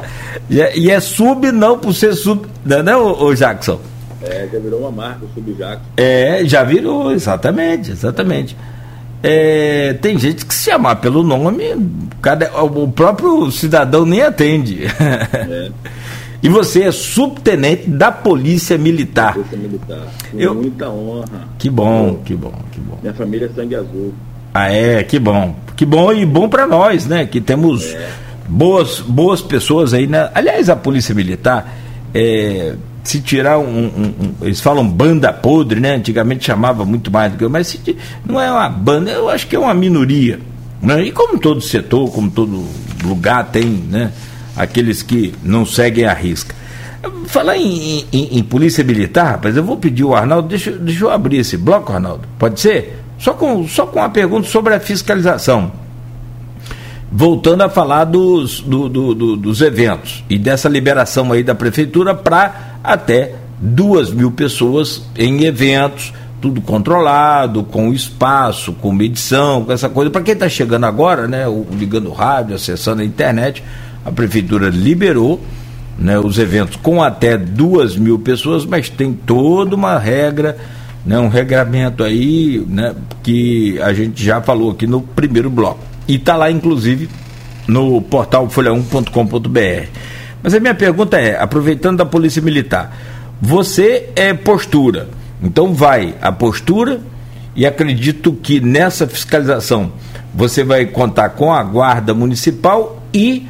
é, 0.51 0.77
E 0.77 0.91
é 0.91 0.99
sub 0.99 1.53
não 1.53 1.79
por 1.79 1.95
ser 1.95 2.15
sub. 2.15 2.49
Não, 2.67 2.83
não 2.83 3.23
o, 3.23 3.33
Jackson? 3.33 3.79
É, 4.23 4.49
já 4.53 4.59
virou 4.59 4.81
uma 4.81 4.91
marca, 4.91 5.25
o 5.25 5.29
Sub 5.33 5.55
Jackson. 5.55 5.85
É, 5.97 6.43
já 6.47 6.65
virou, 6.65 7.13
exatamente, 7.13 7.93
exatamente. 7.93 8.57
É, 9.23 9.93
tem 10.03 10.19
gente 10.19 10.45
que 10.45 10.53
se 10.53 10.69
chamar 10.69 10.97
pelo 10.97 11.23
nome, 11.23 11.63
cada, 12.21 12.51
o 12.61 12.91
próprio 12.91 13.53
cidadão 13.53 14.05
nem 14.05 14.23
atende. 14.23 14.85
É. 14.85 15.71
E 16.43 16.49
você 16.49 16.85
é 16.85 16.93
subtenente 16.93 17.91
da 17.91 18.13
Polícia 18.13 18.79
Militar. 18.79 19.35
Polícia 19.35 19.59
Militar. 19.59 20.07
Com 20.31 20.39
Eu... 20.39 20.55
muita 20.55 20.89
honra. 20.89 21.49
Que 21.59 21.69
bom, 21.69 22.21
que 22.25 22.35
bom, 22.35 22.55
que 22.71 22.81
bom. 22.81 22.99
Minha 23.03 23.15
família 23.15 23.47
é 23.47 23.49
sangue 23.49 23.75
azul. 23.75 24.15
Ah, 24.55 24.73
é, 24.73 25.03
que 25.03 25.19
bom. 25.19 25.55
Que 25.77 25.85
bom 25.85 26.13
e 26.13 26.25
bom 26.25 26.49
para 26.49 26.67
nós, 26.67 27.07
né? 27.07 27.27
Que 27.27 27.41
temos 27.41 27.93
é. 27.93 28.11
boas, 28.49 29.01
boas 29.01 29.41
pessoas 29.41 29.93
aí, 29.93 30.07
né? 30.07 30.31
Aliás, 30.35 30.71
a 30.71 30.77
Polícia 30.77 31.15
Militar, 31.15 31.77
é, 32.15 32.75
se 33.03 33.21
tirar 33.21 33.59
um, 33.59 33.65
um, 33.65 34.05
um, 34.05 34.35
Eles 34.43 34.61
falam 34.61 34.89
banda 34.89 35.33
podre, 35.33 35.81
né? 35.81 35.97
Antigamente 35.97 36.45
chamava 36.45 36.85
muito 36.85 37.11
mais 37.11 37.33
do 37.33 37.39
que. 37.39 37.49
Mas 37.49 37.67
se, 37.67 37.97
não 38.25 38.41
é 38.41 38.51
uma 38.51 38.69
banda, 38.69 39.11
eu 39.11 39.29
acho 39.29 39.47
que 39.47 39.57
é 39.57 39.59
uma 39.59 39.75
minoria. 39.75 40.39
Né? 40.81 41.07
E 41.07 41.11
como 41.11 41.39
todo 41.39 41.61
setor, 41.61 42.11
como 42.13 42.31
todo 42.31 42.65
lugar 43.05 43.51
tem, 43.51 43.65
né? 43.65 44.13
Aqueles 44.59 45.03
que 45.03 45.33
não 45.43 45.65
seguem 45.65 46.05
a 46.05 46.13
risca. 46.13 46.55
Falar 47.27 47.57
em, 47.57 48.05
em, 48.13 48.39
em, 48.39 48.43
polícia 48.43 48.83
militar, 48.83 49.33
rapaz, 49.33 49.57
eu 49.57 49.63
vou 49.63 49.77
pedir 49.77 50.03
o 50.03 50.15
Arnaldo, 50.15 50.49
deixa, 50.49 50.73
deixa 50.73 51.05
eu 51.05 51.11
abrir 51.11 51.39
esse 51.39 51.57
bloco, 51.57 51.93
Arnaldo, 51.93 52.27
pode 52.39 52.61
ser? 52.61 53.01
Só 53.19 53.33
com, 53.33 53.67
só 53.69 53.87
com 53.87 54.01
uma 54.01 54.09
pergunta 54.11 54.49
sobre 54.49 54.75
a 54.75 54.81
fiscalização. 54.81 55.71
Voltando 57.11 57.63
a 57.63 57.69
falar 57.69 58.05
dos, 58.05 58.61
do, 58.61 58.89
do, 58.89 59.15
do, 59.15 59.37
dos 59.37 59.63
eventos 59.63 60.25
e 60.29 60.37
dessa 60.37 60.69
liberação 60.69 61.33
aí 61.33 61.43
da 61.43 61.55
prefeitura 61.55 62.15
para 62.15 62.79
até 62.83 63.35
duas 63.59 64.11
mil 64.11 64.31
pessoas 64.31 65.03
em 65.17 65.45
eventos, 65.45 66.13
tudo 66.41 66.61
controlado, 66.61 67.65
com 67.65 67.93
espaço, 67.93 68.73
com 68.73 68.93
medição, 68.93 69.65
com 69.65 69.73
essa 69.73 69.89
coisa. 69.89 70.11
Para 70.11 70.23
quem 70.23 70.35
está 70.35 70.49
chegando 70.49 70.85
agora, 70.85 71.27
né, 71.27 71.45
ligando 71.73 72.09
o 72.09 72.13
rádio, 72.13 72.55
acessando 72.55 73.03
a 73.03 73.05
internet, 73.05 73.63
a 74.05 74.13
prefeitura 74.13 74.69
liberou 74.69 75.41
né, 75.99 76.19
os 76.19 76.39
eventos 76.39 76.77
com 76.77 77.03
até 77.03 77.37
duas 77.37 77.97
mil 77.97 78.19
pessoas, 78.19 78.65
mas 78.65 78.89
tem 78.89 79.13
toda 79.13 79.75
uma 79.75 79.99
regra, 79.99 80.57
né, 81.05 81.19
um 81.19 81.29
regramento 81.29 82.05
aí, 82.05 82.65
né, 82.69 82.95
que 83.23 83.81
a 83.81 83.93
gente 83.93 84.25
já 84.25 84.41
falou 84.41 84.71
aqui 84.71 84.87
no 84.87 85.01
primeiro 85.01 85.51
bloco. 85.51 85.81
E 86.07 86.15
está 86.15 86.37
lá, 86.37 86.51
inclusive, 86.51 87.09
no 87.67 88.01
portal 88.01 88.47
folha1.com.br. 88.49 89.89
Mas 90.43 90.55
a 90.55 90.61
minha 90.61 90.75
pergunta 90.75 91.19
é, 91.19 91.41
aproveitando 91.41 91.99
da 91.99 92.07
Polícia 92.07 92.41
Militar, 92.41 92.97
você 93.41 94.09
é 94.15 94.33
postura, 94.33 95.09
então 95.43 95.75
vai 95.75 96.15
a 96.23 96.31
postura 96.31 97.01
e 97.55 97.67
acredito 97.67 98.33
que 98.33 98.61
nessa 98.61 99.07
fiscalização 99.07 99.93
você 100.33 100.63
vai 100.63 100.87
contar 100.87 101.31
com 101.31 101.53
a 101.53 101.63
guarda 101.63 102.15
municipal 102.15 103.03
e 103.13 103.47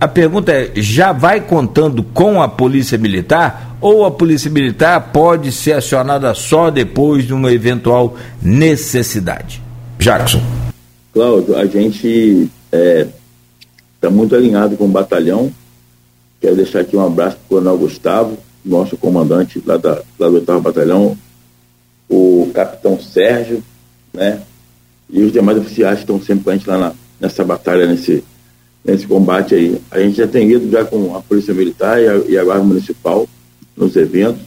a 0.00 0.08
pergunta 0.08 0.52
é: 0.52 0.72
já 0.76 1.12
vai 1.12 1.40
contando 1.40 2.02
com 2.02 2.40
a 2.42 2.48
Polícia 2.48 2.98
Militar 2.98 3.76
ou 3.80 4.04
a 4.04 4.10
Polícia 4.10 4.50
Militar 4.50 5.12
pode 5.12 5.52
ser 5.52 5.72
acionada 5.72 6.32
só 6.34 6.70
depois 6.70 7.26
de 7.26 7.32
uma 7.32 7.52
eventual 7.52 8.16
necessidade? 8.42 9.62
Jackson. 9.98 10.40
Cláudio, 11.12 11.56
a 11.56 11.64
gente 11.66 12.50
está 12.70 12.76
é, 12.76 13.06
tá 14.00 14.10
muito 14.10 14.34
alinhado 14.34 14.76
com 14.76 14.84
o 14.84 14.88
batalhão. 14.88 15.50
Quero 16.40 16.56
deixar 16.56 16.80
aqui 16.80 16.96
um 16.96 17.04
abraço 17.04 17.36
para 17.36 17.44
o 17.44 17.48
Coronel 17.48 17.78
Gustavo, 17.78 18.38
nosso 18.64 18.96
comandante 18.96 19.62
lá, 19.64 19.78
da, 19.78 20.02
lá 20.18 20.28
do 20.28 20.34
8 20.34 20.60
Batalhão, 20.60 21.16
o 22.08 22.50
capitão 22.52 23.00
Sérgio, 23.00 23.62
né? 24.12 24.42
E 25.08 25.22
os 25.22 25.32
demais 25.32 25.56
oficiais 25.58 25.96
que 25.96 26.00
estão 26.02 26.20
sempre 26.20 26.44
com 26.44 26.50
a 26.50 26.52
gente 26.54 26.68
lá 26.68 26.76
na, 26.76 26.92
nessa 27.18 27.42
batalha, 27.44 27.86
nesse, 27.86 28.22
nesse 28.86 29.06
combate 29.06 29.54
aí. 29.54 29.80
A 29.90 29.98
gente 29.98 30.16
já 30.16 30.28
tem 30.28 30.48
ido 30.48 30.70
já 30.70 30.84
com 30.84 31.16
a 31.16 31.20
Polícia 31.20 31.52
Militar 31.52 32.00
e 32.00 32.08
a, 32.08 32.16
e 32.28 32.38
a 32.38 32.44
Guarda 32.44 32.62
Municipal 32.62 33.28
nos 33.76 33.96
eventos, 33.96 34.42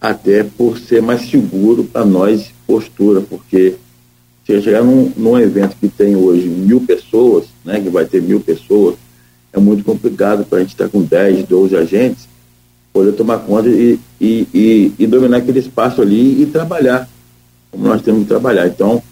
até 0.00 0.42
por 0.42 0.78
ser 0.78 1.02
mais 1.02 1.28
seguro 1.28 1.84
para 1.84 2.04
nós 2.04 2.50
postura, 2.66 3.20
porque 3.20 3.74
se 4.46 4.62
chegar 4.62 4.82
num, 4.82 5.12
num 5.16 5.38
evento 5.38 5.76
que 5.78 5.88
tem 5.88 6.16
hoje 6.16 6.48
mil 6.48 6.80
pessoas, 6.80 7.44
né, 7.64 7.80
que 7.80 7.90
vai 7.90 8.06
ter 8.06 8.22
mil 8.22 8.40
pessoas, 8.40 8.96
é 9.52 9.60
muito 9.60 9.84
complicado 9.84 10.44
para 10.44 10.58
a 10.58 10.60
gente 10.62 10.72
estar 10.72 10.86
tá 10.86 10.90
com 10.90 11.02
10, 11.02 11.46
12 11.46 11.76
agentes, 11.76 12.28
poder 12.92 13.12
tomar 13.12 13.38
conta 13.40 13.68
e, 13.68 13.98
e, 14.20 14.48
e, 14.52 14.92
e, 14.98 15.06
dominar 15.06 15.38
aquele 15.38 15.58
espaço 15.58 16.00
ali 16.00 16.42
e 16.42 16.46
trabalhar, 16.46 17.08
como 17.70 17.84
nós 17.84 18.02
temos 18.02 18.22
que 18.22 18.28
trabalhar. 18.28 18.66
Então, 18.66 19.02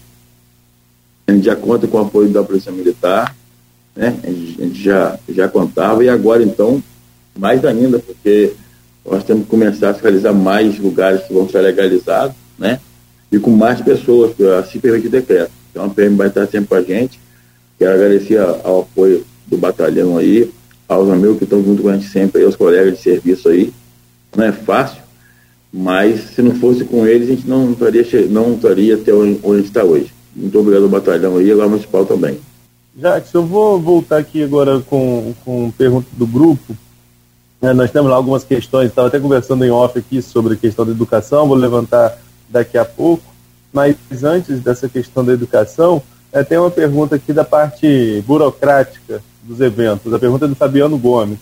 a 1.27 1.31
gente 1.31 1.45
já 1.45 1.55
conta 1.55 1.87
com 1.87 1.97
o 1.97 2.01
apoio 2.01 2.29
da 2.29 2.43
Polícia 2.43 2.71
Militar, 2.71 3.35
né? 3.95 4.17
a 4.23 4.27
gente 4.27 4.81
já, 4.81 5.17
já 5.29 5.47
contava, 5.47 6.03
e 6.03 6.09
agora, 6.09 6.43
então, 6.43 6.81
mais 7.37 7.63
ainda, 7.65 7.99
porque 7.99 8.53
nós 9.05 9.23
temos 9.23 9.43
que 9.43 9.49
começar 9.49 9.89
a 9.89 9.93
fiscalizar 9.93 10.33
mais 10.33 10.79
lugares 10.79 11.23
que 11.23 11.33
vão 11.33 11.47
ser 11.49 11.61
legalizados, 11.61 12.35
né? 12.57 12.79
e 13.33 13.39
com 13.39 13.49
mais 13.49 13.81
pessoas, 13.81 14.31
assim 14.59 14.77
o 14.77 15.09
decreto. 15.09 15.51
Então 15.71 15.85
a 15.85 15.89
PM 15.89 16.15
vai 16.15 16.27
estar 16.27 16.45
sempre 16.45 16.67
com 16.67 16.75
a 16.75 16.81
gente. 16.83 17.19
Quero 17.79 17.95
agradecer 17.95 18.37
ao 18.37 18.81
apoio 18.81 19.25
do 19.47 19.57
batalhão 19.57 20.17
aí, 20.19 20.51
aos 20.87 21.09
amigos 21.09 21.39
que 21.39 21.43
estão 21.43 21.63
junto 21.63 21.81
com 21.81 21.89
a 21.89 21.95
gente 21.97 22.09
sempre, 22.09 22.39
aí, 22.39 22.45
aos 22.45 22.55
colegas 22.55 22.95
de 22.95 23.01
serviço 23.01 23.49
aí. 23.49 23.73
Não 24.35 24.45
é 24.45 24.51
fácil, 24.51 25.01
mas 25.71 26.21
se 26.35 26.43
não 26.43 26.55
fosse 26.55 26.85
com 26.85 27.07
eles, 27.07 27.27
a 27.27 27.31
gente 27.31 27.47
não 27.47 27.71
estaria, 27.71 28.05
não 28.29 28.53
estaria 28.53 28.95
até 28.95 29.11
onde, 29.11 29.39
onde 29.41 29.65
está 29.65 29.83
hoje. 29.83 30.13
Muito 30.35 30.59
obrigado 30.59 30.83
ao 30.83 30.89
batalhão 30.89 31.37
aí 31.37 31.47
e 31.47 31.51
ao 31.51 31.67
municipal 31.67 32.05
também. 32.05 32.37
Jackson, 32.95 33.39
eu 33.39 33.45
vou 33.45 33.79
voltar 33.79 34.17
aqui 34.17 34.43
agora 34.43 34.79
com, 34.81 35.33
com 35.43 35.71
pergunta 35.71 36.07
do 36.13 36.27
grupo. 36.27 36.77
É, 37.59 37.73
nós 37.73 37.89
temos 37.89 38.09
lá 38.09 38.15
algumas 38.17 38.43
questões, 38.43 38.89
estava 38.89 39.07
até 39.07 39.19
conversando 39.19 39.65
em 39.65 39.71
off 39.71 39.97
aqui 39.97 40.21
sobre 40.21 40.53
a 40.53 40.57
questão 40.57 40.85
da 40.85 40.91
educação, 40.91 41.47
vou 41.47 41.57
levantar 41.57 42.17
daqui 42.49 42.77
a 42.77 42.85
pouco, 42.85 43.23
mas 43.71 43.95
antes 44.23 44.59
dessa 44.59 44.87
questão 44.87 45.25
da 45.25 45.33
educação, 45.33 46.03
é, 46.31 46.43
tem 46.43 46.57
uma 46.57 46.69
pergunta 46.69 47.15
aqui 47.15 47.33
da 47.33 47.43
parte 47.43 48.23
burocrática 48.27 49.23
dos 49.41 49.59
eventos, 49.59 50.13
a 50.13 50.19
pergunta 50.19 50.45
é 50.45 50.47
do 50.47 50.55
Fabiano 50.55 50.97
Gomes. 50.97 51.39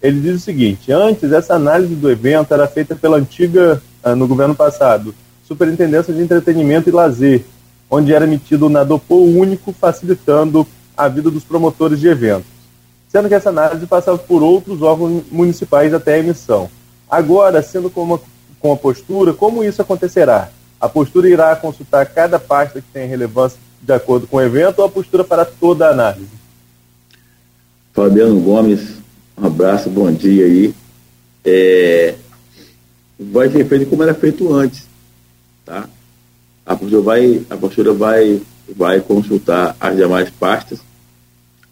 Ele 0.00 0.20
diz 0.20 0.36
o 0.36 0.44
seguinte: 0.44 0.92
antes, 0.92 1.32
essa 1.32 1.54
análise 1.54 1.94
do 1.94 2.10
evento 2.10 2.52
era 2.52 2.66
feita 2.66 2.94
pela 2.94 3.16
antiga, 3.16 3.82
ah, 4.04 4.14
no 4.14 4.28
governo 4.28 4.54
passado, 4.54 5.14
Superintendência 5.46 6.12
de 6.12 6.20
Entretenimento 6.20 6.88
e 6.88 6.92
Lazer, 6.92 7.44
onde 7.90 8.12
era 8.12 8.24
emitido 8.24 8.66
o 8.66 8.70
NADOPO 8.70 9.16
único, 9.16 9.72
facilitando 9.72 10.66
a 10.96 11.08
vida 11.08 11.30
dos 11.30 11.44
promotores 11.44 12.00
de 12.00 12.08
eventos, 12.08 12.50
sendo 13.08 13.28
que 13.28 13.34
essa 13.34 13.48
análise 13.48 13.86
passava 13.86 14.18
por 14.18 14.42
outros 14.42 14.82
órgãos 14.82 15.22
municipais 15.30 15.92
até 15.92 16.14
a 16.14 16.18
emissão. 16.18 16.70
Agora, 17.10 17.62
sendo 17.62 17.90
com 17.90 18.02
uma 18.02 18.20
com 18.62 18.72
a 18.72 18.76
postura, 18.76 19.34
como 19.34 19.64
isso 19.64 19.82
acontecerá? 19.82 20.48
A 20.80 20.88
postura 20.88 21.28
irá 21.28 21.54
consultar 21.56 22.06
cada 22.06 22.38
pasta 22.38 22.80
que 22.80 22.86
tem 22.92 23.08
relevância 23.08 23.58
de 23.82 23.92
acordo 23.92 24.28
com 24.28 24.36
o 24.36 24.40
evento 24.40 24.78
ou 24.78 24.84
a 24.84 24.88
postura 24.88 25.24
para 25.24 25.44
toda 25.44 25.88
a 25.88 25.90
análise? 25.90 26.30
Fabiano 27.92 28.40
Gomes, 28.40 28.98
um 29.36 29.46
abraço, 29.46 29.90
bom 29.90 30.10
dia 30.12 30.46
aí. 30.46 30.74
É, 31.44 32.14
vai 33.18 33.50
ser 33.50 33.66
feito 33.66 33.86
como 33.86 34.04
era 34.04 34.14
feito 34.14 34.54
antes, 34.54 34.86
tá? 35.64 35.88
A 36.64 36.76
postura 36.76 37.02
vai, 37.02 37.42
a 37.50 37.56
postura 37.56 37.92
vai, 37.92 38.40
vai 38.76 39.00
consultar 39.00 39.76
as 39.80 39.96
demais 39.96 40.30
pastas, 40.30 40.80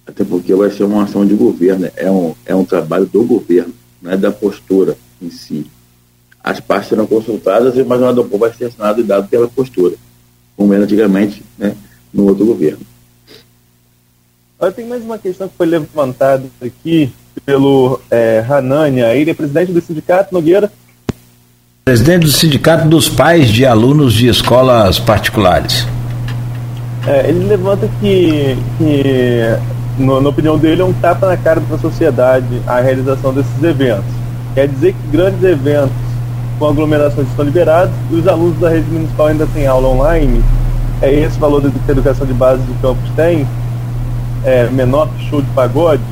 até 0.07 0.25
porque 0.25 0.55
vai 0.55 0.71
ser 0.71 0.85
uma 0.85 1.05
ação 1.05 1.27
de 1.27 1.35
governo, 1.35 1.91
é 1.97 2.11
um, 2.11 2.35
é 2.45 2.55
um 2.55 2.65
trabalho 2.65 3.07
do 3.07 3.25
governo, 3.25 3.75
não 4.03 4.13
é 4.13 4.17
da 4.17 4.31
postura 4.31 4.97
em 5.21 5.31
si 5.31 5.67
as 6.43 6.59
partes 6.59 6.89
serão 6.89 7.07
consultadas 7.07 7.77
e 7.77 7.83
o 7.83 7.87
majorado 7.87 8.23
do 8.23 8.39
vai 8.39 8.53
ser 8.53 8.67
assinado 8.67 9.01
e 9.01 9.05
dado 9.05 9.29
pela 9.29 9.47
postura, 9.47 9.95
como 10.57 10.73
era 10.73 10.85
antigamente 10.85 11.43
né, 11.59 11.77
no 12.13 12.27
outro 12.27 12.47
governo. 12.47 12.81
Olha, 14.59 14.73
tem 14.73 14.87
mais 14.87 15.03
uma 15.03 15.19
questão 15.19 15.49
que 15.49 15.57
foi 15.57 15.67
levantada 15.67 16.45
aqui 16.61 17.13
pelo 17.45 18.01
é, 18.11 18.45
Hanania, 18.49 19.15
ele 19.15 19.31
é 19.31 19.35
presidente 19.35 19.73
do 19.73 19.81
Sindicato 19.81 20.35
Nogueira. 20.35 20.71
Presidente 21.85 22.25
do 22.25 22.33
Sindicato 22.33 22.89
dos 22.89 23.09
Pais 23.09 23.49
de 23.49 23.65
Alunos 23.65 24.15
de 24.15 24.29
Escolas 24.29 24.99
Particulares. 24.99 25.87
É, 27.07 27.29
ele 27.29 27.47
levanta 27.47 27.89
que, 28.01 28.57
que 28.77 29.59
no, 30.01 30.21
na 30.21 30.29
opinião 30.29 30.59
dele, 30.59 30.83
é 30.83 30.85
um 30.85 30.93
tapa 30.93 31.27
na 31.27 31.37
cara 31.37 31.61
da 31.61 31.79
sociedade 31.79 32.47
a 32.67 32.81
realização 32.81 33.33
desses 33.33 33.63
eventos. 33.63 34.05
Quer 34.55 34.69
dizer 34.69 34.93
que 34.95 35.17
grandes 35.17 35.43
eventos 35.43 35.93
com 36.59 36.67
aglomerações 36.67 37.29
estão 37.29 37.45
liberados 37.45 37.95
e 38.11 38.17
os 38.17 38.27
alunos 38.27 38.59
da 38.59 38.69
rede 38.71 38.91
municipal 38.91 39.27
ainda 39.29 39.47
têm 39.47 39.67
aula 39.67 39.89
online. 39.89 40.43
É 41.01 41.13
esse 41.13 41.39
valor 41.39 41.63
que 41.63 41.69
a 41.89 41.93
educação 41.93 42.27
de 42.27 42.35
base 42.35 42.63
do 42.63 42.75
campus 42.83 43.11
tem, 43.17 43.47
é 44.45 44.69
menor 44.71 45.09
que 45.09 45.29
show 45.29 45.41
de 45.41 45.51
pagode. 45.51 46.03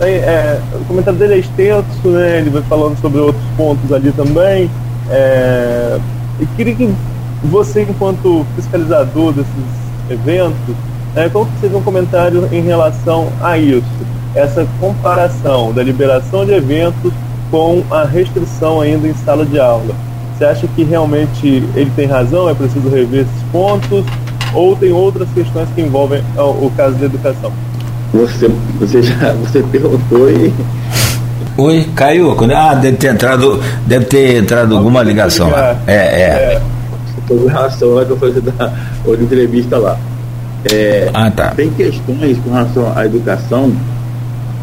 É, 0.00 0.10
é, 0.10 0.60
o 0.74 0.84
comentário 0.84 1.18
dele 1.18 1.34
é 1.34 1.38
extenso, 1.38 2.08
né? 2.08 2.38
ele 2.38 2.50
vai 2.50 2.62
falando 2.62 2.98
sobre 3.00 3.20
outros 3.20 3.44
pontos 3.56 3.92
ali 3.92 4.12
também. 4.12 4.70
É, 5.10 5.98
e 6.40 6.46
queria 6.56 6.74
que 6.74 6.94
você, 7.44 7.82
enquanto 7.82 8.46
fiscalizador 8.56 9.32
desses 9.32 9.77
eventos, 10.10 10.74
é, 11.16 11.28
qual 11.28 11.46
que 11.46 11.60
seja 11.60 11.76
um 11.76 11.82
comentário 11.82 12.48
em 12.52 12.60
relação 12.60 13.28
a 13.40 13.58
isso? 13.58 13.82
Essa 14.34 14.66
comparação 14.80 15.72
da 15.72 15.82
liberação 15.82 16.44
de 16.44 16.52
eventos 16.52 17.12
com 17.50 17.82
a 17.90 18.04
restrição 18.04 18.80
ainda 18.80 19.08
em 19.08 19.14
sala 19.14 19.44
de 19.44 19.58
aula. 19.58 19.94
Você 20.36 20.44
acha 20.44 20.68
que 20.68 20.84
realmente 20.84 21.64
ele 21.74 21.90
tem 21.96 22.06
razão, 22.06 22.48
é 22.48 22.54
preciso 22.54 22.88
rever 22.88 23.22
esses 23.22 23.42
pontos, 23.50 24.04
ou 24.54 24.76
tem 24.76 24.92
outras 24.92 25.28
questões 25.34 25.68
que 25.74 25.80
envolvem 25.80 26.22
o 26.36 26.70
caso 26.76 26.94
da 26.96 27.06
educação? 27.06 27.52
Você, 28.12 28.48
você 28.78 29.02
já 29.02 29.32
você 29.32 29.62
perguntou 29.62 30.30
e. 30.30 30.52
Oi, 31.56 31.88
caiu. 31.94 32.36
Ah, 32.54 32.74
deve 32.74 32.96
ter 32.96 33.12
entrado, 33.12 33.60
deve 33.84 34.04
ter 34.04 34.36
entrado 34.36 34.76
alguma 34.76 35.02
ligação 35.02 35.50
lá. 35.50 35.76
É, 35.86 35.94
é. 35.94 36.62
Com 37.28 37.46
relação 37.46 37.90
lá 37.90 38.04
que 38.04 38.10
eu 38.10 38.16
falei 38.16 38.40
da 38.40 38.72
outra 39.04 39.22
entrevista 39.22 39.78
lá. 39.78 39.98
É, 40.72 41.10
ah, 41.14 41.30
tá. 41.30 41.50
Tem 41.50 41.70
questões 41.70 42.38
com 42.38 42.50
relação 42.50 42.92
à 42.96 43.06
educação 43.06 43.72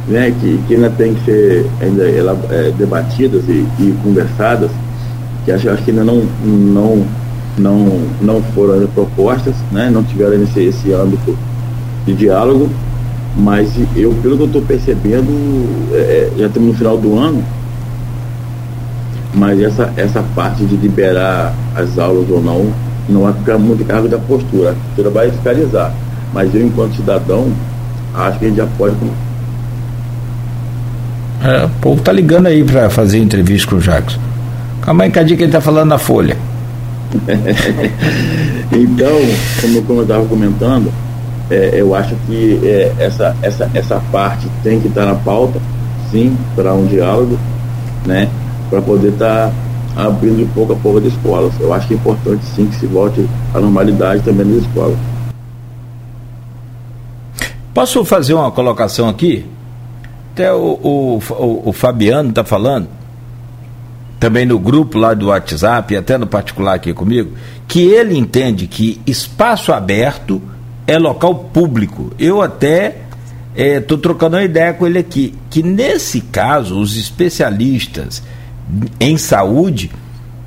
né, 0.08 0.34
que, 0.40 0.60
que 0.68 0.76
ainda 0.76 0.90
tem 0.90 1.14
que 1.14 1.26
ser 1.26 1.66
ainda 1.82 2.04
é, 2.04 2.72
debatidas 2.78 3.44
e, 3.48 3.66
e, 3.80 3.98
conversadas, 4.04 4.70
que 5.44 5.52
acho, 5.52 5.70
acho 5.70 5.84
que 5.84 5.92
ainda 5.92 6.04
não, 6.04 6.24
não, 6.44 7.06
não, 7.58 8.02
não 8.22 8.44
foram 8.54 8.86
propostas, 8.88 9.56
né, 9.72 9.90
não 9.90 10.04
tiveram 10.04 10.42
esse, 10.44 10.64
esse 10.64 10.94
âmbito 10.94 11.38
de 12.06 12.14
diálogo, 12.14 12.70
mas 13.36 13.70
eu, 13.96 14.14
pelo 14.22 14.38
que 14.38 14.44
eu 14.44 14.48
estou 14.48 14.62
percebendo, 14.62 15.32
é, 15.94 15.98
é, 15.98 16.32
já 16.38 16.48
estamos 16.48 16.70
no 16.70 16.76
final 16.76 16.98
do 16.98 17.18
ano, 17.18 17.44
mas 19.36 19.62
essa, 19.62 19.94
essa 19.98 20.24
parte 20.34 20.66
de 20.66 20.76
liberar 20.78 21.54
as 21.76 22.00
aulas 22.00 22.30
ou 22.30 22.42
não, 22.42 22.74
não 23.10 23.22
vai 23.24 23.34
ficar 23.34 23.58
muito 23.58 23.86
cargo 23.86 24.08
da 24.08 24.18
postura. 24.18 24.72
A 24.72 24.74
postura 24.74 25.10
vai 25.10 25.30
fiscalizar. 25.30 25.94
Mas 26.34 26.54
eu, 26.56 26.66
enquanto 26.66 26.96
cidadão, 26.96 27.52
acho 28.14 28.40
que 28.40 28.46
a 28.46 28.48
gente 28.48 28.58
já 28.58 28.68
pode 28.78 28.96
é, 31.44 31.66
o 31.66 31.70
povo 31.82 32.02
tá 32.02 32.12
ligando 32.12 32.48
aí 32.48 32.64
para 32.64 32.90
fazer 32.90 33.20
entrevista 33.20 33.70
com 33.70 33.76
o 33.76 33.80
Jackson. 33.80 34.20
Calma 34.82 35.04
aí, 35.04 35.12
cadê 35.12 35.36
que 35.36 35.44
ele 35.44 35.52
tá 35.52 35.62
falando 35.62 35.90
na 35.90 36.00
Folha? 36.00 36.36
então, 38.72 39.20
como, 39.62 39.82
como 39.84 40.00
eu 40.00 40.04
estava 40.04 40.26
comentando, 40.26 40.92
é, 41.52 41.72
eu 41.76 41.94
acho 41.94 42.16
que 42.26 42.60
é, 42.64 42.92
essa, 42.98 43.36
essa, 43.44 43.70
essa 43.76 44.02
parte 44.12 44.48
tem 44.64 44.80
que 44.80 44.88
estar 44.88 45.02
tá 45.02 45.08
na 45.08 45.16
pauta, 45.16 45.60
sim, 46.10 46.36
para 46.56 46.74
um 46.74 46.88
diálogo, 46.88 47.38
né? 48.08 48.28
Para 48.70 48.82
poder 48.82 49.14
estar 49.14 49.52
tá 49.96 50.06
abrindo 50.06 50.52
pouco 50.54 50.74
a 50.74 50.76
pouco 50.76 51.00
as 51.00 51.06
escolas. 51.06 51.54
Eu 51.60 51.74
acho 51.74 51.88
que 51.88 51.94
é 51.94 51.98
importante 51.98 52.46
sim 52.46 52.68
que 52.68 52.76
se 52.76 52.86
volte 52.86 53.28
à 53.54 53.60
normalidade 53.60 54.24
também 54.24 54.46
nas 54.46 54.64
escolas. 54.64 54.98
Posso 57.74 58.06
fazer 58.06 58.34
uma 58.34 58.52
colocação 58.52 59.10
aqui? 59.10 59.46
Até 60.34 60.54
o, 60.54 60.80
o, 60.82 61.20
o, 61.30 61.70
o 61.70 61.74
Fabiano 61.74 62.30
está 62.30 62.44
falando, 62.44 62.88
também 64.20 64.46
no 64.46 64.58
grupo 64.58 64.98
lá 64.98 65.14
do 65.14 65.28
WhatsApp, 65.28 65.96
até 65.96 66.18
no 66.18 66.26
particular 66.26 66.76
aqui 66.76 66.94
comigo, 66.94 67.34
que 67.68 67.82
ele 67.82 68.18
entende 68.18 68.68
que 68.68 69.02
espaço 69.06 69.72
aberto 69.72 70.42
é 70.88 70.98
local 70.98 71.36
público. 71.36 72.12
Eu 72.18 72.42
até 72.42 72.98
estou 73.56 73.98
é, 73.98 74.02
trocando 74.02 74.36
uma 74.36 74.44
ideia 74.44 74.74
com 74.74 74.86
ele 74.86 75.00
aqui, 75.00 75.34
que 75.50 75.64
nesse 75.64 76.22
caso 76.22 76.80
os 76.80 76.98
especialistas 76.98 78.24
em 79.00 79.18
saúde 79.18 79.92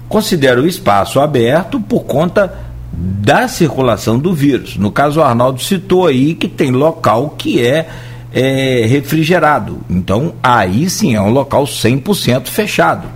consideram 0.09 0.63
o 0.63 0.67
espaço 0.67 1.21
aberto 1.21 1.81
por 1.81 2.05
conta 2.05 2.53
da 2.93 3.47
circulação 3.47 4.19
do 4.19 4.33
vírus. 4.33 4.77
No 4.77 4.91
caso, 4.91 5.21
o 5.21 5.23
Arnaldo 5.23 5.63
citou 5.63 6.07
aí 6.07 6.35
que 6.35 6.49
tem 6.49 6.71
local 6.71 7.31
que 7.31 7.65
é, 7.65 7.87
é 8.33 8.87
refrigerado. 8.87 9.79
Então, 9.89 10.35
aí 10.43 10.89
sim 10.89 11.15
é 11.15 11.21
um 11.21 11.31
local 11.31 11.65
100% 11.65 12.49
fechado. 12.49 13.07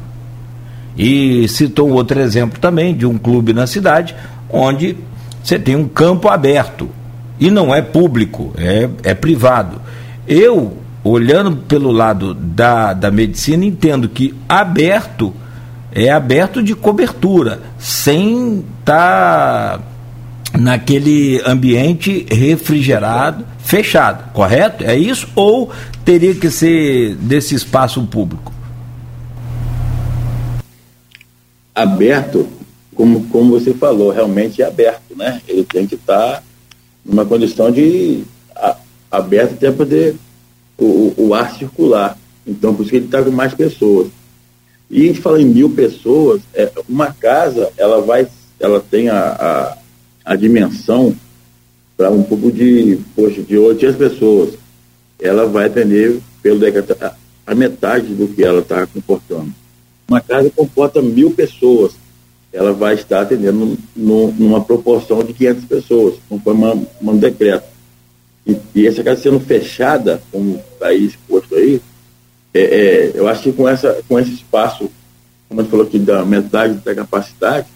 E 0.97 1.49
citou 1.49 1.89
um 1.89 1.93
outro 1.95 2.21
exemplo 2.21 2.61
também 2.61 2.95
de 2.95 3.07
um 3.07 3.17
clube 3.17 3.53
na 3.53 3.67
cidade, 3.67 4.15
onde 4.51 4.97
você 5.43 5.59
tem 5.59 5.75
um 5.75 5.89
campo 5.89 6.29
aberto 6.29 6.89
e 7.41 7.51
não 7.51 7.75
é 7.75 7.83
público, 7.83 8.53
é, 8.57 8.89
é 9.03 9.15
privado. 9.15 9.81
Eu, 10.29 10.77
olhando 11.05 11.57
pelo 11.57 11.91
lado 11.91 12.35
da, 12.35 12.93
da 12.93 13.11
medicina, 13.11 13.65
entendo 13.65 14.09
que 14.09 14.35
aberto 14.49 15.35
é 15.95 16.11
aberto 16.11 16.63
de 16.63 16.75
cobertura, 16.75 17.61
sem 17.79 18.65
estar 18.81 19.79
tá 19.79 20.59
naquele 20.59 21.43
ambiente 21.45 22.27
refrigerado, 22.31 23.45
fechado, 23.59 24.33
correto? 24.33 24.85
É 24.85 24.97
isso? 24.97 25.29
Ou 25.35 25.71
teria 26.05 26.35
que 26.35 26.51
ser 26.51 27.15
desse 27.17 27.55
espaço 27.55 28.03
público? 28.07 28.53
Aberto, 31.75 32.49
como, 32.95 33.25
como 33.29 33.59
você 33.59 33.73
falou, 33.75 34.11
realmente 34.11 34.63
é 34.63 34.67
aberto, 34.67 35.17
né? 35.17 35.41
Ele 35.49 35.65
tem 35.65 35.87
que 35.87 35.95
estar 35.95 36.37
tá 36.37 36.43
numa 37.05 37.25
condição 37.25 37.71
de 37.71 38.25
a, 38.55 38.77
aberto 39.11 39.55
até 39.55 39.71
poder 39.71 40.17
o, 40.85 41.15
o, 41.17 41.35
ar 41.35 41.57
circular. 41.57 42.19
Então, 42.47 42.75
por 42.75 42.83
isso 42.83 42.91
que 42.91 42.97
ele 42.97 43.07
está 43.07 43.23
com 43.23 43.31
mais 43.31 43.55
pessoas. 43.55 44.09
E 44.91 45.05
a 45.05 45.07
gente 45.07 45.21
fala 45.21 45.41
em 45.41 45.47
mil 45.47 45.71
pessoas, 45.71 46.43
é, 46.55 46.71
uma 46.89 47.13
casa, 47.13 47.73
ela 47.77 48.01
vai, 48.01 48.27
ela 48.61 48.81
tem 48.81 49.09
a, 49.09 49.19
a, 49.19 49.79
a 50.33 50.37
dimensão 50.37 51.17
para 51.97 52.11
um 52.11 52.23
pouco 52.23 52.51
de, 52.51 52.99
poxa, 53.15 53.43
de 53.43 53.57
800 53.57 53.97
pessoas. 53.97 54.55
Ela 55.21 55.47
vai 55.47 55.67
atender 55.67 56.21
pelo 56.43 56.61
a, 56.67 57.15
a 57.47 57.55
metade 57.55 58.15
do 58.15 58.29
que 58.29 58.43
ela 58.43 58.61
está 58.61 58.87
comportando. 58.87 59.53
Uma 60.09 60.21
casa 60.21 60.51
comporta 60.51 61.01
mil 61.01 61.31
pessoas, 61.31 61.93
ela 62.53 62.73
vai 62.73 62.95
estar 62.95 63.23
atendendo 63.23 63.79
no, 63.97 64.33
numa 64.33 64.63
proporção 64.63 65.25
de 65.25 65.33
500 65.33 65.65
pessoas, 65.65 66.15
conforme 66.29 66.87
um 67.01 67.17
decreto. 67.17 67.72
E, 68.47 68.57
e, 68.75 68.87
essa 68.87 69.03
casa 69.03 69.23
sendo 69.23 69.41
fechada, 69.41 70.21
como 70.31 70.57
está 70.73 70.93
exposto 70.93 71.55
aí, 71.55 71.81
é, 72.53 72.61
é, 72.61 73.13
eu 73.15 73.29
acho 73.29 73.43
que 73.43 73.53
com, 73.53 73.69
essa, 73.69 74.03
com 74.09 74.19
esse 74.19 74.33
espaço, 74.33 74.91
como 75.49 75.61
a 75.61 75.65
gente 75.65 75.71
falou 75.71 75.87
aqui, 75.87 75.99
da 75.99 76.25
metade 76.25 76.75
da 76.75 76.95
capacidade, 76.95 77.67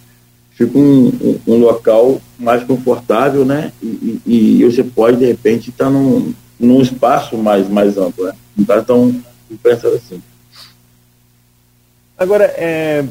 fica 0.50 0.76
um, 0.76 1.08
um, 1.08 1.40
um 1.46 1.58
local 1.58 2.20
mais 2.38 2.64
confortável, 2.64 3.44
né? 3.44 3.72
E, 3.82 4.20
e, 4.26 4.60
e, 4.60 4.64
você 4.64 4.82
pode, 4.82 5.18
de 5.18 5.26
repente, 5.26 5.70
estar 5.70 5.86
tá 5.86 5.90
num, 5.90 6.34
num 6.58 6.80
espaço 6.80 7.36
mais, 7.36 7.68
mais 7.68 7.96
amplo, 7.96 8.24
né? 8.24 8.32
Não 8.56 8.62
está 8.62 8.82
tão 8.82 9.22
pensado 9.62 9.94
assim. 9.94 10.20
Agora, 12.18 12.44
é, 12.56 13.04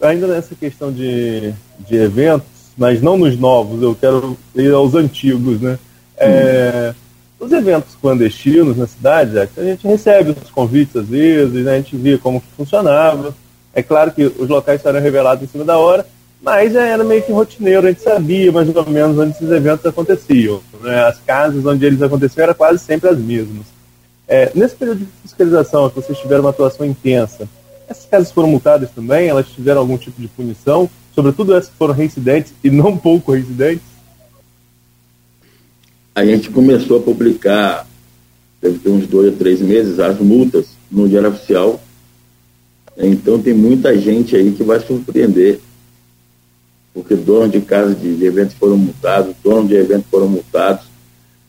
ainda 0.00 0.26
nessa 0.28 0.54
questão 0.54 0.92
de, 0.92 1.52
de 1.80 1.96
eventos, 1.96 2.46
mas 2.76 3.02
não 3.02 3.18
nos 3.18 3.36
novos, 3.38 3.82
eu 3.82 3.94
quero 3.94 4.38
ir 4.54 4.72
aos 4.72 4.94
antigos, 4.94 5.60
né? 5.60 5.78
É, 6.22 6.94
os 7.38 7.50
eventos 7.50 7.96
clandestinos 8.00 8.76
na 8.76 8.86
cidade, 8.86 9.38
a 9.38 9.46
gente 9.62 9.86
recebe 9.86 10.30
os 10.30 10.50
convites 10.50 10.94
às 10.96 11.08
vezes, 11.08 11.64
né, 11.64 11.72
a 11.72 11.76
gente 11.76 11.96
via 11.96 12.18
como 12.18 12.40
que 12.40 12.46
funcionava. 12.56 13.34
É 13.74 13.82
claro 13.82 14.12
que 14.12 14.24
os 14.24 14.48
locais 14.48 14.78
estarão 14.78 15.00
revelados 15.00 15.42
em 15.42 15.48
cima 15.48 15.64
da 15.64 15.78
hora, 15.78 16.06
mas 16.40 16.74
era 16.74 17.02
meio 17.02 17.22
que 17.22 17.32
rotineiro, 17.32 17.86
a 17.86 17.90
gente 17.90 18.02
sabia 18.02 18.52
mais 18.52 18.74
ou 18.74 18.86
menos 18.86 19.18
onde 19.18 19.32
esses 19.32 19.50
eventos 19.50 19.86
aconteciam. 19.86 20.60
Né? 20.80 21.04
As 21.04 21.18
casas 21.18 21.64
onde 21.64 21.84
eles 21.84 22.02
aconteciam 22.02 22.44
eram 22.44 22.54
quase 22.54 22.78
sempre 22.78 23.08
as 23.08 23.18
mesmas. 23.18 23.66
É, 24.28 24.50
nesse 24.54 24.74
período 24.76 25.00
de 25.00 25.08
fiscalização, 25.22 25.88
que 25.90 25.96
vocês 25.96 26.18
tiveram 26.18 26.42
uma 26.42 26.50
atuação 26.50 26.86
intensa, 26.86 27.48
essas 27.88 28.06
casas 28.06 28.32
foram 28.32 28.48
multadas 28.48 28.90
também? 28.90 29.28
Elas 29.28 29.48
tiveram 29.48 29.80
algum 29.80 29.98
tipo 29.98 30.20
de 30.20 30.28
punição? 30.28 30.88
Sobretudo 31.14 31.54
essas 31.54 31.70
que 31.70 31.76
foram 31.76 31.92
reincidentes 31.92 32.54
e 32.62 32.70
não 32.70 32.96
pouco 32.96 33.32
reincidentes? 33.32 33.91
A 36.14 36.24
gente 36.24 36.50
começou 36.50 36.98
a 36.98 37.02
publicar, 37.02 37.86
deve 38.60 38.78
ter 38.78 38.90
uns 38.90 39.06
dois 39.06 39.32
ou 39.32 39.38
três 39.38 39.60
meses, 39.60 39.98
as 39.98 40.18
multas 40.18 40.66
no 40.90 41.08
Diário 41.08 41.30
Oficial. 41.30 41.80
Então 42.96 43.40
tem 43.40 43.54
muita 43.54 43.98
gente 43.98 44.36
aí 44.36 44.52
que 44.52 44.62
vai 44.62 44.78
surpreender, 44.80 45.58
porque 46.92 47.14
donos 47.14 47.50
de 47.50 47.60
casa 47.60 47.94
de, 47.94 48.24
eventos 48.24 48.54
foram 48.54 48.76
multados, 48.76 49.34
donos 49.42 49.68
de 49.68 49.74
eventos 49.76 50.06
foram 50.10 50.28
multados, 50.28 50.84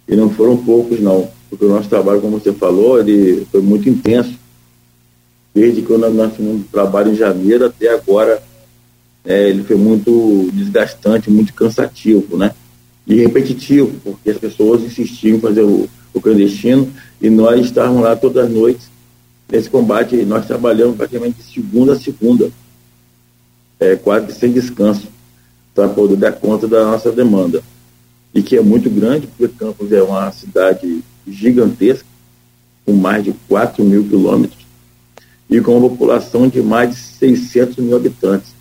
e 0.08 0.16
não 0.16 0.30
foram 0.30 0.56
poucos 0.56 1.00
não, 1.02 1.30
porque 1.50 1.66
o 1.66 1.70
nosso 1.70 1.90
trabalho, 1.90 2.22
como 2.22 2.40
você 2.40 2.54
falou, 2.54 3.00
ele 3.00 3.46
foi 3.52 3.62
muito 3.62 3.90
intenso. 3.90 4.42
Desde 5.54 5.82
que 5.82 5.94
nós 5.98 6.36
fizemos 6.36 6.66
trabalho 6.72 7.12
em 7.12 7.16
janeiro 7.16 7.66
até 7.66 7.90
agora, 7.90 8.42
é, 9.24 9.50
ele 9.50 9.64
foi 9.64 9.76
muito 9.76 10.50
desgastante, 10.52 11.30
muito 11.30 11.54
cansativo, 11.54 12.38
né? 12.38 12.54
E 13.06 13.16
repetitivo, 13.16 13.94
porque 14.04 14.30
as 14.30 14.38
pessoas 14.38 14.82
insistiam 14.82 15.38
em 15.38 15.42
fazer 15.42 15.62
o, 15.62 15.90
o 16.14 16.22
clandestino 16.22 16.92
e 17.22 17.30
nós 17.30 17.66
estávamos 17.66 18.04
lá 18.04 18.16
todas 18.16 18.46
as 18.46 18.52
noites 18.52 18.88
nesse 19.50 19.70
combate. 19.70 20.16
Nós 20.24 20.46
trabalhamos 20.46 20.96
praticamente 20.96 21.38
de 21.38 21.54
segunda 21.54 21.94
a 21.94 22.00
segunda, 22.00 22.50
é, 23.80 23.96
quase 23.96 24.34
sem 24.34 24.52
descanso, 24.52 25.08
para 25.76 25.90
poder 25.90 26.16
dar 26.16 26.32
conta 26.34 26.68
da 26.68 26.84
nossa 26.86 27.12
demanda. 27.12 27.62
E 28.34 28.42
que 28.42 28.58
é 28.58 28.62
muito 28.62 28.90
grande, 28.90 29.28
porque 29.28 29.54
Campos 29.58 29.92
é 29.92 30.02
uma 30.02 30.32
cidade 30.32 31.04
gigantesca, 31.28 32.06
com 32.86 32.94
mais 32.94 33.24
de 33.24 33.34
4 33.48 33.84
mil 33.84 34.04
quilômetros, 34.04 34.66
e 35.50 35.62
com 35.62 35.78
uma 35.78 35.90
população 35.90 36.48
de 36.48 36.62
mais 36.62 36.90
de 36.90 36.96
600 36.96 37.78
mil 37.78 37.96
habitantes. 37.96 38.54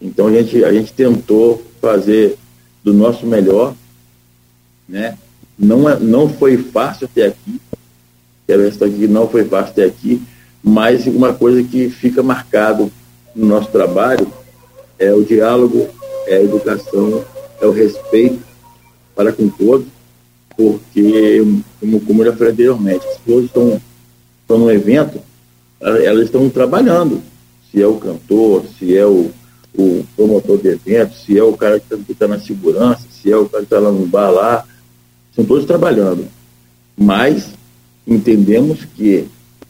Então 0.00 0.26
a 0.26 0.32
gente, 0.32 0.64
a 0.64 0.72
gente 0.72 0.92
tentou 0.92 1.64
fazer 1.80 2.36
do 2.84 2.92
nosso 2.92 3.26
melhor, 3.26 3.74
né? 4.86 5.16
Não, 5.58 5.88
é, 5.88 5.98
não 5.98 6.28
foi 6.28 6.58
fácil 6.58 7.08
até 7.10 7.26
aqui, 7.26 7.60
quero 8.46 8.62
ressaltar 8.62 8.90
que 8.90 9.08
não 9.08 9.28
foi 9.28 9.44
fácil 9.44 9.70
até 9.70 9.84
aqui, 9.86 10.22
mas 10.62 11.06
uma 11.06 11.32
coisa 11.32 11.62
que 11.62 11.88
fica 11.88 12.22
marcado 12.22 12.92
no 13.34 13.46
nosso 13.46 13.70
trabalho 13.70 14.26
é 14.98 15.12
o 15.12 15.24
diálogo, 15.24 15.88
é 16.26 16.36
a 16.36 16.42
educação, 16.42 17.24
é 17.60 17.66
o 17.66 17.72
respeito 17.72 18.40
para 19.14 19.32
com 19.32 19.48
todos, 19.48 19.86
porque, 20.56 21.42
como, 21.80 22.00
como 22.00 22.22
eu 22.22 22.26
já 22.26 22.36
falei 22.36 22.52
anteriormente, 22.52 23.06
as 23.06 23.18
pessoas 23.18 23.44
estão, 23.46 23.80
estão 24.42 24.58
num 24.58 24.70
evento, 24.70 25.20
elas 25.80 26.26
estão 26.26 26.48
trabalhando, 26.50 27.22
se 27.70 27.82
é 27.82 27.86
o 27.86 27.96
cantor, 27.96 28.64
se 28.78 28.96
é 28.96 29.06
o, 29.06 29.30
o 29.76 30.04
promotor 30.16 30.58
de 30.58 30.68
eventos, 30.68 31.24
se 31.24 31.36
é 31.36 31.42
o 31.42 31.56
cara 31.56 31.80
que 31.80 31.94
está 31.94 32.26
tá 32.26 32.28
na 32.28 32.40
segurança, 32.40 33.02
se 33.10 33.30
é 33.30 33.36
o 33.36 33.48
cara 33.48 33.64
que 33.64 33.66
está 33.66 33.80
lá 33.80 33.90
no 33.90 34.06
bar 34.06 34.30
lá, 34.30 34.64
são 35.34 35.44
todos 35.44 35.64
trabalhando. 35.64 36.26
Mas 36.96 37.48
entendemos 38.06 38.84
que 38.84 39.26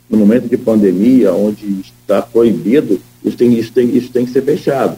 no 0.09 0.19
momento 0.19 0.49
de 0.49 0.57
pandemia, 0.57 1.33
onde 1.33 1.81
está 1.81 2.21
proibido, 2.21 3.01
isso 3.25 3.37
tem, 3.37 3.55
isso 3.55 3.73
tem, 3.73 3.97
isso 3.97 4.13
tem 4.13 4.27
que 4.27 4.33
ser 4.33 4.43
fechado. 4.43 4.97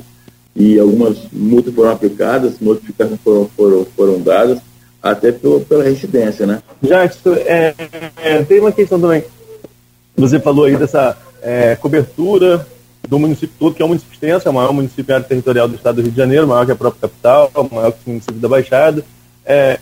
E 0.54 0.78
algumas 0.78 1.18
multas 1.32 1.74
foram 1.74 1.90
aplicadas, 1.90 2.58
notificações 2.60 3.20
foram, 3.22 3.48
foram, 3.56 3.86
foram 3.96 4.20
dadas, 4.20 4.58
até 5.02 5.30
pelo, 5.30 5.60
pela 5.60 5.84
residência, 5.84 6.46
né? 6.46 6.62
Jackson, 6.82 7.34
é, 7.34 7.74
é, 8.16 8.42
tem 8.42 8.60
uma 8.60 8.72
questão 8.72 9.00
também. 9.00 9.22
Você 10.16 10.40
falou 10.40 10.64
aí 10.64 10.76
dessa 10.76 11.16
é, 11.42 11.76
cobertura 11.76 12.66
do 13.08 13.18
município 13.18 13.54
todo, 13.58 13.74
que 13.74 13.82
é 13.82 13.84
um 13.84 13.88
município 13.88 14.14
extenso, 14.14 14.48
é 14.48 14.50
o 14.50 14.54
maior 14.54 14.72
município 14.72 15.14
área 15.14 15.26
territorial 15.26 15.68
do 15.68 15.76
estado 15.76 15.96
do 15.96 16.02
Rio 16.02 16.10
de 16.10 16.16
Janeiro, 16.16 16.46
maior 16.46 16.66
que 16.66 16.72
a 16.72 16.76
própria 16.76 17.08
capital, 17.08 17.50
maior 17.70 17.92
que 17.92 17.98
o 18.06 18.10
município 18.10 18.40
da 18.40 18.48
Baixada. 18.48 19.04
É, 19.44 19.78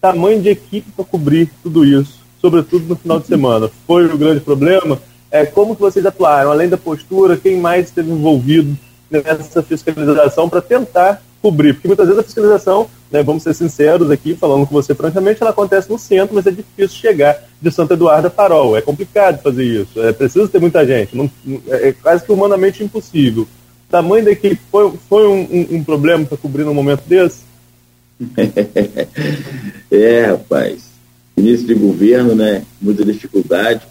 tamanho 0.00 0.40
de 0.40 0.48
equipe 0.48 0.90
para 0.92 1.04
cobrir 1.04 1.50
tudo 1.62 1.84
isso, 1.84 2.20
sobretudo 2.40 2.86
no 2.86 2.96
final 2.96 3.20
de 3.20 3.26
semana. 3.26 3.70
Foi 3.86 4.06
o 4.06 4.18
grande 4.18 4.40
problema? 4.40 5.00
É, 5.30 5.44
como 5.44 5.74
que 5.74 5.80
vocês 5.80 6.04
atuaram? 6.04 6.50
Além 6.50 6.68
da 6.68 6.76
postura, 6.76 7.36
quem 7.36 7.58
mais 7.58 7.86
esteve 7.86 8.10
envolvido 8.10 8.76
nessa 9.10 9.62
fiscalização 9.62 10.48
para 10.48 10.60
tentar 10.60 11.22
cobrir? 11.40 11.74
Porque 11.74 11.88
muitas 11.88 12.06
vezes 12.06 12.20
a 12.20 12.24
fiscalização 12.24 12.88
né, 13.10 13.22
vamos 13.22 13.42
ser 13.42 13.54
sinceros 13.54 14.10
aqui, 14.10 14.34
falando 14.34 14.66
com 14.66 14.74
você 14.74 14.94
francamente, 14.94 15.40
ela 15.40 15.50
acontece 15.50 15.90
no 15.90 15.98
centro, 15.98 16.34
mas 16.34 16.46
é 16.46 16.50
difícil 16.50 16.98
chegar 16.98 17.42
de 17.60 17.70
Santa 17.70 17.94
Eduarda 17.94 18.28
a 18.28 18.30
Farol. 18.30 18.76
É 18.76 18.82
complicado 18.82 19.42
fazer 19.42 19.64
isso. 19.64 20.00
É 20.02 20.12
preciso 20.12 20.48
ter 20.48 20.60
muita 20.60 20.86
gente. 20.86 21.16
Não, 21.16 21.30
é 21.68 21.92
quase 21.92 22.24
que 22.24 22.32
humanamente 22.32 22.84
impossível. 22.84 23.44
O 23.44 23.90
tamanho 23.90 24.24
da 24.24 24.30
equipe 24.30 24.60
foi, 24.70 24.92
foi 25.08 25.26
um, 25.26 25.40
um, 25.40 25.76
um 25.76 25.84
problema 25.84 26.24
para 26.24 26.36
cobrir 26.36 26.64
num 26.64 26.74
momento 26.74 27.02
desse? 27.06 27.48
é, 29.90 30.26
rapaz. 30.26 30.88
Início 31.36 31.66
de 31.66 31.74
governo, 31.74 32.34
né? 32.34 32.64
Muita 32.80 33.04
dificuldade. 33.04 33.86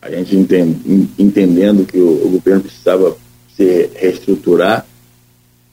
A 0.00 0.10
gente 0.10 0.36
entend, 0.36 1.10
entendendo 1.18 1.84
que 1.84 1.98
o, 1.98 2.26
o, 2.26 2.30
governo 2.30 2.62
precisava 2.62 3.16
se 3.56 3.90
reestruturar. 3.94 4.86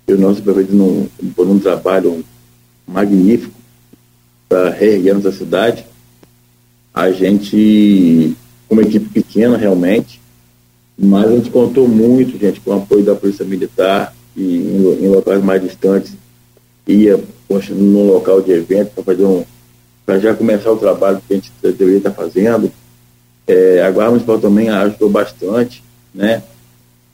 E 0.07 0.13
o 0.13 0.19
nosso 0.19 0.41
prefeito, 0.41 0.73
não, 0.73 1.07
por 1.35 1.47
um 1.47 1.59
trabalho 1.59 2.23
magnífico 2.87 3.53
para 4.49 4.69
reerguer 4.69 5.15
nossa 5.15 5.31
cidade, 5.31 5.85
a 6.93 7.11
gente, 7.11 8.35
uma 8.69 8.81
equipe 8.81 9.07
pequena 9.09 9.57
realmente, 9.57 10.19
mas 10.97 11.25
a 11.25 11.35
gente 11.35 11.49
contou 11.49 11.87
muito, 11.87 12.37
gente, 12.37 12.59
com 12.59 12.71
o 12.71 12.77
apoio 12.77 13.03
da 13.03 13.15
Polícia 13.15 13.45
Militar 13.45 14.13
e 14.35 14.57
em, 14.57 15.05
em 15.05 15.07
locais 15.07 15.43
mais 15.43 15.61
distantes, 15.61 16.13
ia 16.87 17.19
no 17.69 18.05
local 18.05 18.41
de 18.41 18.51
evento 18.51 18.91
para 18.93 19.03
fazer 19.03 19.25
um 19.25 19.43
para 20.05 20.19
já 20.19 20.33
começar 20.33 20.71
o 20.71 20.77
trabalho 20.77 21.21
que 21.25 21.33
a 21.33 21.35
gente 21.37 21.51
deveria 21.61 21.97
estar 21.97 22.11
fazendo. 22.11 22.71
É, 23.47 23.81
a 23.81 23.91
Guarda 23.91 24.11
Municipal 24.11 24.39
também 24.39 24.69
ajudou 24.69 25.09
bastante, 25.09 25.83
né? 26.13 26.43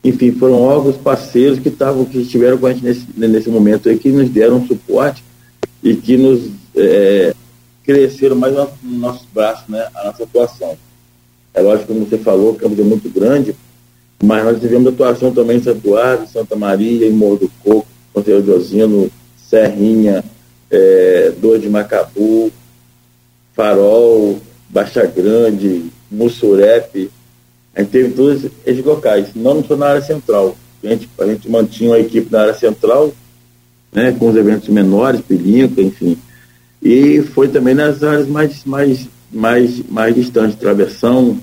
Enfim, 0.04 0.32
foram 0.32 0.62
órgãos 0.62 0.96
parceiros 0.98 1.60
que 1.60 1.70
estavam, 1.70 2.06
que 2.06 2.20
estiveram 2.20 2.58
com 2.58 2.68
a 2.68 2.74
gente 2.74 2.86
nesse, 2.86 3.06
nesse 3.16 3.50
momento 3.50 3.90
aí, 3.90 3.98
que 3.98 4.10
nos 4.10 4.30
deram 4.30 4.66
suporte 4.66 5.24
e 5.84 5.96
que 5.96 6.16
nos 6.18 6.50
é, 6.76 7.34
cresceram 7.84 8.36
mais 8.36 8.54
no, 8.54 8.70
no 8.84 9.00
nossos 9.00 9.28
braços, 9.34 9.68
né? 9.68 9.88
A 9.96 10.06
nossa 10.06 10.24
atuação. 10.24 10.78
É 11.54 11.62
lógico, 11.62 11.94
como 11.94 12.06
você 12.06 12.18
falou, 12.18 12.52
o 12.52 12.56
campo 12.56 12.80
é 12.80 12.84
muito 12.84 13.10
grande, 13.10 13.56
mas 14.24 14.44
nós 14.44 14.60
tivemos 14.60 14.94
atuação 14.94 15.34
também 15.34 15.58
em 15.58 15.64
Santo 15.64 15.80
Eduardo, 15.80 16.28
Santa 16.28 16.56
Maria, 16.56 17.08
em 17.08 17.12
Morro 17.12 17.38
do 17.38 17.52
Coco, 17.64 17.88
Conselho 18.14 18.44
de 18.44 18.52
Osino, 18.52 19.10
Serrinha, 19.38 20.24
é, 20.70 21.34
Dor 21.40 21.60
de 21.60 21.70
Macabu, 21.70 22.52
Farol, 23.54 24.40
Baixa 24.70 25.06
Grande, 25.06 25.86
Mussurepe. 26.12 27.10
A 27.78 27.82
gente 27.82 27.92
teve 27.92 28.16
todos 28.16 28.44
esses 28.66 28.84
locais, 28.84 29.28
não 29.36 29.64
só 29.64 29.76
na 29.76 29.86
área 29.86 30.02
central. 30.02 30.58
A 30.84 30.88
gente, 30.88 31.08
a 31.20 31.28
gente 31.28 31.48
mantinha 31.48 31.92
uma 31.92 32.00
equipe 32.00 32.32
na 32.32 32.42
área 32.42 32.54
central, 32.56 33.14
né, 33.94 34.12
com 34.18 34.30
os 34.30 34.36
eventos 34.36 34.68
menores, 34.70 35.22
Pilinca, 35.22 35.80
enfim. 35.80 36.18
E 36.82 37.22
foi 37.22 37.48
também 37.48 37.76
nas 37.76 38.02
áreas 38.02 38.28
mais, 38.28 38.66
mais, 38.66 39.08
mais, 39.32 39.84
mais 39.88 40.16
distantes, 40.16 40.58
Travessão, 40.58 41.38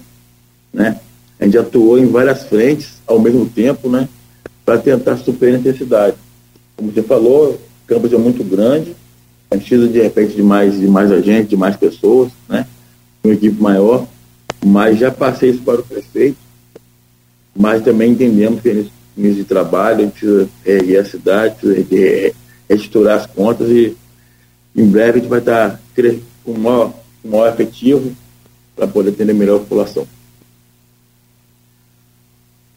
né? 0.73 0.99
A 1.39 1.45
gente 1.45 1.57
atuou 1.57 2.01
em 2.01 2.07
várias 2.07 2.43
frentes 2.45 2.95
ao 3.07 3.21
mesmo 3.21 3.47
tempo, 3.47 3.89
né? 3.89 4.09
Para 4.65 4.79
tentar 4.79 5.17
suprir 5.19 5.55
a 5.55 5.59
necessidade. 5.59 6.17
Como 6.77 6.91
você 6.91 7.03
falou, 7.03 7.51
o 7.53 7.61
campus 7.87 8.13
é 8.13 8.19
muito 8.19 8.43
grande, 8.43 8.97
a 9.53 9.55
gente 9.55 9.69
precisa 9.69 9.89
de 9.89 10.03
repente 10.03 10.35
de 10.35 10.43
mais, 10.43 10.81
de 10.81 10.89
mais 10.89 11.13
agentes, 11.13 11.51
de 11.51 11.57
mais 11.57 11.77
pessoas, 11.77 12.33
né? 12.49 12.67
Uma 13.23 13.35
equipe 13.35 13.63
maior, 13.63 14.05
mas 14.65 14.99
já 14.99 15.11
passei 15.11 15.51
isso 15.51 15.63
para 15.63 15.81
o 15.81 15.85
prefeito, 15.85 16.39
mas 17.55 17.85
também 17.85 18.13
entendemos 18.13 18.63
que 18.63 18.73
nesse 18.73 18.91
mês 19.15 19.37
de 19.37 19.45
trabalho 19.45 19.99
a 19.99 20.03
gente 20.05 20.49
precisa 20.63 21.01
a 21.01 21.05
cidade, 21.05 21.55
precisa 21.57 22.35
reestruturar 22.69 23.19
as 23.19 23.27
contas 23.27 23.69
e 23.69 23.95
em 24.75 24.87
breve 24.87 25.19
a 25.19 25.23
gente 25.23 25.29
vai 25.29 25.41
estar 25.41 25.79
com 26.43 26.53
o 26.53 26.59
maior, 26.59 26.95
com 27.23 27.29
maior 27.29 27.53
efetivo 27.53 28.17
para 28.75 28.89
poder 28.89 29.11
atender 29.11 29.35
melhor 29.35 29.57
a 29.57 29.61
população. 29.61 30.07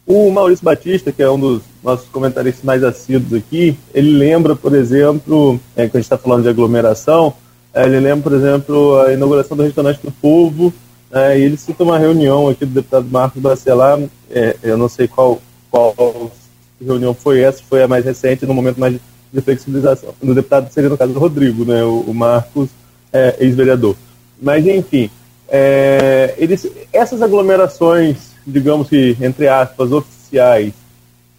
O 0.06 0.30
Maurício 0.30 0.64
Batista, 0.64 1.10
que 1.10 1.22
é 1.22 1.30
um 1.30 1.38
dos 1.38 1.62
nossos 1.82 2.08
comentaristas 2.08 2.64
mais 2.64 2.84
assíduos 2.84 3.32
aqui, 3.32 3.76
ele 3.92 4.10
lembra, 4.10 4.54
por 4.54 4.74
exemplo, 4.74 5.60
é, 5.74 5.86
quando 5.86 5.96
a 5.96 5.98
gente 5.98 6.04
está 6.04 6.16
falando 6.16 6.42
de 6.42 6.48
aglomeração, 6.48 7.34
é, 7.74 7.84
ele 7.84 8.00
lembra, 8.00 8.30
por 8.30 8.32
exemplo, 8.32 9.00
a 9.00 9.12
inauguração 9.12 9.56
do 9.56 9.62
Restaurante 9.64 10.00
do 10.02 10.10
Povo, 10.12 10.72
é, 11.12 11.38
e 11.38 11.42
ele 11.42 11.56
cita 11.56 11.82
uma 11.84 11.98
reunião 11.98 12.48
aqui 12.48 12.64
do 12.64 12.74
deputado 12.74 13.08
Marcos 13.10 13.40
Bacelar, 13.40 14.00
é, 14.30 14.56
eu 14.62 14.76
não 14.76 14.88
sei 14.88 15.08
qual, 15.08 15.40
qual 15.70 16.32
reunião 16.80 17.14
foi 17.14 17.40
essa, 17.40 17.62
foi 17.62 17.82
a 17.82 17.88
mais 17.88 18.04
recente, 18.04 18.46
no 18.46 18.54
momento 18.54 18.78
mais 18.78 18.94
de 19.32 19.40
flexibilização. 19.40 20.14
Do 20.22 20.34
deputado 20.34 20.70
seria, 20.72 20.88
no 20.88 20.98
caso, 20.98 21.12
o 21.12 21.18
Rodrigo, 21.18 21.64
né, 21.64 21.82
o, 21.84 22.00
o 22.00 22.14
Marcos, 22.14 22.68
é, 23.12 23.36
ex-vereador. 23.40 23.96
Mas, 24.40 24.66
enfim, 24.66 25.10
é, 25.48 26.34
eles, 26.38 26.66
essas 26.92 27.22
aglomerações 27.22 28.28
digamos 28.48 28.88
que, 28.88 29.16
entre 29.20 29.46
aspas, 29.46 29.92
oficiais, 29.92 30.72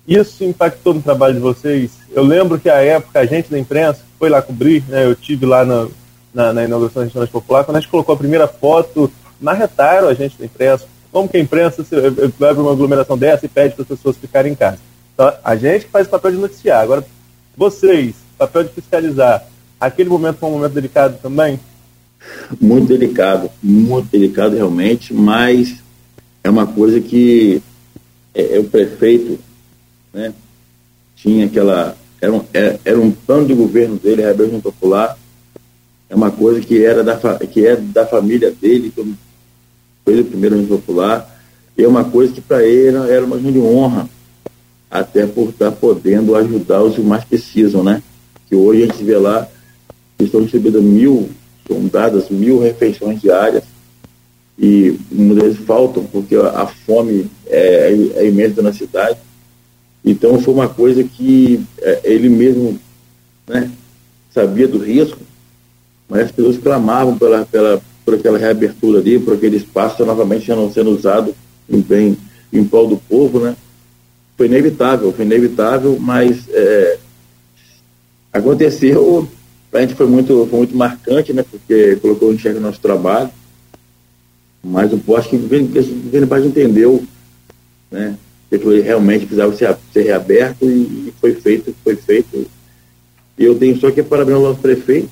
isso 0.07 0.43
impactou 0.43 0.93
no 0.93 1.01
trabalho 1.01 1.35
de 1.35 1.39
vocês? 1.39 1.91
Eu 2.11 2.23
lembro 2.23 2.59
que 2.59 2.69
a 2.69 2.77
época 2.77 3.19
a 3.19 3.25
gente 3.25 3.49
da 3.49 3.59
imprensa 3.59 4.01
foi 4.17 4.29
lá 4.29 4.41
cobrir, 4.41 4.83
né, 4.87 5.05
eu 5.05 5.15
tive 5.15 5.45
lá 5.45 5.65
na, 5.65 5.87
na, 6.33 6.53
na 6.53 6.63
inauguração 6.65 7.01
da 7.01 7.05
Restaurante 7.05 7.31
Popular, 7.31 7.63
quando 7.63 7.77
a 7.77 7.79
gente 7.79 7.89
colocou 7.89 8.13
a 8.13 8.17
primeira 8.17 8.47
foto, 8.47 9.11
marretaram 9.39 10.07
a 10.07 10.13
gente 10.13 10.37
da 10.37 10.45
imprensa, 10.45 10.85
como 11.11 11.27
que 11.27 11.37
a 11.37 11.39
imprensa 11.39 11.85
vai 12.37 12.53
para 12.53 12.61
uma 12.61 12.71
aglomeração 12.71 13.17
dessa 13.17 13.45
e 13.45 13.49
pede 13.49 13.75
para 13.75 13.83
as 13.83 13.87
pessoas 13.87 14.17
ficarem 14.17 14.51
em 14.51 14.55
casa. 14.55 14.79
Então, 15.13 15.33
a 15.43 15.55
gente 15.55 15.85
faz 15.85 16.07
o 16.07 16.09
papel 16.09 16.31
de 16.31 16.37
noticiar. 16.37 16.81
Agora, 16.81 17.05
vocês, 17.57 18.15
papel 18.37 18.63
de 18.63 18.69
fiscalizar, 18.69 19.45
aquele 19.79 20.09
momento 20.09 20.37
foi 20.37 20.49
um 20.49 20.53
momento 20.53 20.73
delicado 20.73 21.17
também? 21.21 21.59
Muito 22.59 22.87
delicado, 22.87 23.49
muito 23.61 24.09
delicado 24.09 24.55
realmente, 24.55 25.13
mas 25.13 25.81
é 26.43 26.49
uma 26.49 26.67
coisa 26.67 26.99
que 26.99 27.61
é, 28.33 28.57
é, 28.57 28.59
o 28.59 28.65
prefeito 28.65 29.39
né, 30.13 30.33
tinha 31.15 31.45
aquela. 31.45 31.97
Era 32.21 32.33
um, 32.33 32.43
era, 32.53 32.67
é, 32.67 32.79
era 32.85 32.99
um 32.99 33.11
plano 33.11 33.47
de 33.47 33.53
governo 33.53 33.95
dele, 33.97 34.21
Rebelião 34.21 34.59
Popular, 34.59 35.17
é 36.09 36.15
uma 36.15 36.31
coisa 36.31 36.59
que 36.59 36.83
era 36.83 37.03
da, 37.03 37.17
que 37.39 37.65
é 37.65 37.75
da 37.75 38.05
família 38.05 38.51
dele, 38.51 38.91
como 38.93 39.17
foi 40.09 40.21
o 40.21 40.25
primeiro 40.25 40.55
Rebelião 40.55 40.79
Popular, 40.79 41.39
é 41.77 41.87
uma 41.87 42.03
coisa 42.03 42.33
que 42.33 42.41
para 42.41 42.63
ele 42.63 42.97
era, 43.11 43.23
uma 43.23 43.37
grande 43.37 43.59
honra, 43.59 44.09
até 44.89 45.25
por 45.27 45.49
estar 45.49 45.71
podendo 45.71 46.35
ajudar 46.35 46.81
os 46.81 46.95
que 46.95 47.01
mais 47.01 47.23
precisam, 47.23 47.83
né? 47.83 48.01
Que 48.47 48.55
hoje 48.55 48.83
a 48.83 48.85
gente 48.87 49.03
vê 49.03 49.15
lá 49.17 49.47
que 50.17 50.25
estão 50.25 50.41
recebendo 50.41 50.81
mil, 50.81 51.29
são 51.67 51.85
dadas 51.87 52.29
mil 52.29 52.59
refeições 52.59 53.21
diárias 53.21 53.63
e 54.57 54.99
vezes 55.11 55.59
faltam 55.59 56.03
porque 56.03 56.35
a 56.35 56.65
fome 56.65 57.29
é, 57.45 57.95
é 58.15 58.27
imensa 58.27 58.61
na 58.61 58.73
cidade. 58.73 59.17
Então 60.03 60.41
foi 60.41 60.53
uma 60.53 60.67
coisa 60.67 61.03
que 61.03 61.63
é, 61.81 62.01
ele 62.03 62.29
mesmo 62.29 62.79
né, 63.47 63.71
sabia 64.33 64.67
do 64.67 64.79
risco, 64.79 65.19
mas 66.09 66.25
as 66.25 66.31
pessoas 66.31 66.57
clamavam 66.57 67.17
pela, 67.17 67.45
pela, 67.45 67.81
por 68.09 68.17
aquela 68.17 68.39
reabertura 68.39 68.99
ali, 68.99 69.19
por 69.19 69.35
aquele 69.35 69.57
espaço 69.57 70.03
novamente 70.03 70.49
não 70.49 70.71
sendo 70.71 70.89
usado 70.89 71.35
em 71.69 71.79
bem 71.79 72.17
em 72.51 72.63
prol 72.63 72.87
do 72.87 72.97
povo, 72.97 73.39
né? 73.39 73.55
Foi 74.35 74.47
inevitável, 74.47 75.13
foi 75.13 75.25
inevitável, 75.25 75.97
mas 75.99 76.47
é, 76.49 76.97
aconteceu, 78.33 79.29
a 79.71 79.81
gente 79.81 79.93
foi 79.93 80.07
muito, 80.07 80.47
foi 80.49 80.57
muito 80.57 80.75
marcante, 80.75 81.33
né? 81.33 81.45
Porque 81.49 81.97
colocou 81.97 82.33
em 82.33 82.39
xeque 82.39 82.57
o 82.57 82.61
nosso 82.61 82.79
trabalho 82.79 83.29
mas 84.63 84.91
o 84.91 85.15
acho 85.15 85.29
que 85.29 85.35
o 85.37 85.39
governo 85.39 86.47
entendeu 86.47 87.03
né, 87.89 88.17
que 88.49 88.57
realmente 88.81 89.25
precisava 89.25 89.55
ser, 89.55 89.77
ser 89.93 90.03
reaberto 90.03 90.65
e, 90.65 91.13
foi 91.19 91.33
feito, 91.33 91.73
foi 91.83 91.95
feito. 91.95 92.45
E 93.37 93.45
eu 93.45 93.57
tenho 93.57 93.79
só 93.79 93.89
que 93.89 94.03
parabenizar 94.03 94.43
o 94.43 94.49
nosso 94.49 94.61
prefeito, 94.61 95.09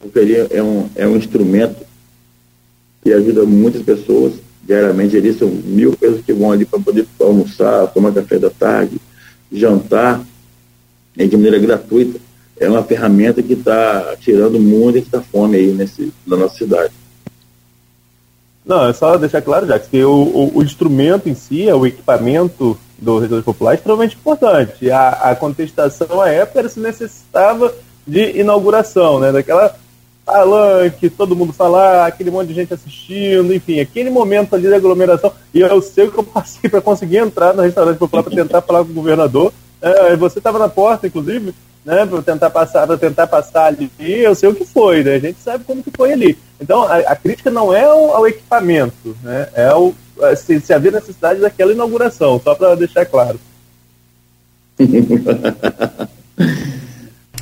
porque 0.00 0.18
ele 0.18 0.48
é 0.50 0.62
um, 0.62 0.88
é 0.96 1.06
um 1.06 1.16
instrumento 1.16 1.84
que 3.02 3.12
ajuda 3.12 3.44
muitas 3.44 3.82
pessoas. 3.82 4.34
Diariamente 4.62 5.16
ali 5.16 5.32
são 5.32 5.48
mil 5.48 5.96
pessoas 5.96 6.22
que 6.24 6.32
vão 6.32 6.52
ali 6.52 6.64
para 6.64 6.80
poder 6.80 7.06
almoçar, 7.20 7.86
tomar 7.88 8.12
café 8.12 8.38
da 8.38 8.50
tarde, 8.50 9.00
jantar, 9.52 10.22
de 11.14 11.36
maneira 11.36 11.58
gratuita. 11.58 12.18
É 12.58 12.68
uma 12.68 12.82
ferramenta 12.82 13.42
que 13.42 13.54
está 13.54 14.16
tirando 14.20 14.58
muita 14.58 15.20
fome 15.20 15.56
aí 15.56 15.72
nesse, 15.72 16.12
na 16.26 16.36
nossa 16.36 16.56
cidade. 16.56 16.92
Não, 18.64 18.88
é 18.88 18.92
só 18.92 19.16
deixar 19.16 19.40
claro, 19.42 19.66
já 19.66 19.78
que 19.78 20.02
o, 20.04 20.12
o, 20.12 20.58
o, 20.58 20.62
instrumento 20.62 21.28
em 21.28 21.34
si, 21.34 21.66
o 21.72 21.86
equipamento 21.86 22.78
do 22.98 23.18
restaurante 23.18 23.44
popular 23.44 23.72
é 23.72 23.74
extremamente 23.76 24.16
importante. 24.16 24.90
A, 24.90 25.08
a 25.30 25.34
contestação 25.34 26.20
à 26.20 26.28
época 26.28 26.68
se 26.68 26.78
necessitava 26.78 27.74
de 28.06 28.38
inauguração, 28.38 29.18
né? 29.18 29.32
Daquela 29.32 29.74
palanque, 30.24 31.10
todo 31.10 31.36
mundo 31.36 31.52
falar, 31.52 32.06
aquele 32.06 32.30
monte 32.30 32.48
de 32.48 32.54
gente 32.54 32.74
assistindo, 32.74 33.52
enfim, 33.52 33.80
aquele 33.80 34.10
momento 34.10 34.54
ali 34.54 34.68
de 34.68 34.74
aglomeração. 34.74 35.32
E 35.52 35.60
eu 35.60 35.82
sei 35.82 36.08
que 36.08 36.18
eu 36.18 36.24
passei 36.24 36.70
para 36.70 36.80
conseguir 36.80 37.18
entrar 37.18 37.54
no 37.54 37.62
restaurante 37.62 37.98
popular 37.98 38.22
para 38.22 38.34
tentar 38.34 38.62
falar 38.62 38.84
com 38.84 38.90
o 38.90 38.94
governador. 38.94 39.52
É, 39.82 40.16
você 40.16 40.38
estava 40.38 40.58
na 40.58 40.68
porta, 40.68 41.06
inclusive, 41.06 41.54
né, 41.84 42.06
para 42.06 42.22
tentar 42.22 42.50
passar, 42.50 42.86
para 42.86 42.98
tentar 42.98 43.26
passar 43.26 43.66
ali, 43.66 43.90
eu 43.98 44.34
sei 44.34 44.48
o 44.48 44.54
que 44.54 44.64
foi, 44.64 45.02
né? 45.02 45.14
A 45.14 45.18
gente 45.18 45.40
sabe 45.40 45.64
como 45.64 45.82
que 45.82 45.90
foi 45.90 46.12
ali. 46.12 46.38
Então 46.60 46.82
a, 46.82 46.98
a 46.98 47.16
crítica 47.16 47.50
não 47.50 47.74
é 47.74 47.84
ao, 47.84 48.16
ao, 48.16 48.26
equipamento, 48.26 49.16
né? 49.22 49.48
É 49.54 49.74
o 49.74 49.94
se, 50.36 50.60
se 50.60 50.72
havia 50.72 50.90
necessidade 50.90 51.40
daquela 51.40 51.72
inauguração, 51.72 52.40
só 52.42 52.54
para 52.54 52.74
deixar 52.74 53.06
claro. 53.06 53.40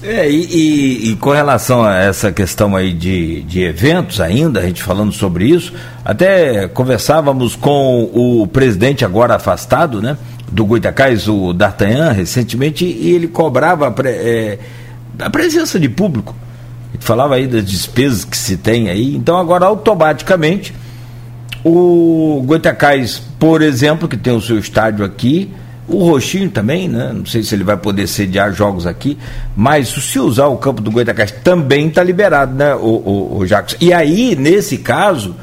É, 0.03 0.31
e, 0.31 0.45
e, 0.45 1.11
e, 1.11 1.17
com 1.17 1.31
relação 1.31 1.83
a 1.83 1.97
essa 1.97 2.31
questão 2.31 2.77
aí 2.77 2.93
de, 2.93 3.43
de 3.43 3.63
eventos 3.63 4.21
ainda, 4.21 4.61
a 4.61 4.63
gente 4.63 4.83
falando 4.83 5.13
sobre 5.13 5.47
isso, 5.47 5.73
até 6.05 6.69
conversávamos 6.69 7.57
com 7.57 8.09
o 8.15 8.47
presidente 8.47 9.05
agora 9.05 9.35
afastado, 9.35 10.01
né, 10.01 10.17
do 10.51 10.65
Goitacás, 10.65 11.27
o 11.29 11.53
D'Artagnan, 11.53 12.13
recentemente, 12.13 12.85
e 12.85 13.11
ele 13.13 13.27
cobrava 13.27 13.89
a, 13.89 13.91
pre, 13.91 14.09
é, 14.11 14.59
a 15.19 15.29
presença 15.31 15.81
de 15.81 15.89
público. 15.89 16.35
Falava 17.01 17.35
aí 17.35 17.47
das 17.47 17.65
despesas 17.65 18.25
que 18.25 18.37
se 18.37 18.57
tem 18.57 18.89
aí, 18.89 19.17
então 19.17 19.37
agora 19.37 19.67
automaticamente 19.67 20.75
o 21.65 22.43
Goitacás, 22.47 23.21
por 23.39 23.63
exemplo, 23.63 24.09
que 24.09 24.17
tem 24.17 24.33
o 24.33 24.41
seu 24.41 24.59
estádio 24.59 25.05
aqui, 25.05 25.51
o 25.89 26.05
Roxinho 26.05 26.51
também, 26.51 26.89
né? 26.89 27.13
Não 27.15 27.25
sei 27.25 27.43
se 27.43 27.55
ele 27.55 27.65
vai 27.65 27.77
poder 27.77 28.07
sediar 28.07 28.53
jogos 28.53 28.87
aqui, 28.87 29.17
mas 29.57 29.89
se 29.89 30.19
usar 30.19 30.47
o 30.47 30.59
campo 30.59 30.83
do 30.83 30.91
Goitacás 30.91 31.33
também 31.33 31.89
está 31.89 32.03
liberado, 32.03 32.55
né, 32.55 32.75
o, 32.75 32.79
o, 32.79 33.39
o 33.39 33.47
Jacques? 33.47 33.77
E 33.81 33.93
aí, 33.93 34.37
nesse 34.37 34.79
caso, 34.79 35.35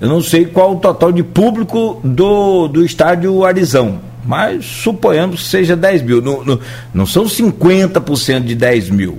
eu 0.00 0.08
não 0.08 0.20
sei 0.20 0.44
qual 0.46 0.72
o 0.74 0.80
total 0.80 1.12
de 1.12 1.22
público 1.22 2.00
do, 2.02 2.66
do 2.68 2.84
estádio 2.84 3.44
Arizão, 3.44 4.00
mas 4.24 4.64
suponhamos 4.64 5.44
que 5.44 5.48
seja 5.48 5.76
10 5.76 6.02
mil. 6.02 6.20
Não, 6.20 6.44
não, 6.44 6.60
não 6.92 7.06
são 7.06 7.24
50% 7.24 8.44
de 8.44 8.54
10 8.54 8.90
mil. 8.90 9.18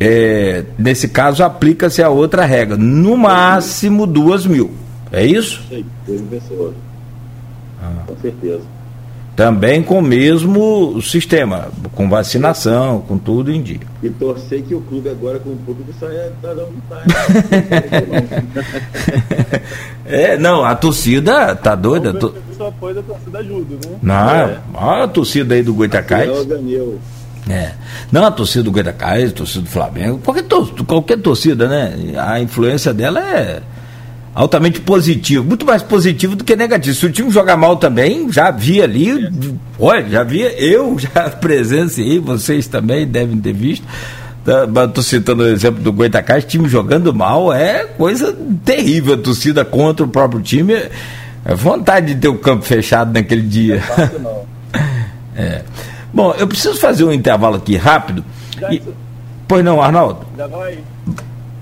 É, 0.00 0.64
nesse 0.76 1.06
caso, 1.06 1.44
aplica-se 1.44 2.02
a 2.02 2.08
outra 2.08 2.44
regra. 2.44 2.76
No 2.76 3.16
máximo, 3.16 4.04
2 4.04 4.46
mil. 4.46 4.72
É 5.12 5.24
isso? 5.24 5.62
Sim, 5.68 5.84
Ah. 7.80 8.02
Com 8.06 8.16
certeza. 8.16 8.62
Também 9.34 9.82
com 9.82 9.98
o 9.98 10.02
mesmo 10.02 11.00
sistema, 11.00 11.68
com 11.94 12.06
vacinação, 12.08 13.00
com 13.00 13.16
tudo 13.16 13.50
em 13.50 13.62
dia. 13.62 13.80
E 14.02 14.10
torcer 14.10 14.62
que 14.62 14.74
o 14.74 14.82
clube 14.82 15.08
agora 15.08 15.38
com 15.38 15.50
o 15.50 15.56
público 15.56 15.90
saia 15.98 16.30
da 16.42 16.54
É, 20.04 20.36
não, 20.36 20.62
a 20.62 20.74
torcida 20.74 21.56
tá 21.56 21.74
doida. 21.74 22.12
To... 22.12 22.34
Só 22.58 22.68
apoio 22.68 22.96
da 22.96 23.02
torcida 23.02 23.38
ajuda, 23.38 23.74
né? 23.88 23.98
Não, 24.02 24.30
é. 24.30 24.60
a 24.74 25.08
torcida 25.08 25.54
aí 25.54 25.62
do 25.62 25.72
Goitacás. 25.72 26.28
É. 27.48 27.72
Não, 28.10 28.26
a 28.26 28.30
torcida 28.30 28.64
do 28.64 28.70
Goitacás, 28.70 29.30
a 29.30 29.34
torcida 29.34 29.62
do 29.62 29.70
Flamengo, 29.70 30.18
qualquer, 30.18 30.42
tor 30.44 30.70
qualquer 30.84 31.18
torcida, 31.20 31.66
né? 31.66 31.94
A 32.18 32.38
influência 32.38 32.92
dela 32.92 33.20
é 33.20 33.62
altamente 34.34 34.80
positivo, 34.80 35.44
muito 35.44 35.66
mais 35.66 35.82
positivo 35.82 36.34
do 36.34 36.44
que 36.44 36.56
negativo. 36.56 36.96
Se 36.96 37.06
o 37.06 37.12
time 37.12 37.30
jogar 37.30 37.56
mal 37.56 37.76
também, 37.76 38.30
já 38.32 38.48
havia 38.48 38.84
ali, 38.84 39.10
é. 39.10 39.30
olha, 39.78 40.08
já 40.08 40.20
havia, 40.22 40.52
eu 40.62 40.96
já 40.98 41.30
presenciei, 41.30 42.18
vocês 42.18 42.66
também 42.66 43.06
devem 43.06 43.38
ter 43.38 43.52
visto. 43.52 43.86
Estou 44.44 44.88
tá, 44.88 45.02
citando 45.02 45.44
o 45.44 45.46
exemplo 45.46 45.80
do 45.80 45.92
Goitacás, 45.92 46.44
time 46.44 46.68
jogando 46.68 47.14
mal 47.14 47.52
é 47.52 47.84
coisa 47.84 48.36
terrível. 48.64 49.14
A 49.14 49.18
torcida 49.18 49.64
contra 49.64 50.04
o 50.04 50.08
próprio 50.08 50.40
time. 50.42 50.74
É 51.44 51.54
vontade 51.54 52.14
de 52.14 52.20
ter 52.20 52.28
o 52.28 52.38
campo 52.38 52.64
fechado 52.64 53.12
naquele 53.12 53.42
dia. 53.42 53.76
É 53.76 53.80
fácil, 53.80 54.18
não. 54.18 54.42
é. 55.36 55.62
Bom, 56.12 56.34
eu 56.36 56.46
preciso 56.48 56.78
fazer 56.78 57.04
um 57.04 57.12
intervalo 57.12 57.56
aqui 57.56 57.76
rápido. 57.76 58.24
E... 58.70 58.82
Pois 59.46 59.64
não, 59.64 59.80
Arnaldo? 59.80 60.26
Já 60.36 60.46
vai. 60.48 60.78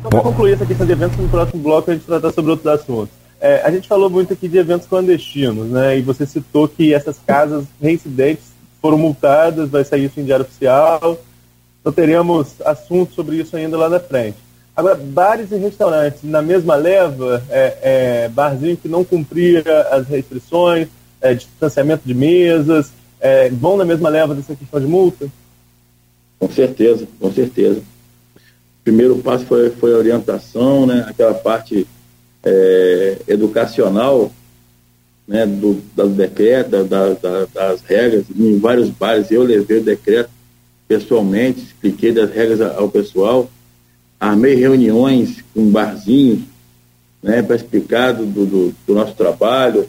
Só 0.03 0.09
para 0.09 0.22
concluir 0.22 0.55
essa 0.55 0.64
questão 0.64 0.86
de 0.86 0.92
eventos, 0.92 1.18
no 1.18 1.28
próximo 1.28 1.62
bloco 1.62 1.90
a 1.90 1.94
gente 1.94 2.07
tratar 2.07 2.32
sobre 2.32 2.51
outros 2.51 2.66
assuntos. 2.66 3.14
É, 3.38 3.62
a 3.62 3.70
gente 3.70 3.86
falou 3.86 4.09
muito 4.09 4.32
aqui 4.32 4.48
de 4.48 4.57
eventos 4.57 4.86
clandestinos, 4.86 5.68
né? 5.68 5.98
E 5.98 6.03
você 6.03 6.24
citou 6.26 6.66
que 6.66 6.94
essas 6.94 7.18
casas 7.26 7.64
reincidentes 7.80 8.44
foram 8.80 8.96
multadas, 8.96 9.68
vai 9.68 9.84
sair 9.84 10.07
isso 10.07 10.18
em 10.18 10.24
diário 10.24 10.44
oficial. 10.44 11.18
Então 11.80 11.92
teremos 11.92 12.61
assuntos 12.64 13.14
sobre 13.14 13.36
isso 13.36 13.57
ainda 13.57 13.76
lá 13.76 13.88
na 13.88 14.01
frente. 14.01 14.38
Agora, 14.74 14.94
bares 14.94 15.53
e 15.53 15.57
restaurantes, 15.57 16.22
na 16.22 16.40
mesma 16.40 16.76
leva, 16.76 17.42
é, 17.51 17.78
é, 17.82 18.28
barzinho 18.28 18.76
que 18.76 18.88
não 18.88 19.05
cumpria 19.05 19.62
as 19.90 20.07
restrições, 20.07 20.88
é, 21.20 21.34
distanciamento 21.34 22.03
de 22.07 22.14
mesas, 22.14 22.90
é, 23.20 23.51
vão 23.51 23.76
na 23.76 23.84
mesma 23.84 24.09
leva 24.09 24.34
dessa 24.34 24.55
questão 24.55 24.80
de 24.80 24.86
multa? 24.86 25.28
Com 26.38 26.51
certeza, 26.51 27.07
com 27.18 27.30
certeza 27.30 27.82
primeiro 28.85 29.16
passo 29.18 29.45
foi, 29.47 29.70
foi 29.70 29.95
a 29.95 29.99
orientação, 29.99 30.87
né, 30.87 31.07
aquela 31.09 31.35
parte 31.35 31.87
é, 32.45 33.18
educacional 33.28 34.33
né, 35.26 35.47
do, 35.47 35.81
do 35.95 36.09
decreto, 36.09 36.70
da, 36.85 37.14
da, 37.14 37.47
das 37.55 37.83
regras, 37.83 38.24
em 38.35 38.59
vários 38.59 38.91
bares. 38.91 39.31
Eu 39.31 39.43
levei 39.43 39.78
o 39.78 39.85
decreto 39.85 40.31
pessoalmente, 40.89 41.61
expliquei 41.61 42.11
das 42.11 42.33
regras 42.33 42.61
ao 42.61 42.89
pessoal, 42.89 43.49
armei 44.18 44.57
reuniões 44.57 45.43
com 45.55 45.70
barzinhos 45.70 46.41
né, 47.22 47.43
para 47.43 47.55
explicar 47.55 48.12
do, 48.12 48.26
do, 48.26 48.74
do, 48.87 48.95
nosso 48.95 49.14
trabalho, 49.14 49.89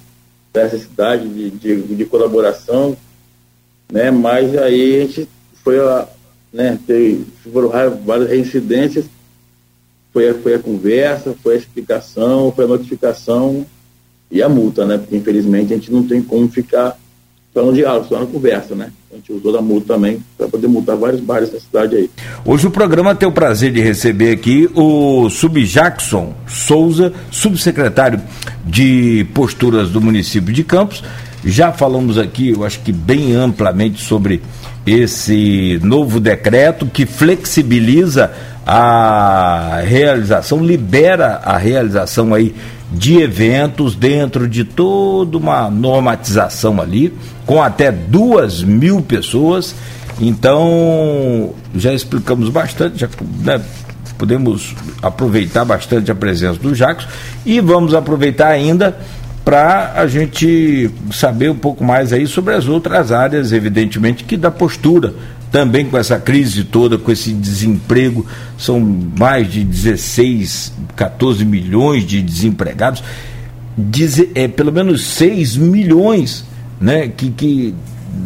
da 0.53 0.65
necessidade 0.65 1.27
de, 1.27 1.49
de, 1.49 1.81
de, 1.95 2.05
colaboração, 2.05 2.95
né, 3.91 4.11
mas 4.11 4.55
aí 4.55 4.97
a 5.01 5.05
gente 5.05 5.29
foi 5.63 5.79
a, 5.79 6.07
né? 6.51 6.77
Teve, 6.85 7.25
foram 7.51 7.69
várias 8.05 8.29
reincidências, 8.29 9.05
foi 10.11 10.29
a, 10.29 10.33
foi 10.33 10.55
a 10.55 10.59
conversa, 10.59 11.35
foi 11.41 11.55
a 11.55 11.57
explicação, 11.57 12.51
foi 12.51 12.65
a 12.65 12.67
notificação 12.67 13.65
e 14.29 14.41
a 14.41 14.49
multa, 14.49 14.85
né? 14.85 14.97
Porque 14.97 15.15
infelizmente 15.15 15.73
a 15.73 15.75
gente 15.77 15.91
não 15.91 16.03
tem 16.03 16.21
como 16.21 16.47
ficar 16.49 16.97
só 17.53 17.65
no 17.65 17.73
diálogo, 17.73 18.07
só 18.07 18.19
na 18.19 18.25
conversa, 18.25 18.75
né? 18.75 18.91
A 19.11 19.15
gente 19.15 19.33
usou 19.33 19.51
da 19.51 19.61
multa 19.61 19.93
também 19.93 20.23
para 20.37 20.47
poder 20.47 20.67
multar 20.67 20.95
vários 20.95 21.19
bares 21.19 21.49
da 21.49 21.59
cidade 21.59 21.95
aí. 21.97 22.09
Hoje 22.45 22.67
o 22.67 22.71
programa 22.71 23.13
tem 23.13 23.27
o 23.27 23.31
prazer 23.31 23.71
de 23.71 23.81
receber 23.81 24.31
aqui 24.31 24.69
o 24.73 25.29
Sub 25.29 25.61
Jackson 25.65 26.33
Souza, 26.47 27.11
subsecretário 27.29 28.21
de 28.65 29.25
Posturas 29.33 29.89
do 29.89 29.99
município 29.99 30.53
de 30.53 30.63
Campos. 30.63 31.03
Já 31.43 31.73
falamos 31.73 32.17
aqui, 32.17 32.51
eu 32.51 32.63
acho 32.63 32.79
que 32.81 32.93
bem 32.93 33.33
amplamente 33.33 34.01
sobre 34.01 34.41
esse 34.85 35.79
novo 35.83 36.19
decreto 36.19 36.85
que 36.85 37.05
flexibiliza 37.05 38.31
a 38.65 39.81
realização, 39.83 40.63
libera 40.63 41.41
a 41.43 41.57
realização 41.57 42.33
aí 42.33 42.55
de 42.91 43.21
eventos 43.21 43.95
dentro 43.95 44.47
de 44.47 44.63
toda 44.63 45.37
uma 45.37 45.69
normatização 45.69 46.81
ali, 46.81 47.13
com 47.45 47.61
até 47.61 47.91
duas 47.91 48.63
mil 48.63 49.01
pessoas. 49.01 49.73
Então, 50.19 51.53
já 51.75 51.93
explicamos 51.93 52.49
bastante, 52.49 52.99
já 52.99 53.09
né, 53.39 53.61
podemos 54.17 54.75
aproveitar 55.01 55.65
bastante 55.65 56.11
a 56.11 56.15
presença 56.15 56.59
do 56.59 56.75
Jacos 56.75 57.07
e 57.45 57.59
vamos 57.59 57.95
aproveitar 57.95 58.49
ainda 58.49 58.97
para 59.43 59.93
a 59.95 60.07
gente 60.07 60.89
saber 61.11 61.49
um 61.49 61.55
pouco 61.55 61.83
mais 61.83 62.13
aí 62.13 62.27
sobre 62.27 62.53
as 62.53 62.67
outras 62.67 63.11
áreas, 63.11 63.51
evidentemente, 63.51 64.23
que 64.23 64.37
da 64.37 64.51
postura 64.51 65.13
também 65.51 65.85
com 65.85 65.97
essa 65.97 66.17
crise 66.17 66.63
toda, 66.63 66.97
com 66.97 67.11
esse 67.11 67.33
desemprego, 67.33 68.25
são 68.57 68.79
mais 68.79 69.51
de 69.51 69.63
16, 69.63 70.73
14 70.95 71.43
milhões 71.43 72.05
de 72.05 72.21
desempregados, 72.21 73.03
diz, 73.77 74.25
é, 74.33 74.47
pelo 74.47 74.71
menos 74.71 75.03
6 75.03 75.57
milhões 75.57 76.45
né, 76.79 77.09
que, 77.09 77.29
que 77.31 77.75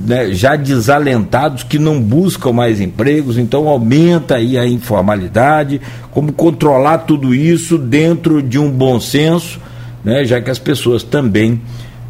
né, 0.05 0.33
já 0.33 0.55
desalentados, 0.55 1.63
que 1.63 1.79
não 1.79 1.99
buscam 1.99 2.51
mais 2.51 2.79
empregos, 2.79 3.39
então 3.39 3.67
aumenta 3.67 4.35
aí 4.35 4.55
a 4.55 4.67
informalidade, 4.67 5.81
como 6.11 6.31
controlar 6.31 6.99
tudo 6.99 7.33
isso 7.33 7.77
dentro 7.77 8.43
de 8.43 8.59
um 8.59 8.69
bom 8.69 8.99
senso 8.99 9.59
né, 10.05 10.23
já 10.23 10.39
que 10.39 10.51
as 10.51 10.59
pessoas 10.59 11.01
também 11.01 11.59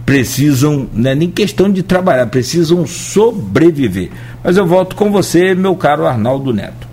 precisam, 0.05 0.87
né, 0.93 1.15
nem 1.15 1.31
questão 1.31 1.71
de 1.71 1.81
trabalhar, 1.81 2.27
precisam 2.27 2.85
sobreviver. 2.85 4.11
Mas 4.43 4.57
eu 4.57 4.67
volto 4.67 4.95
com 4.95 5.09
você, 5.11 5.55
meu 5.55 5.75
caro 5.75 6.05
Arnaldo 6.05 6.53
Neto. 6.53 6.85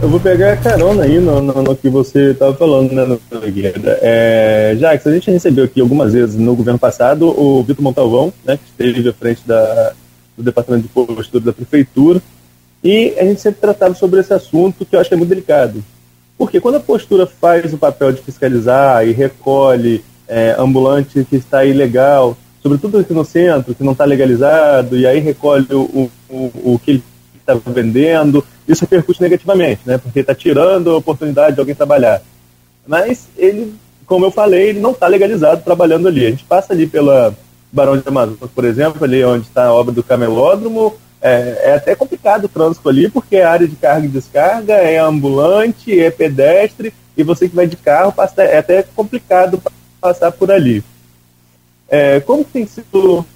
Eu 0.00 0.08
vou 0.08 0.18
pegar 0.18 0.54
a 0.54 0.56
carona 0.56 1.02
aí 1.02 1.18
no, 1.18 1.42
no, 1.42 1.62
no 1.62 1.76
que 1.76 1.90
você 1.90 2.30
estava 2.30 2.54
falando, 2.54 2.92
né, 2.92 3.18
Nogueira. 3.30 3.98
É, 4.00 4.74
Jax, 4.78 5.06
a 5.06 5.12
gente 5.12 5.30
recebeu 5.30 5.64
aqui 5.64 5.80
algumas 5.80 6.14
vezes 6.14 6.36
no 6.36 6.54
governo 6.54 6.78
passado 6.78 7.28
o 7.28 7.62
Vitor 7.62 7.82
Montalvão, 7.82 8.32
né, 8.42 8.56
que 8.56 8.64
esteve 8.64 9.06
à 9.06 9.12
frente 9.12 9.42
da, 9.44 9.92
do 10.38 10.42
Departamento 10.42 10.84
de 10.84 10.88
Postura 10.88 11.44
da 11.44 11.52
Prefeitura, 11.52 12.22
e 12.82 13.12
a 13.18 13.24
gente 13.24 13.42
sempre 13.42 13.60
tratava 13.60 13.94
sobre 13.94 14.20
esse 14.20 14.32
assunto 14.32 14.86
que 14.86 14.96
eu 14.96 15.00
acho 15.00 15.10
que 15.10 15.14
é 15.14 15.18
muito 15.18 15.28
delicado, 15.28 15.84
porque 16.40 16.58
quando 16.58 16.76
a 16.76 16.80
postura 16.80 17.26
faz 17.26 17.70
o 17.74 17.76
papel 17.76 18.12
de 18.12 18.22
fiscalizar 18.22 19.06
e 19.06 19.12
recolhe 19.12 20.02
é, 20.26 20.56
ambulante 20.58 21.22
que 21.28 21.36
está 21.36 21.66
ilegal, 21.66 22.34
sobretudo 22.62 22.96
aqui 22.96 23.12
no 23.12 23.26
centro, 23.26 23.74
que 23.74 23.84
não 23.84 23.92
está 23.92 24.06
legalizado, 24.06 24.96
e 24.96 25.06
aí 25.06 25.18
recolhe 25.18 25.66
o, 25.70 26.10
o, 26.30 26.72
o 26.72 26.80
que 26.82 26.92
ele 26.92 27.02
está 27.38 27.52
vendendo, 27.70 28.42
isso 28.66 28.86
repercute 28.86 29.20
negativamente, 29.20 29.82
né? 29.84 29.98
porque 29.98 30.20
está 30.20 30.34
tirando 30.34 30.88
a 30.88 30.96
oportunidade 30.96 31.56
de 31.56 31.60
alguém 31.60 31.74
trabalhar. 31.74 32.22
Mas 32.86 33.28
ele, 33.36 33.74
como 34.06 34.24
eu 34.24 34.30
falei, 34.30 34.70
ele 34.70 34.80
não 34.80 34.92
está 34.92 35.06
legalizado 35.08 35.62
trabalhando 35.62 36.08
ali. 36.08 36.24
A 36.24 36.30
gente 36.30 36.44
passa 36.44 36.72
ali 36.72 36.86
pela 36.86 37.36
Barão 37.70 37.98
de 37.98 38.08
Amazonas, 38.08 38.50
por 38.54 38.64
exemplo, 38.64 39.04
ali 39.04 39.22
onde 39.22 39.46
está 39.46 39.66
a 39.66 39.74
obra 39.74 39.92
do 39.92 40.02
camelódromo, 40.02 40.94
é, 41.22 41.60
é, 41.64 41.74
até 41.74 41.94
complicado 41.94 42.44
o 42.44 42.48
trânsito 42.48 42.88
ali, 42.88 43.10
porque 43.10 43.36
é 43.36 43.44
área 43.44 43.68
de 43.68 43.76
carga 43.76 44.06
e 44.06 44.10
descarga, 44.10 44.74
é 44.74 44.98
ambulante, 44.98 45.98
é 45.98 46.10
pedestre, 46.10 46.94
e 47.16 47.22
você 47.22 47.48
que 47.48 47.54
vai 47.54 47.66
de 47.66 47.76
carro, 47.76 48.12
passa, 48.12 48.42
é 48.42 48.58
até 48.58 48.82
complicado 48.82 49.62
passar 50.00 50.32
por 50.32 50.50
ali. 50.50 50.82
É, 51.88 52.20
como 52.20 52.44
tem 52.44 52.66
sido 52.66 53.26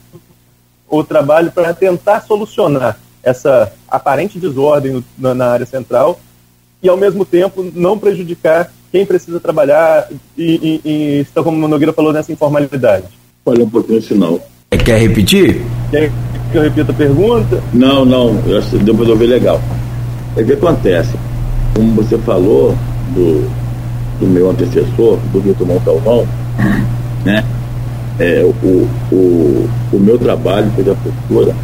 o 0.88 1.04
trabalho 1.04 1.50
para 1.50 1.74
tentar 1.74 2.22
solucionar 2.22 2.98
essa 3.22 3.72
aparente 3.88 4.38
desordem 4.38 5.04
na, 5.18 5.34
na, 5.34 5.46
área 5.48 5.66
central 5.66 6.20
e, 6.82 6.88
ao 6.88 6.96
mesmo 6.96 7.24
tempo, 7.24 7.70
não 7.74 7.98
prejudicar 7.98 8.70
quem 8.92 9.04
precisa 9.04 9.40
trabalhar 9.40 10.08
e, 10.38 10.80
e, 10.84 10.88
e 10.88 11.20
está, 11.20 11.42
como 11.42 11.64
o 11.64 11.68
Nogueira 11.68 11.92
falou, 11.92 12.12
nessa 12.12 12.32
informalidade? 12.32 13.06
Olha 13.44 13.64
um 13.64 13.70
pouquinho 13.70 14.00
sinal. 14.00 14.40
Quer 14.78 15.00
repetir? 15.00 15.62
Quer 15.90 16.10
que 16.54 16.58
eu 16.58 16.62
repita 16.62 16.92
a 16.92 16.94
pergunta? 16.94 17.60
Não, 17.72 18.04
não, 18.04 18.38
eu 18.46 18.58
acho 18.58 18.70
que 18.70 18.78
deu 18.78 18.94
para 18.94 19.08
ouvir 19.08 19.26
legal. 19.26 19.60
É 20.36 20.42
o 20.42 20.46
que 20.46 20.52
acontece, 20.52 21.14
como 21.74 21.94
você 21.94 22.16
falou 22.18 22.76
do, 23.14 23.50
do 24.20 24.26
meu 24.26 24.50
antecessor, 24.50 25.18
do 25.32 25.40
Vitor 25.40 25.66
Montalvão, 25.66 26.26
né? 27.24 27.44
É, 28.20 28.44
o, 28.44 28.88
o, 29.12 29.68
o 29.92 29.98
meu 29.98 30.16
trabalho, 30.16 30.70
que 30.76 30.88
a 30.88 30.94
postura, 30.94 31.54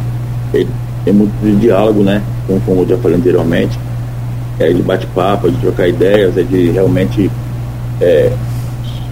ele 0.53 0.69
é 1.05 1.11
muito 1.13 1.31
de 1.41 1.55
diálogo, 1.55 2.03
né? 2.03 2.21
Como, 2.45 2.59
como 2.61 2.81
eu 2.81 2.89
já 2.89 2.97
falei 2.97 3.17
anteriormente, 3.17 3.79
é 4.59 4.73
de 4.73 4.81
bate-papo, 4.81 5.47
é 5.47 5.51
de 5.51 5.57
trocar 5.57 5.87
ideias, 5.87 6.37
é 6.37 6.43
de 6.43 6.71
realmente 6.71 7.31
é, 8.01 8.31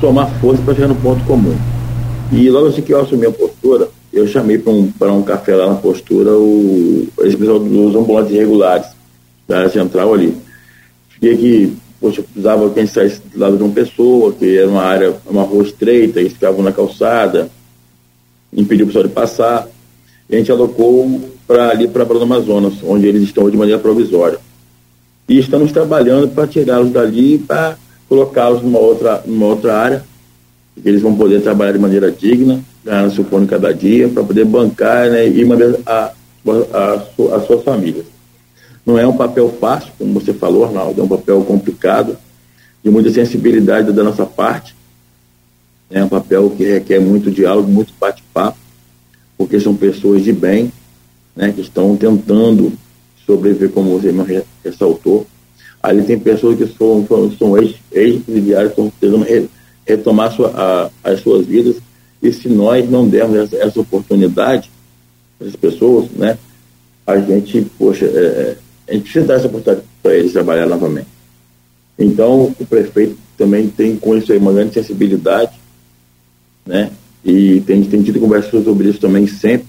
somar 0.01 0.29
força 0.41 0.61
para 0.63 0.73
chegar 0.75 0.89
no 0.89 0.95
ponto 0.95 1.23
comum. 1.23 1.55
E 2.31 2.49
logo 2.49 2.67
assim 2.67 2.81
que 2.81 2.93
eu 2.93 3.01
assumi 3.01 3.25
a 3.25 3.31
postura, 3.31 3.89
eu 4.13 4.27
chamei 4.27 4.57
para 4.57 4.71
um, 4.71 4.91
um 5.17 5.23
café 5.23 5.55
lá 5.55 5.67
na 5.67 5.75
postura 5.75 6.31
o, 6.31 7.07
esse 7.21 7.35
pessoal 7.35 7.59
dos 7.59 7.95
ambulantes 7.95 8.31
regulares, 8.31 8.87
da 9.47 9.59
área 9.59 9.69
central 9.69 10.13
ali. 10.13 10.37
Fiquei 11.09 11.33
aqui, 11.33 11.77
poxa, 11.99 12.21
precisava 12.21 12.69
que 12.69 12.79
a 12.79 12.83
gente 12.83 12.93
saísse 12.93 13.21
do 13.33 13.39
lado 13.39 13.57
de 13.57 13.63
uma 13.63 13.73
pessoa, 13.73 14.31
que 14.31 14.57
era 14.57 14.67
uma 14.67 14.83
área, 14.83 15.15
uma 15.25 15.41
rua 15.41 15.63
estreita, 15.63 16.19
eles 16.19 16.33
ficavam 16.33 16.61
na 16.61 16.71
calçada, 16.71 17.49
impediu 18.53 18.85
o 18.85 18.87
pessoal 18.87 19.07
de 19.07 19.13
passar. 19.13 19.67
E 20.29 20.35
a 20.35 20.37
gente 20.37 20.51
alocou 20.51 21.21
para 21.47 21.69
ali 21.69 21.87
para 21.87 22.05
o 22.05 22.21
Amazonas, 22.21 22.75
onde 22.83 23.07
eles 23.07 23.23
estão 23.23 23.49
de 23.49 23.57
maneira 23.57 23.81
provisória. 23.81 24.37
E 25.27 25.39
estamos 25.39 25.71
trabalhando 25.71 26.29
para 26.29 26.47
tirá-los 26.47 26.91
dali 26.91 27.39
para 27.39 27.75
colocá-los 28.07 28.61
numa 28.61 28.79
outra, 28.79 29.23
numa 29.25 29.47
outra 29.47 29.75
área, 29.75 30.03
eles 30.83 31.01
vão 31.01 31.15
poder 31.15 31.41
trabalhar 31.41 31.73
de 31.73 31.79
maneira 31.79 32.11
digna, 32.11 32.63
ganhando 32.83 33.13
seu 33.13 33.23
pão 33.23 33.45
cada 33.45 33.73
dia, 33.73 34.07
para 34.07 34.23
poder 34.23 34.45
bancar 34.45 35.09
né, 35.09 35.27
e 35.27 35.43
manter 35.43 35.79
a, 35.85 35.93
a, 35.93 36.13
a, 36.73 37.35
as 37.35 37.45
suas 37.45 37.63
famílias. 37.63 38.05
Não 38.85 38.97
é 38.97 39.05
um 39.05 39.15
papel 39.15 39.49
fácil, 39.59 39.91
como 39.97 40.13
você 40.13 40.33
falou, 40.33 40.65
Arnaldo, 40.65 41.01
é 41.01 41.03
um 41.03 41.07
papel 41.07 41.41
complicado, 41.43 42.17
de 42.83 42.89
muita 42.89 43.11
sensibilidade 43.11 43.91
da 43.91 44.03
nossa 44.03 44.25
parte. 44.25 44.75
É 45.91 46.03
um 46.03 46.07
papel 46.07 46.49
que 46.51 46.63
requer 46.63 46.99
muito 46.99 47.29
diálogo, 47.29 47.69
muito 47.69 47.93
bate-papo, 47.99 48.57
porque 49.37 49.59
são 49.59 49.75
pessoas 49.75 50.23
de 50.23 50.31
bem, 50.31 50.71
né, 51.35 51.51
que 51.51 51.61
estão 51.61 51.95
tentando 51.97 52.73
sobreviver, 53.25 53.69
como 53.69 53.99
você 53.99 54.11
me 54.11 54.43
ressaltou. 54.63 55.27
Ali 55.81 56.03
tem 56.03 56.19
pessoas 56.19 56.57
que 56.57 56.67
são, 56.67 57.05
são 57.37 57.57
ex-presidiários, 57.57 58.71
estão 58.71 58.91
tentando 58.99 59.25
retomar 59.89 60.31
sua, 60.31 60.51
a, 61.03 61.11
as 61.11 61.19
suas 61.21 61.45
vidas 61.45 61.77
e 62.21 62.31
se 62.31 62.47
nós 62.49 62.89
não 62.89 63.07
dermos 63.07 63.37
essa, 63.37 63.55
essa 63.57 63.79
oportunidade 63.79 64.69
para 65.37 65.47
as 65.47 65.55
pessoas, 65.55 66.09
né, 66.11 66.37
a 67.07 67.17
gente, 67.19 67.65
poxa, 67.77 68.05
é, 68.05 68.07
é, 68.07 68.57
a 68.87 68.93
gente 68.93 69.03
precisa 69.03 69.25
dar 69.25 69.35
essa 69.35 69.47
oportunidade 69.47 69.87
para 70.03 70.15
eles 70.15 70.33
trabalhar 70.33 70.67
novamente. 70.67 71.07
Então, 71.97 72.53
o 72.59 72.65
prefeito 72.65 73.17
também 73.37 73.67
tem 73.67 73.95
com 73.95 74.15
isso 74.15 74.31
aí 74.31 74.37
uma 74.37 74.53
grande 74.53 74.73
sensibilidade, 74.73 75.57
né, 76.65 76.91
e 77.23 77.61
tem, 77.61 77.83
tem 77.83 78.03
tido 78.03 78.19
conversas 78.19 78.63
sobre 78.63 78.89
isso 78.89 78.99
também 78.99 79.27
sempre. 79.27 79.67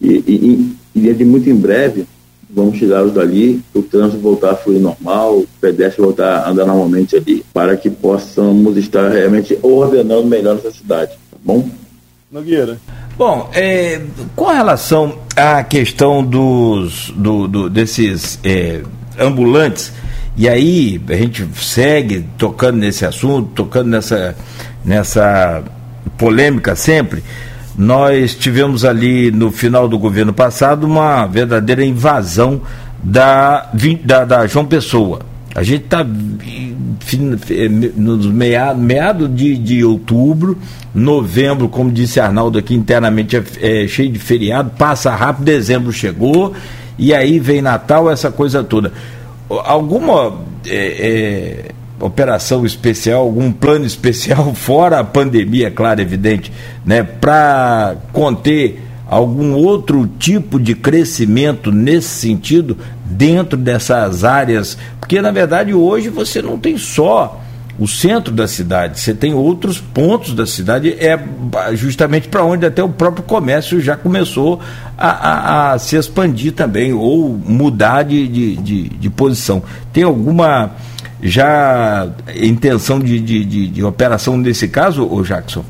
E, 0.00 0.08
e, 0.08 0.76
e, 0.94 1.14
de 1.14 1.24
muito 1.24 1.48
em 1.48 1.54
breve, 1.54 2.06
vamos 2.48 2.78
tirá-los 2.78 3.12
dali, 3.12 3.62
o 3.74 3.82
trânsito 3.82 4.18
voltar 4.18 4.52
a 4.52 4.56
fluir 4.56 4.80
normal, 4.80 5.38
o 5.38 5.48
pedestre 5.60 6.02
voltar 6.02 6.38
a 6.38 6.50
andar 6.50 6.66
normalmente 6.66 7.16
ali, 7.16 7.44
para 7.52 7.76
que 7.76 7.90
possamos 7.90 8.76
estar 8.76 9.08
realmente 9.08 9.58
ordenando 9.62 10.26
melhor 10.26 10.56
essa 10.56 10.70
cidade 10.70 11.12
bom? 11.46 11.68
Nogueira. 12.30 12.76
Bom, 13.16 13.48
é, 13.54 14.02
com 14.34 14.46
relação 14.46 15.16
à 15.36 15.62
questão 15.62 16.24
dos, 16.24 17.12
do, 17.16 17.46
do 17.46 17.70
desses 17.70 18.38
é, 18.44 18.82
ambulantes, 19.18 19.92
e 20.36 20.48
aí 20.48 21.00
a 21.08 21.14
gente 21.14 21.46
segue 21.54 22.26
tocando 22.36 22.78
nesse 22.78 23.06
assunto, 23.06 23.50
tocando 23.54 23.88
nessa, 23.88 24.36
nessa 24.84 25.62
polêmica 26.18 26.74
sempre. 26.74 27.22
Nós 27.76 28.34
tivemos 28.34 28.84
ali 28.84 29.30
no 29.30 29.50
final 29.50 29.86
do 29.88 29.98
governo 29.98 30.32
passado 30.32 30.84
uma 30.84 31.26
verdadeira 31.26 31.84
invasão 31.84 32.62
da, 33.02 33.70
da, 34.04 34.24
da 34.24 34.46
João 34.46 34.64
Pessoa. 34.64 35.20
A 35.54 35.62
gente 35.62 35.84
está 35.84 36.04
nos 37.96 38.26
meados 38.26 38.82
meado 38.82 39.28
de, 39.28 39.56
de 39.56 39.84
outubro, 39.84 40.58
novembro, 40.94 41.68
como 41.68 41.90
disse 41.90 42.20
Arnaldo 42.20 42.58
aqui 42.58 42.74
internamente, 42.74 43.36
é, 43.36 43.84
é, 43.84 43.88
cheio 43.88 44.10
de 44.10 44.18
feriado, 44.18 44.70
passa 44.76 45.14
rápido, 45.14 45.44
dezembro 45.44 45.92
chegou, 45.92 46.52
e 46.98 47.14
aí 47.14 47.38
vem 47.38 47.62
Natal, 47.62 48.10
essa 48.10 48.30
coisa 48.30 48.62
toda. 48.64 48.92
Alguma 49.48 50.34
é, 50.66 50.76
é, 50.76 51.70
operação 52.00 52.64
especial, 52.64 53.22
algum 53.22 53.50
plano 53.52 53.86
especial, 53.86 54.52
fora 54.54 55.00
a 55.00 55.04
pandemia, 55.04 55.70
claro, 55.70 56.00
evidente, 56.00 56.52
né, 56.84 57.02
para 57.02 57.96
conter 58.12 58.82
algum 59.08 59.54
outro 59.54 60.06
tipo 60.18 60.58
de 60.58 60.74
crescimento 60.74 61.70
nesse 61.70 62.08
sentido 62.08 62.76
dentro 63.04 63.56
dessas 63.56 64.24
áreas? 64.24 64.76
Porque 64.98 65.20
na 65.20 65.30
verdade 65.30 65.72
hoje 65.72 66.08
você 66.08 66.42
não 66.42 66.58
tem 66.58 66.76
só 66.76 67.40
o 67.78 67.86
centro 67.86 68.32
da 68.32 68.48
cidade, 68.48 68.98
você 68.98 69.12
tem 69.12 69.34
outros 69.34 69.78
pontos 69.78 70.32
da 70.32 70.46
cidade, 70.46 70.96
é 70.98 71.18
justamente 71.74 72.26
para 72.26 72.42
onde 72.42 72.64
até 72.64 72.82
o 72.82 72.88
próprio 72.88 73.22
comércio 73.22 73.80
já 73.80 73.94
começou 73.94 74.60
a, 74.96 75.08
a, 75.08 75.72
a 75.72 75.78
se 75.78 75.94
expandir 75.94 76.52
também, 76.52 76.94
ou 76.94 77.28
mudar 77.28 78.02
de, 78.02 78.26
de, 78.26 78.56
de, 78.56 78.88
de 78.88 79.10
posição. 79.10 79.62
Tem 79.92 80.04
alguma 80.04 80.70
já 81.22 82.08
intenção 82.34 82.98
de, 82.98 83.18
de, 83.18 83.44
de, 83.44 83.68
de 83.68 83.84
operação 83.84 84.36
nesse 84.36 84.68
caso, 84.68 85.06
ô 85.10 85.22
Jackson? 85.22 85.64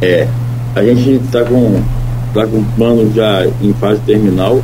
É, 0.00 0.28
a 0.74 0.84
gente 0.84 1.24
está 1.24 1.44
com, 1.44 1.82
tá 2.32 2.46
com 2.46 2.58
um 2.58 2.64
plano 2.76 3.12
já 3.12 3.46
em 3.60 3.72
fase 3.74 4.00
terminal 4.02 4.62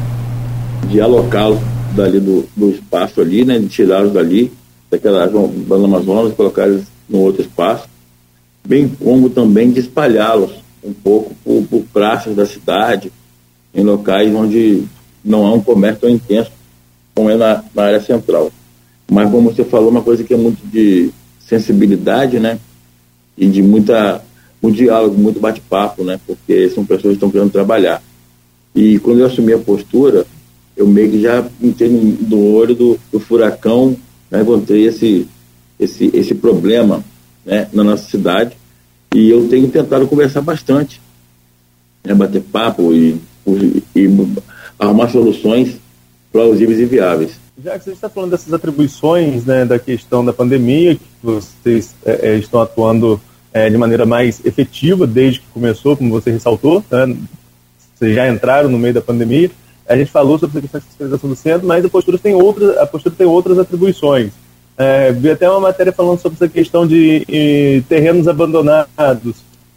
de 0.89 1.01
alocá-los 1.01 1.61
dali 1.93 2.21
do, 2.21 2.47
do 2.57 2.71
espaço 2.71 3.21
ali, 3.21 3.45
né, 3.45 3.59
de 3.59 3.69
tirá-los 3.69 4.13
dali, 4.13 4.53
daquela 4.91 5.27
banda 5.27 5.85
Amazonas 5.85 6.33
e 6.33 6.37
colocar 6.37 6.67
eles 6.67 6.85
no 7.09 7.21
outro 7.21 7.43
espaço, 7.43 7.89
bem 8.67 8.89
como 8.89 9.31
também 9.31 9.71
de 9.71 9.81
espalhá-los 9.81 10.53
um 10.83 10.93
pouco 10.93 11.35
por, 11.43 11.63
por 11.65 11.83
praças 11.93 12.37
da 12.37 12.47
cidade, 12.47 13.11
em 13.75 13.83
locais 13.83 14.33
onde 14.35 14.85
não 15.25 15.47
há 15.47 15.53
um 15.53 15.61
comércio 15.61 16.03
tão 16.03 16.11
intenso 16.11 16.51
como 17.15 17.31
é 17.31 17.37
na, 17.37 17.65
na 17.75 17.85
área 17.85 18.01
central. 18.01 18.53
Mas 19.11 19.31
como 19.31 19.53
você 19.53 19.65
falou, 19.65 19.91
uma 19.91 20.03
coisa 20.03 20.25
que 20.25 20.35
é 20.35 20.37
muito 20.37 20.65
de 20.67 21.11
sensibilidade, 21.41 22.39
né? 22.39 22.59
E 23.37 23.47
de 23.47 23.63
muita 23.63 24.23
muito 24.63 24.77
diálogo, 24.77 25.19
muito 25.19 25.41
bate-papo, 25.41 26.05
né? 26.05 26.19
Porque 26.27 26.71
são 26.71 26.87
pessoas 26.87 27.13
que 27.13 27.17
estão 27.17 27.31
querendo 27.31 27.53
trabalhar. 27.53 28.03
E 28.75 28.99
quando 28.99 29.21
eu 29.21 29.27
assumi 29.27 29.53
a 29.53 29.59
postura, 29.59 30.27
eu 30.77 30.87
meio 30.87 31.11
que 31.11 31.21
já 31.21 31.47
entrei 31.63 31.91
no, 31.91 32.55
olho 32.55 32.75
do, 32.75 32.99
do 33.13 33.21
furacão, 33.21 33.97
né? 34.31 34.43
encontrei 34.43 34.87
esse, 34.87 35.29
esse, 35.79 36.11
esse 36.13 36.35
problema 36.35 37.05
né? 37.45 37.69
na 37.73 37.85
nossa 37.85 38.09
cidade. 38.11 38.57
E 39.15 39.31
eu 39.31 39.49
tenho 39.49 39.69
tentado 39.69 40.09
conversar 40.09 40.41
bastante, 40.41 41.01
né? 42.03 42.15
bater 42.15 42.43
papo 42.43 42.93
e, 42.93 43.21
e 43.95 44.09
arrumar 44.79 45.09
soluções 45.11 45.77
plausíveis 46.33 46.81
e 46.81 46.85
viáveis. 46.85 47.44
Já 47.63 47.79
que 47.79 47.85
você 47.85 47.93
está 47.93 48.09
falando 48.09 48.33
dessas 48.33 48.53
atribuições 48.53 49.45
né, 49.45 49.65
da 49.65 49.79
questão 49.79 50.25
da 50.25 50.33
pandemia, 50.33 50.97
que 50.97 51.03
vocês 51.23 51.95
é, 52.05 52.31
é 52.31 52.37
estão 52.37 52.61
atuando 52.61 53.21
é, 53.53 53.71
de 53.71 53.79
maneira 53.79 54.05
mais 54.05 54.45
efetiva 54.45 55.07
desde 55.07 55.41
que 55.41 55.47
começou, 55.55 55.97
como 55.97 56.11
você 56.11 56.33
ressaltou. 56.33 56.85
Né? 56.91 57.17
Vocês 57.95 58.15
já 58.15 58.29
entraram 58.29 58.69
no 58.69 58.79
meio 58.79 58.95
da 58.95 59.01
pandemia. 59.01 59.51
A 59.89 59.97
gente 59.97 60.11
falou 60.11 60.39
sobre 60.39 60.59
a 60.59 60.61
questão 60.63 60.81
de 60.81 60.87
fiscalização 60.87 61.31
do 61.31 61.37
centro, 61.37 61.67
mas 61.67 61.85
a 61.85 61.89
postura 61.89 62.19
tem 62.19 62.35
outras, 62.35 62.77
a 62.77 62.87
postura 62.87 63.15
tem 63.17 63.27
outras 63.27 63.59
atribuições. 63.59 64.33
É, 64.77 65.13
vi 65.13 65.31
até 65.31 65.49
uma 65.49 65.61
matéria 65.61 65.93
falando 65.93 66.19
sobre 66.19 66.37
essa 66.37 66.49
questão 66.49 66.85
de, 66.87 67.25
de 67.25 67.85
terrenos 67.89 68.27
abandonados. 68.27 69.37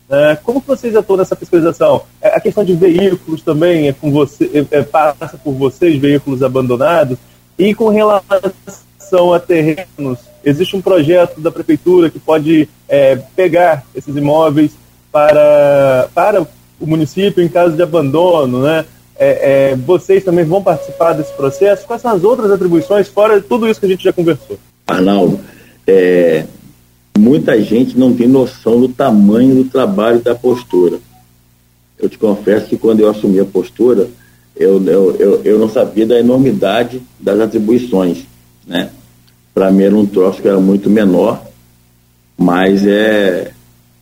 Né? 0.09 0.37
Como 0.43 0.63
vocês 0.65 0.95
atuam 0.95 1.17
nessa 1.17 1.35
fiscalização? 1.35 2.03
É, 2.19 2.29
a 2.29 2.39
questão 2.39 2.63
de 2.63 2.73
veículos 2.73 3.43
também 3.43 3.89
é 3.89 3.93
com 3.93 4.09
você, 4.11 4.65
é, 4.71 4.79
é, 4.79 4.81
passa 4.81 5.37
por 5.37 5.53
vocês, 5.53 5.99
veículos 5.99 6.41
abandonados, 6.41 7.19
e 7.57 7.73
com 7.73 7.89
relação 7.89 9.33
a 9.33 9.39
terrenos, 9.39 10.19
existe 10.43 10.75
um 10.75 10.81
projeto 10.81 11.39
da 11.39 11.51
prefeitura 11.51 12.09
que 12.09 12.19
pode 12.19 12.69
é, 12.87 13.15
pegar 13.35 13.85
esses 13.95 14.15
imóveis 14.15 14.71
para, 15.11 16.09
para 16.13 16.41
o 16.79 16.85
município 16.85 17.43
em 17.43 17.49
caso 17.49 17.75
de 17.75 17.81
abandono, 17.81 18.61
né? 18.61 18.85
É, 19.19 19.71
é, 19.71 19.75
vocês 19.75 20.23
também 20.23 20.45
vão 20.45 20.61
participar 20.61 21.13
desse 21.13 21.33
processo? 21.33 21.87
Quais 21.87 22.01
são 22.01 22.11
as 22.11 22.23
outras 22.23 22.51
atribuições, 22.51 23.07
fora 23.07 23.41
tudo 23.41 23.67
isso 23.67 23.79
que 23.79 23.87
a 23.87 23.89
gente 23.89 24.03
já 24.03 24.13
conversou? 24.13 24.59
Arnaldo, 24.85 25.39
é, 25.87 26.45
muita 27.17 27.59
gente 27.61 27.97
não 27.97 28.13
tem 28.13 28.27
noção 28.27 28.79
do 28.79 28.89
tamanho 28.89 29.55
do 29.55 29.65
trabalho 29.65 30.19
da 30.19 30.35
postura. 30.35 30.99
Eu 31.97 32.07
te 32.07 32.17
confesso 32.17 32.67
que 32.67 32.77
quando 32.77 32.99
eu 32.99 33.09
assumi 33.09 33.39
a 33.39 33.45
postura, 33.45 34.07
eu, 34.59 34.83
eu, 34.85 35.15
eu, 35.17 35.41
eu 35.43 35.59
não 35.59 35.69
sabia 35.69 36.05
da 36.05 36.19
enormidade 36.19 37.01
das 37.19 37.39
atribuições. 37.39 38.25
Né? 38.65 38.89
Para 39.53 39.71
mim 39.71 39.83
era 39.83 39.95
um 39.95 40.05
troço 40.05 40.41
que 40.41 40.47
era 40.47 40.59
muito 40.59 40.89
menor, 40.89 41.43
mas 42.37 42.85
é, 42.85 43.51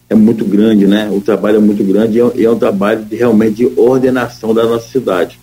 é 0.09 0.15
muito 0.15 0.43
grande, 0.45 0.85
né? 0.85 1.09
O 1.11 1.21
trabalho 1.21 1.57
é 1.57 1.61
muito 1.61 1.83
grande 1.83 2.17
e 2.17 2.21
é, 2.21 2.43
é 2.43 2.51
um 2.51 2.59
trabalho 2.59 3.05
de, 3.05 3.15
realmente 3.15 3.55
de 3.55 3.79
ordenação 3.79 4.53
da 4.53 4.65
nossa 4.65 4.87
cidade. 4.89 5.39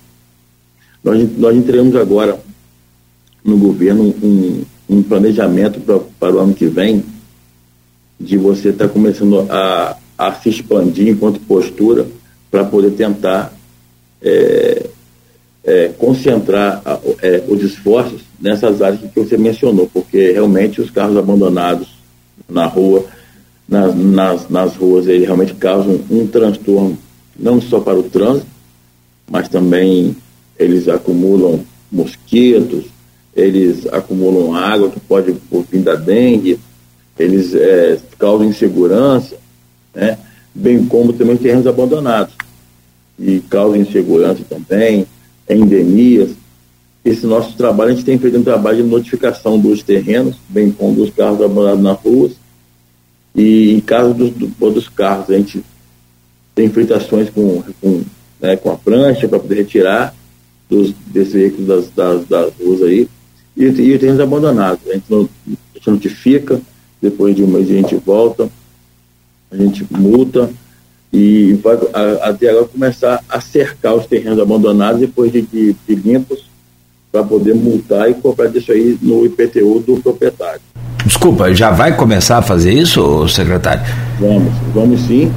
Nós, 1.03 1.39
nós 1.39 1.57
entregamos 1.57 1.97
agora 1.97 2.39
no 3.45 3.57
governo 3.57 4.15
um, 4.23 4.65
um 4.89 5.03
planejamento 5.03 5.81
pra, 5.81 5.99
para 6.21 6.37
o 6.37 6.39
ano 6.39 6.55
que 6.55 6.67
vem 6.67 7.05
de 8.21 8.37
você 8.37 8.69
estar 8.69 8.87
tá 8.87 8.93
começando 8.93 9.47
a, 9.51 9.97
a 10.17 10.33
se 10.35 10.49
expandir 10.49 11.09
enquanto 11.09 11.41
postura 11.41 12.07
para 12.51 12.65
poder 12.65 12.93
tentar 12.93 13.53
é, 14.21 14.87
é, 15.65 15.89
concentrar 15.97 16.83
é, 17.21 17.43
os 17.49 17.63
esforços 17.63 18.23
nessas 18.41 18.83
áreas 18.83 19.01
que 19.01 19.21
você 19.21 19.37
mencionou, 19.37 19.89
porque 19.93 20.33
realmente 20.33 20.81
os 20.81 20.91
carros 20.91 21.17
abandonados 21.17 21.89
na 22.49 22.67
rua, 22.67 23.05
nas, 23.69 23.95
nas, 23.95 24.49
nas 24.49 24.77
ruas, 24.77 25.07
eles 25.07 25.25
realmente 25.25 25.55
causam 25.55 26.01
um 26.11 26.27
transtorno, 26.27 26.99
não 27.39 27.61
só 27.61 27.81
para 27.81 27.99
o 27.99 28.03
trânsito, 28.03 28.47
mas 29.31 29.49
também 29.49 30.17
eles 30.59 30.89
acumulam 30.89 31.61
mosquitos, 31.91 32.85
eles 33.35 33.87
acumulam 33.87 34.55
água 34.55 34.91
que 34.91 35.01
pode 35.01 35.35
vir 35.71 35.81
da 35.81 35.95
dengue, 35.95 36.59
eles 37.19 37.55
é, 37.55 37.99
causam 38.19 38.49
insegurança, 38.49 39.37
né? 39.95 40.19
bem 40.55 40.85
como 40.85 41.13
também 41.13 41.37
terrenos 41.37 41.67
abandonados, 41.67 42.35
e 43.19 43.41
causam 43.41 43.81
insegurança 43.81 44.43
também, 44.49 45.07
endemias. 45.49 46.31
Esse 47.05 47.27
nosso 47.27 47.57
trabalho, 47.57 47.91
a 47.91 47.95
gente 47.95 48.05
tem 48.05 48.19
feito 48.19 48.39
um 48.39 48.45
trabalho 48.45 48.79
de 48.79 48.89
notificação 48.89 49.59
dos 49.59 49.83
terrenos, 49.83 50.37
bem 50.49 50.71
como 50.71 50.95
dos 50.95 51.11
carros 51.11 51.41
abandonados 51.41 51.83
nas 51.83 51.99
ruas, 51.99 52.33
e 53.35 53.73
em 53.73 53.81
caso 53.81 54.15
dos, 54.15 54.31
dos 54.31 54.89
carros, 54.89 55.31
a 55.31 55.37
gente 55.37 55.65
tem 56.55 56.69
feito 56.69 56.95
ações 56.95 57.29
com, 57.31 57.63
com, 57.81 58.03
né, 58.41 58.57
com 58.57 58.71
a 58.71 58.77
prancha 58.77 59.27
para 59.27 59.41
poder 59.41 59.57
retirar 59.57 60.15
dos, 60.69 60.93
desses 61.07 61.33
veículos 61.33 61.67
das, 61.67 61.89
das, 61.91 62.29
das 62.29 62.53
ruas 62.55 62.83
aí, 62.83 63.09
e, 63.57 63.65
e 63.65 63.99
terrenos 63.99 64.21
abandonados. 64.21 64.81
A 64.89 64.95
gente, 64.95 65.05
não, 65.09 65.29
a 65.47 65.79
gente 65.79 65.91
notifica, 65.91 66.61
depois 67.01 67.35
de 67.35 67.43
um 67.43 67.49
mês 67.49 67.69
a 67.69 67.75
gente 67.75 67.97
volta, 67.97 68.49
a 69.51 69.57
gente 69.57 69.85
multa 69.91 70.51
e 71.13 71.53
vai 71.63 71.77
até 72.23 72.49
agora 72.49 72.67
começar 72.67 73.23
a 73.29 73.41
cercar 73.41 73.95
os 73.95 74.07
terrenos 74.07 74.39
abandonados 74.39 75.01
depois 75.01 75.31
de, 75.31 75.43
de, 75.43 75.77
de 75.87 75.95
limpos 75.95 76.45
para 77.11 77.23
poder 77.23 77.55
multar 77.55 78.11
e 78.11 78.15
cobrar 78.15 78.47
disso 78.47 78.73
aí 78.73 78.99
no 79.03 79.27
IPTU 79.27 79.81
do 79.81 80.01
proprietário. 80.03 80.61
Desculpa, 81.05 81.53
já 81.55 81.71
vai 81.71 81.95
começar 81.95 82.39
a 82.39 82.43
fazer 82.43 82.73
isso, 82.73 83.29
secretário? 83.29 83.83
Vamos, 84.19 84.53
vamos 84.73 85.01
sim, 85.03 85.31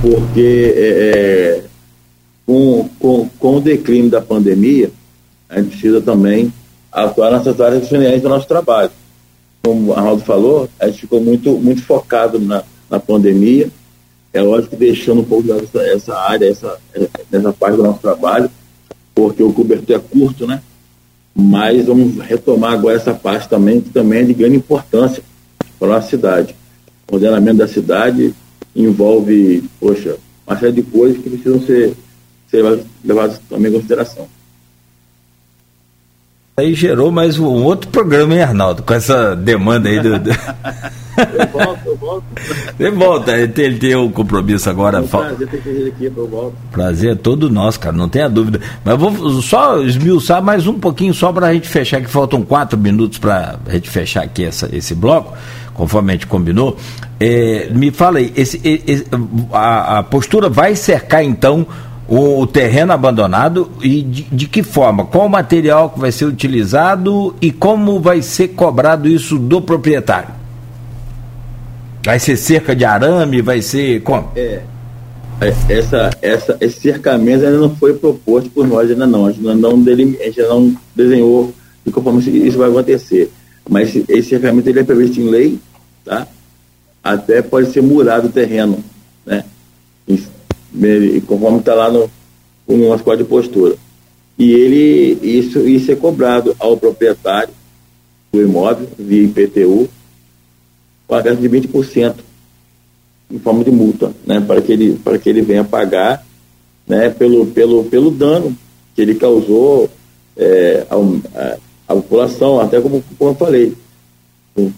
porque 0.00 0.74
é, 0.76 1.60
é, 1.60 1.64
com, 2.46 2.88
com, 3.00 3.28
com 3.38 3.56
o 3.56 3.60
declínio 3.60 4.10
da 4.10 4.20
pandemia, 4.20 4.90
a 5.48 5.56
gente 5.56 5.70
precisa 5.70 6.00
também 6.00 6.52
atuar 6.92 7.32
nessas 7.32 7.60
áreas 7.60 7.88
generais 7.88 8.22
do 8.22 8.28
nosso 8.28 8.46
trabalho 8.46 8.90
como 9.68 9.92
a 9.92 9.98
Arnaldo 9.98 10.22
falou, 10.24 10.68
a 10.80 10.86
gente 10.86 11.00
ficou 11.00 11.20
muito, 11.20 11.50
muito 11.58 11.82
focado 11.82 12.38
na, 12.38 12.62
na 12.88 12.98
pandemia. 12.98 13.68
É 14.32 14.40
lógico 14.40 14.70
que 14.70 14.76
deixando 14.76 15.20
um 15.20 15.24
pouco 15.24 15.50
essa, 15.52 15.80
essa 15.82 16.18
área, 16.18 16.48
essa, 16.48 16.78
essa 17.32 17.52
parte 17.52 17.76
do 17.76 17.82
nosso 17.82 18.00
trabalho, 18.00 18.50
porque 19.14 19.42
o 19.42 19.52
cobertor 19.52 19.96
é 19.96 19.98
curto, 19.98 20.46
né? 20.46 20.62
Mas 21.34 21.86
vamos 21.86 22.18
retomar 22.18 22.72
agora 22.72 22.96
essa 22.96 23.14
parte 23.14 23.48
também, 23.48 23.80
que 23.80 23.90
também 23.90 24.20
é 24.20 24.24
de 24.24 24.34
grande 24.34 24.56
importância 24.56 25.22
para 25.78 25.96
a 25.96 26.02
cidade. 26.02 26.54
O 27.10 27.14
ordenamento 27.14 27.58
da 27.58 27.68
cidade 27.68 28.34
envolve, 28.74 29.64
poxa, 29.80 30.16
uma 30.46 30.58
série 30.58 30.72
de 30.72 30.82
coisas 30.82 31.22
que 31.22 31.30
precisam 31.30 31.60
ser, 31.62 31.94
ser 32.50 32.84
levadas 33.04 33.40
também 33.48 33.70
em 33.70 33.74
consideração 33.74 34.28
aí 36.58 36.74
gerou 36.74 37.10
mais 37.10 37.38
um 37.38 37.46
outro 37.46 37.88
programa, 37.88 38.34
hein, 38.34 38.42
Arnaldo? 38.42 38.82
Com 38.82 38.92
essa 38.92 39.36
demanda 39.36 39.88
aí 39.88 40.00
do. 40.00 40.18
do... 40.18 40.30
eu 40.30 41.48
volto, 41.52 41.80
eu 41.86 41.96
volto. 41.96 42.24
Ele 42.78 42.90
volta, 42.92 43.32
ele 43.32 43.48
tem, 43.48 43.64
ele 43.64 43.78
tem 43.78 43.96
um 43.96 44.08
compromisso 44.08 44.70
agora. 44.70 44.98
É 44.98 45.00
um 45.00 45.06
prazer 45.08 45.48
ter 45.48 45.62
ele 45.66 45.88
aqui, 45.88 46.04
eu 46.04 46.28
volto. 46.28 46.54
Prazer 46.70 47.12
é 47.12 47.14
todo 47.16 47.50
nosso, 47.50 47.80
cara, 47.80 47.96
não 47.96 48.08
tenha 48.08 48.28
dúvida. 48.28 48.60
Mas 48.84 48.92
eu 48.92 49.10
vou 49.10 49.42
só 49.42 49.82
esmiuçar 49.82 50.40
mais 50.40 50.68
um 50.68 50.78
pouquinho, 50.78 51.12
só 51.12 51.32
para 51.32 51.48
a 51.48 51.54
gente 51.54 51.68
fechar, 51.68 52.00
que 52.00 52.08
faltam 52.08 52.42
quatro 52.42 52.78
minutos 52.78 53.18
para 53.18 53.58
a 53.66 53.72
gente 53.72 53.90
fechar 53.90 54.22
aqui 54.22 54.44
essa, 54.44 54.68
esse 54.72 54.94
bloco, 54.94 55.36
conforme 55.74 56.12
a 56.12 56.14
gente 56.14 56.28
combinou. 56.28 56.76
É, 57.18 57.68
me 57.72 57.90
fala 57.90 58.18
aí, 58.18 58.32
esse, 58.36 58.60
esse 58.64 59.06
a, 59.52 59.98
a 59.98 60.02
postura 60.04 60.48
vai 60.48 60.76
cercar 60.76 61.24
então 61.24 61.66
o, 62.08 62.46
terreno 62.46 62.92
abandonado 62.92 63.70
e 63.82 64.02
de, 64.02 64.22
de, 64.22 64.48
que 64.48 64.62
forma? 64.62 65.04
Qual 65.04 65.26
o 65.26 65.28
material 65.28 65.90
que 65.90 66.00
vai 66.00 66.10
ser 66.10 66.24
utilizado 66.24 67.36
e 67.40 67.52
como 67.52 68.00
vai 68.00 68.22
ser 68.22 68.48
cobrado 68.48 69.06
isso 69.06 69.38
do 69.38 69.60
proprietário? 69.60 70.30
Vai 72.04 72.18
ser 72.18 72.38
cerca 72.38 72.74
de 72.74 72.86
arame? 72.86 73.42
Vai 73.42 73.60
ser 73.60 74.00
como? 74.00 74.30
É, 74.34 74.62
é 75.40 75.54
essa, 75.68 76.10
essa, 76.22 76.56
esse 76.60 76.80
cercamento 76.80 77.44
ainda 77.44 77.58
não 77.58 77.76
foi 77.76 77.92
proposto 77.92 78.48
por 78.50 78.66
nós 78.66 78.90
ainda 78.90 79.06
não. 79.06 79.26
A 79.26 79.32
gente 79.32 79.44
não, 79.44 79.70
a 79.70 80.24
gente 80.24 80.40
não 80.40 80.74
desenhou 80.96 81.52
de 81.84 81.92
conforme 81.92 82.20
isso 82.20 82.56
vai 82.56 82.70
acontecer. 82.70 83.30
Mas 83.68 83.94
esse 84.08 84.30
cercamento 84.30 84.66
ele 84.66 84.80
é 84.80 84.84
previsto 84.84 85.20
em 85.20 85.28
lei, 85.28 85.58
tá? 86.04 86.26
Até 87.04 87.42
pode 87.42 87.70
ser 87.70 87.82
murado 87.82 88.28
o 88.28 88.32
terreno, 88.32 88.82
né? 89.26 89.44
Conforme 91.26 91.58
está 91.58 91.74
lá 91.74 91.90
no, 91.90 92.10
no 92.66 92.88
nosso 92.88 93.04
código 93.04 93.24
de 93.24 93.28
postura. 93.28 93.76
E 94.38 94.52
ele, 94.52 95.18
isso, 95.22 95.66
isso 95.68 95.90
é 95.90 95.96
cobrado 95.96 96.54
ao 96.58 96.76
proprietário 96.76 97.52
do 98.32 98.40
imóvel, 98.40 98.88
via 98.98 99.24
IPTU, 99.24 99.88
com 101.06 101.14
a 101.14 101.22
de 101.22 101.48
20% 101.48 102.14
em 103.30 103.38
forma 103.38 103.64
de 103.64 103.70
multa, 103.70 104.12
né, 104.26 104.40
para 104.40 104.62
que 104.62 104.72
ele, 104.72 104.98
para 105.02 105.18
que 105.18 105.28
ele 105.28 105.42
venha 105.42 105.64
pagar 105.64 106.24
né, 106.86 107.10
pelo, 107.10 107.46
pelo, 107.46 107.84
pelo 107.84 108.10
dano 108.10 108.56
que 108.94 109.02
ele 109.02 109.14
causou 109.14 109.90
é, 110.36 110.86
à, 111.86 111.94
população, 111.94 112.60
até 112.60 112.80
como, 112.80 113.02
como 113.18 113.30
eu 113.30 113.34
falei. 113.34 113.74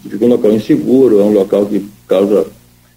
Fica 0.09 0.25
um 0.25 0.29
local 0.29 0.53
inseguro, 0.53 1.21
é 1.21 1.23
um 1.23 1.33
local 1.33 1.65
que 1.67 1.89
causa 2.07 2.47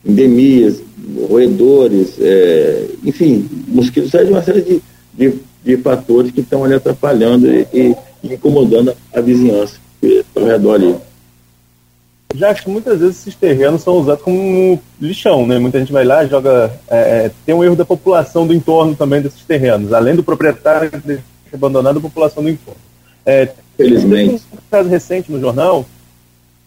endemias, 0.06 0.82
roedores, 1.28 2.16
é, 2.20 2.88
enfim, 3.04 3.50
mosquitos, 3.68 4.14
é 4.14 4.24
de 4.24 4.32
uma 4.32 4.42
série 4.42 4.62
de, 4.62 4.82
de, 5.14 5.40
de 5.64 5.78
fatores 5.78 6.32
que 6.32 6.42
estão 6.42 6.64
ali 6.64 6.74
atrapalhando 6.74 7.48
e, 7.48 7.68
e, 7.74 7.96
incomodando 8.24 8.96
a 9.14 9.22
vizinhança 9.22 9.78
ao 10.36 10.46
redor 10.46 10.76
ali. 10.76 10.96
Já 12.36 12.50
acho 12.50 12.64
que 12.64 12.70
muitas 12.70 13.00
vezes 13.00 13.20
esses 13.20 13.36
terrenos 13.36 13.84
são 13.84 13.98
usados 13.98 14.24
como 14.24 14.82
lixão, 15.00 15.46
né? 15.46 15.60
Muita 15.60 15.80
gente 15.80 15.92
vai 15.92 16.04
lá, 16.04 16.26
joga. 16.26 16.74
É, 16.90 16.98
é 16.98 17.32
tem 17.46 17.54
um 17.54 17.64
erro 17.64 17.76
da 17.76 17.86
população 17.86 18.48
do 18.48 18.54
entorno 18.54 18.96
também 18.96 19.22
desses 19.22 19.44
terrenos, 19.44 19.94
além 19.94 20.16
do 20.16 20.24
proprietário 20.24 20.92
abandonado 21.54 22.00
a 22.00 22.02
população 22.02 22.42
do 22.42 22.50
entorno. 22.50 22.80
É, 23.24 23.50
Felizmente. 23.78 24.44
Teve 24.44 24.54
um 24.54 24.70
caso 24.70 24.90
recente 24.90 25.32
no 25.32 25.40
jornal, 25.40 25.86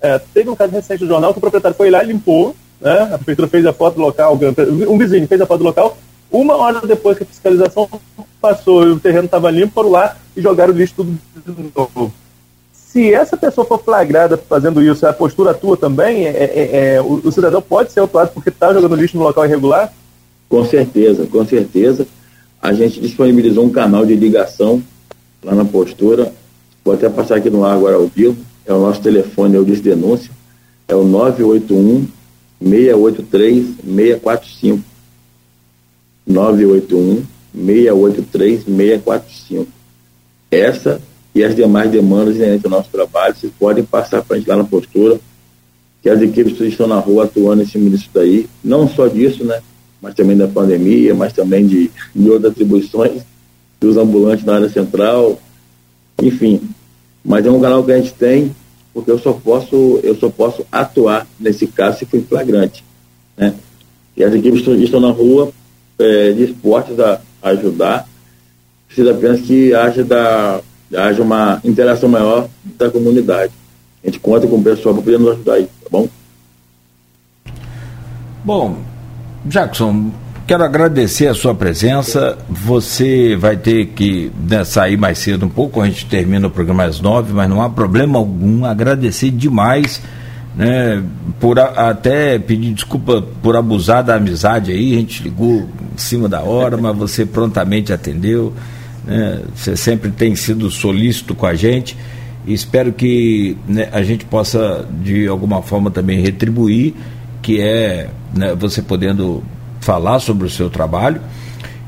é, 0.00 0.18
teve 0.18 0.50
um 0.50 0.56
caso 0.56 0.72
recente 0.72 1.02
no 1.02 1.08
jornal 1.08 1.32
que 1.32 1.38
o 1.38 1.40
proprietário 1.40 1.76
foi 1.76 1.90
lá 1.90 2.02
e 2.02 2.08
limpou 2.08 2.54
né? 2.80 3.10
A 3.12 3.18
prefeitura 3.18 3.48
fez 3.48 3.66
a 3.66 3.72
foto 3.72 4.00
local, 4.00 4.38
um 4.88 4.98
vizinho 4.98 5.26
fez 5.26 5.40
a 5.40 5.46
foto 5.46 5.64
local, 5.64 5.96
uma 6.30 6.56
hora 6.56 6.80
depois 6.86 7.16
que 7.16 7.24
a 7.24 7.26
fiscalização 7.26 7.88
passou 8.40 8.86
e 8.86 8.90
o 8.90 9.00
terreno 9.00 9.24
estava 9.24 9.50
limpo, 9.50 9.74
foram 9.74 9.90
lá 9.90 10.16
e 10.36 10.40
jogaram 10.40 10.72
o 10.72 10.76
lixo 10.76 10.94
tudo 10.96 11.18
de 11.46 11.72
novo. 11.74 12.12
Se 12.72 13.12
essa 13.12 13.36
pessoa 13.36 13.66
for 13.66 13.82
flagrada 13.82 14.36
fazendo 14.36 14.82
isso, 14.82 15.06
a 15.06 15.12
postura 15.12 15.52
tua 15.52 15.76
também, 15.76 16.26
é, 16.26 16.30
é, 16.30 16.94
é, 16.94 17.00
o, 17.00 17.20
o, 17.24 17.32
cidadão 17.32 17.60
pode 17.60 17.92
ser 17.92 18.00
autuado 18.00 18.30
porque 18.32 18.48
está 18.48 18.72
jogando 18.72 18.96
lixo 18.96 19.16
no 19.16 19.22
local 19.22 19.44
irregular? 19.44 19.92
Com 20.48 20.64
certeza, 20.64 21.26
com 21.26 21.44
certeza. 21.44 22.06
A 22.62 22.72
gente 22.72 23.00
disponibilizou 23.00 23.64
um 23.64 23.70
canal 23.70 24.06
de 24.06 24.14
ligação 24.14 24.82
lá 25.42 25.54
na 25.54 25.64
postura. 25.64 26.32
Vou 26.84 26.94
até 26.94 27.08
passar 27.08 27.36
aqui 27.36 27.50
no 27.50 27.64
ar 27.64 27.74
agora 27.74 27.96
ao 27.96 28.06
vivo. 28.06 28.36
É 28.64 28.72
o 28.72 28.80
nosso 28.80 29.00
telefone, 29.02 29.54
eu 29.54 29.64
disse 29.64 29.82
denúncia. 29.82 30.30
É 30.88 30.94
o 30.94 31.04
981 31.04 32.06
683 32.60 33.66
645. 33.84 34.82
981 36.26 37.24
683 37.54 38.64
645. 38.64 39.68
Essa 40.50 41.00
e 41.34 41.44
as 41.44 41.54
demais 41.54 41.90
demandas 41.90 42.36
inerentes 42.36 42.64
ao 42.64 42.70
nosso 42.70 42.88
trabalho, 42.88 43.34
vocês 43.34 43.52
podem 43.58 43.84
passar 43.84 44.22
para 44.22 44.36
a 44.36 44.38
gente 44.38 44.48
lá 44.48 44.56
na 44.56 44.64
postura, 44.64 45.20
que 46.02 46.08
as 46.08 46.20
equipes 46.22 46.58
estão 46.60 46.86
na 46.86 46.98
rua 46.98 47.24
atuando 47.24 47.62
em 47.62 47.66
cima 47.66 47.90
disso 47.90 48.08
daí, 48.14 48.48
não 48.64 48.88
só 48.88 49.06
disso, 49.06 49.44
né, 49.44 49.60
mas 50.00 50.14
também 50.14 50.34
da 50.34 50.48
pandemia, 50.48 51.14
mas 51.14 51.34
também 51.34 51.66
de, 51.66 51.90
de 52.14 52.30
outras 52.30 52.52
atribuições 52.52 53.22
dos 53.78 53.98
ambulantes 53.98 54.46
na 54.46 54.54
área 54.54 54.68
central, 54.70 55.38
enfim. 56.22 56.62
Mas 57.22 57.44
é 57.44 57.50
um 57.50 57.60
canal 57.60 57.84
que 57.84 57.92
a 57.92 57.98
gente 57.98 58.14
tem, 58.14 58.54
porque 58.96 59.10
eu 59.10 59.18
só 59.18 59.34
posso, 59.34 60.00
eu 60.02 60.16
só 60.16 60.30
posso 60.30 60.64
atuar 60.72 61.26
nesse 61.38 61.66
caso 61.66 61.98
se 61.98 62.06
for 62.06 62.18
flagrante, 62.22 62.82
né? 63.36 63.54
E 64.16 64.24
as 64.24 64.32
equipes 64.32 64.60
estão, 64.60 64.74
estão 64.74 65.00
na 65.00 65.10
rua 65.10 65.52
é, 65.98 66.32
dispostas 66.32 66.98
a, 66.98 67.20
a 67.42 67.50
ajudar, 67.50 68.08
precisa 68.86 69.10
apenas 69.10 69.42
que 69.42 69.74
haja, 69.74 70.02
da, 70.02 70.62
haja 70.94 71.22
uma 71.22 71.60
interação 71.62 72.08
maior 72.08 72.48
da 72.64 72.90
comunidade. 72.90 73.52
A 74.02 74.06
gente 74.06 74.18
conta 74.18 74.46
com 74.46 74.56
o 74.56 74.62
pessoal 74.62 74.94
para 74.94 75.04
poder 75.04 75.18
nos 75.18 75.32
ajudar 75.32 75.52
aí, 75.52 75.66
tá 75.66 75.90
bom? 75.90 76.08
Bom, 78.42 78.78
Jackson, 79.44 80.10
quero 80.46 80.62
agradecer 80.62 81.26
a 81.26 81.34
sua 81.34 81.54
presença. 81.54 82.38
Você 82.48 83.36
vai 83.36 83.56
ter 83.56 83.86
que 83.86 84.30
né, 84.48 84.64
sair 84.64 84.96
mais 84.96 85.18
cedo 85.18 85.46
um 85.46 85.48
pouco, 85.48 85.80
a 85.80 85.86
gente 85.86 86.06
termina 86.06 86.46
o 86.46 86.50
programa 86.50 86.84
às 86.84 87.00
nove, 87.00 87.32
mas 87.32 87.48
não 87.50 87.60
há 87.60 87.68
problema 87.68 88.18
algum. 88.18 88.64
Agradecer 88.64 89.30
demais, 89.30 90.00
né, 90.54 91.02
por 91.40 91.58
a, 91.58 91.90
até 91.90 92.38
pedir 92.38 92.72
desculpa 92.72 93.22
por 93.42 93.56
abusar 93.56 94.04
da 94.04 94.14
amizade 94.14 94.70
aí. 94.70 94.94
A 94.94 95.00
gente 95.00 95.22
ligou 95.22 95.68
em 95.94 95.98
cima 95.98 96.28
da 96.28 96.40
hora, 96.42 96.76
mas 96.76 96.96
você 96.96 97.26
prontamente 97.26 97.92
atendeu. 97.92 98.52
Né, 99.04 99.42
você 99.54 99.76
sempre 99.76 100.10
tem 100.10 100.36
sido 100.36 100.70
solícito 100.70 101.34
com 101.34 101.46
a 101.46 101.54
gente. 101.54 101.96
E 102.46 102.54
espero 102.54 102.92
que 102.92 103.56
né, 103.66 103.88
a 103.90 104.02
gente 104.04 104.24
possa, 104.24 104.86
de 105.02 105.26
alguma 105.26 105.60
forma, 105.62 105.90
também 105.90 106.20
retribuir 106.20 106.94
que 107.42 107.60
é 107.60 108.08
né, 108.34 108.56
você 108.56 108.82
podendo 108.82 109.40
falar 109.86 110.18
sobre 110.18 110.48
o 110.48 110.50
seu 110.50 110.68
trabalho 110.68 111.20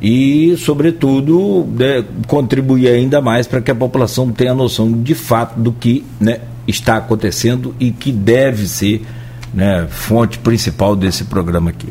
e, 0.01 0.57
sobretudo, 0.57 1.67
né, 1.77 2.05
contribuir 2.29 2.87
ainda 2.87 3.21
mais 3.21 3.49
para 3.49 3.61
que 3.61 3.73
a 3.73 3.75
população 3.75 4.31
tenha 4.31 4.55
noção 4.55 4.93
de 4.93 5.15
fato 5.17 5.59
do 5.59 5.73
que 5.73 6.05
né, 6.21 6.39
está 6.69 6.99
acontecendo 6.99 7.75
e 7.81 7.91
que 7.91 8.13
deve 8.13 8.69
ser 8.69 9.05
né, 9.53 9.89
fonte 9.91 10.39
principal 10.39 10.95
desse 10.95 11.25
programa 11.25 11.71
aqui. 11.71 11.89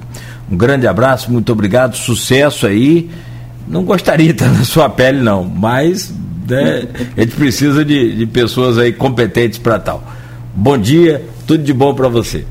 Um 0.50 0.56
grande 0.56 0.88
abraço, 0.88 1.30
muito 1.30 1.52
obrigado, 1.52 1.98
sucesso 1.98 2.66
aí. 2.66 3.10
Não 3.68 3.84
gostaria 3.84 4.28
de 4.28 4.32
estar 4.32 4.50
na 4.50 4.64
sua 4.64 4.88
pele, 4.88 5.20
não, 5.22 5.44
mas 5.44 6.14
né, 6.48 6.88
a 7.18 7.20
gente 7.20 7.36
precisa 7.36 7.84
de, 7.84 8.16
de 8.16 8.26
pessoas 8.26 8.78
aí 8.78 8.94
competentes 8.94 9.60
para 9.60 9.78
tal. 9.78 10.02
Bom 10.56 10.78
dia, 10.78 11.26
tudo 11.46 11.62
de 11.62 11.74
bom 11.74 11.94
para 11.94 12.08
você. 12.08 12.46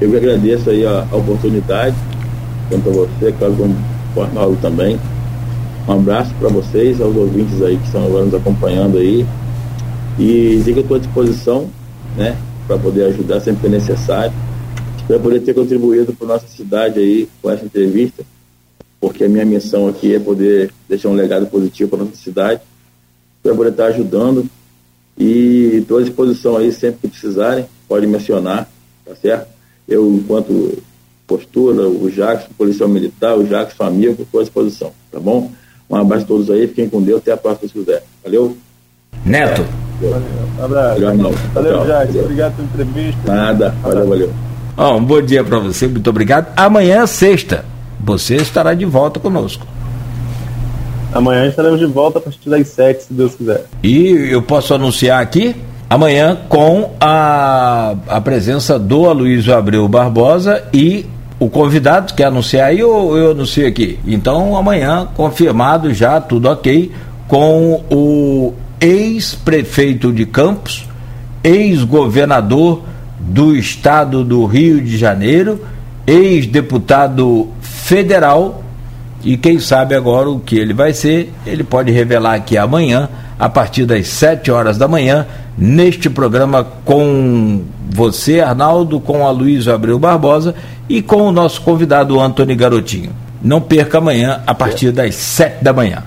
Eu 0.00 0.10
que 0.10 0.16
agradeço 0.16 0.70
aí 0.70 0.86
a, 0.86 1.06
a 1.10 1.16
oportunidade, 1.16 1.94
tanto 2.70 2.88
a 2.88 2.92
você, 2.92 3.32
claro, 3.38 3.54
como 3.54 3.76
o 4.16 4.20
Arnaldo 4.22 4.56
também. 4.62 4.98
Um 5.86 5.92
abraço 5.92 6.34
para 6.38 6.48
vocês, 6.48 7.00
aos 7.02 7.14
ouvintes 7.14 7.60
aí 7.60 7.76
que 7.76 7.84
estão 7.84 8.06
agora 8.06 8.24
nos 8.24 8.34
acompanhando 8.34 8.96
aí. 8.96 9.26
E 10.18 10.56
dizer 10.56 10.72
que 10.72 10.78
eu 10.78 10.82
estou 10.82 10.96
à 10.96 11.00
disposição, 11.00 11.68
né, 12.16 12.36
para 12.66 12.78
poder 12.78 13.04
ajudar 13.04 13.40
sempre 13.40 13.60
que 13.60 13.66
é 13.66 13.70
necessário. 13.70 14.32
Espero 14.96 15.20
poder 15.20 15.40
ter 15.40 15.52
contribuído 15.52 16.14
para 16.14 16.28
nossa 16.28 16.46
cidade 16.48 16.98
aí 16.98 17.28
com 17.42 17.50
essa 17.50 17.64
entrevista, 17.64 18.24
porque 18.98 19.24
a 19.24 19.28
minha 19.28 19.44
missão 19.44 19.86
aqui 19.86 20.14
é 20.14 20.18
poder 20.18 20.72
deixar 20.88 21.08
um 21.08 21.14
legado 21.14 21.46
positivo 21.46 21.90
para 21.90 22.04
nossa 22.04 22.16
cidade. 22.16 22.60
Espero 23.36 23.56
poder 23.56 23.70
estar 23.70 23.86
ajudando 23.86 24.46
e 25.18 25.80
estou 25.82 25.98
à 25.98 26.02
disposição 26.02 26.56
aí 26.56 26.72
sempre 26.72 27.00
que 27.02 27.08
precisarem, 27.08 27.66
pode 27.86 28.06
mencionar, 28.06 28.70
tá 29.04 29.14
certo? 29.14 29.59
Eu, 29.88 30.10
enquanto 30.12 30.82
postura, 31.26 31.88
o 31.88 32.10
Jackson, 32.10 32.48
policial 32.58 32.88
militar, 32.88 33.36
o 33.36 33.44
Jackson, 33.44 33.84
amigo, 33.84 34.22
estou 34.22 34.40
à 34.40 34.42
disposição, 34.42 34.92
tá 35.12 35.20
bom? 35.20 35.50
Um 35.88 35.96
abraço 35.96 36.24
a 36.24 36.26
todos 36.26 36.50
aí, 36.50 36.66
fiquem 36.66 36.88
com 36.88 37.00
Deus, 37.00 37.18
até 37.18 37.32
a 37.32 37.36
próxima 37.36 37.68
se 37.68 37.74
quiser. 37.74 38.02
Valeu? 38.24 38.56
Neto. 39.24 39.64
Valeu, 40.00 40.22
um 40.58 40.64
abraço. 40.64 41.00
Valeu, 41.54 41.78
valeu 41.78 41.86
Jackson, 41.86 42.18
obrigado 42.20 42.56
pela 42.56 42.84
entrevista. 42.84 43.32
Nada, 43.32 43.74
valeu, 43.82 44.08
valeu. 44.08 44.32
Oh, 44.76 44.96
um 44.96 45.04
bom 45.04 45.20
dia 45.22 45.44
para 45.44 45.58
você, 45.58 45.86
muito 45.86 46.08
obrigado. 46.10 46.52
Amanhã, 46.56 47.06
sexta, 47.06 47.64
você 48.00 48.36
estará 48.36 48.74
de 48.74 48.84
volta 48.84 49.20
conosco. 49.20 49.66
Amanhã 51.12 51.46
estaremos 51.46 51.78
de 51.78 51.86
volta 51.86 52.18
a 52.18 52.22
partir 52.22 52.48
das 52.48 52.68
sete, 52.68 53.04
se 53.04 53.12
Deus 53.12 53.34
quiser. 53.34 53.66
E 53.82 54.10
eu 54.30 54.42
posso 54.42 54.72
anunciar 54.72 55.20
aqui 55.20 55.56
amanhã 55.90 56.38
com 56.48 56.92
a, 57.00 57.96
a 58.06 58.20
presença 58.20 58.78
do 58.78 59.08
Aloysio 59.08 59.52
Abreu 59.52 59.88
Barbosa 59.88 60.62
e 60.72 61.04
o 61.40 61.50
convidado 61.50 62.14
quer 62.14 62.26
anunciar 62.26 62.68
aí 62.68 62.80
ou 62.80 63.18
eu 63.18 63.32
anuncio 63.32 63.66
aqui? 63.66 63.98
Então 64.06 64.56
amanhã, 64.56 65.08
confirmado 65.16 65.92
já, 65.92 66.20
tudo 66.20 66.48
ok, 66.48 66.92
com 67.26 67.82
o 67.90 68.54
ex-prefeito 68.80 70.12
de 70.12 70.24
Campos, 70.26 70.86
ex-governador 71.42 72.82
do 73.18 73.56
estado 73.56 74.22
do 74.22 74.46
Rio 74.46 74.80
de 74.80 74.96
Janeiro, 74.96 75.60
ex-deputado 76.06 77.48
federal 77.60 78.62
e 79.24 79.36
quem 79.36 79.58
sabe 79.58 79.94
agora 79.94 80.30
o 80.30 80.38
que 80.38 80.56
ele 80.56 80.72
vai 80.72 80.92
ser, 80.92 81.32
ele 81.44 81.64
pode 81.64 81.90
revelar 81.90 82.34
aqui 82.34 82.56
amanhã, 82.56 83.08
a 83.38 83.48
partir 83.48 83.84
das 83.84 84.06
7 84.08 84.50
horas 84.50 84.78
da 84.78 84.86
manhã, 84.86 85.26
neste 85.60 86.08
programa 86.08 86.66
com 86.86 87.60
você, 87.90 88.40
Arnaldo, 88.40 88.98
com 88.98 89.26
a 89.26 89.30
Luísa 89.30 89.74
Abreu 89.74 89.98
Barbosa 89.98 90.54
e 90.88 91.02
com 91.02 91.22
o 91.22 91.32
nosso 91.32 91.60
convidado 91.60 92.18
Antônio 92.18 92.56
Garotinho. 92.56 93.10
Não 93.42 93.60
perca 93.60 93.98
amanhã, 93.98 94.40
a 94.46 94.54
partir 94.54 94.90
das 94.90 95.14
7 95.14 95.62
da 95.62 95.72
manhã. 95.72 96.02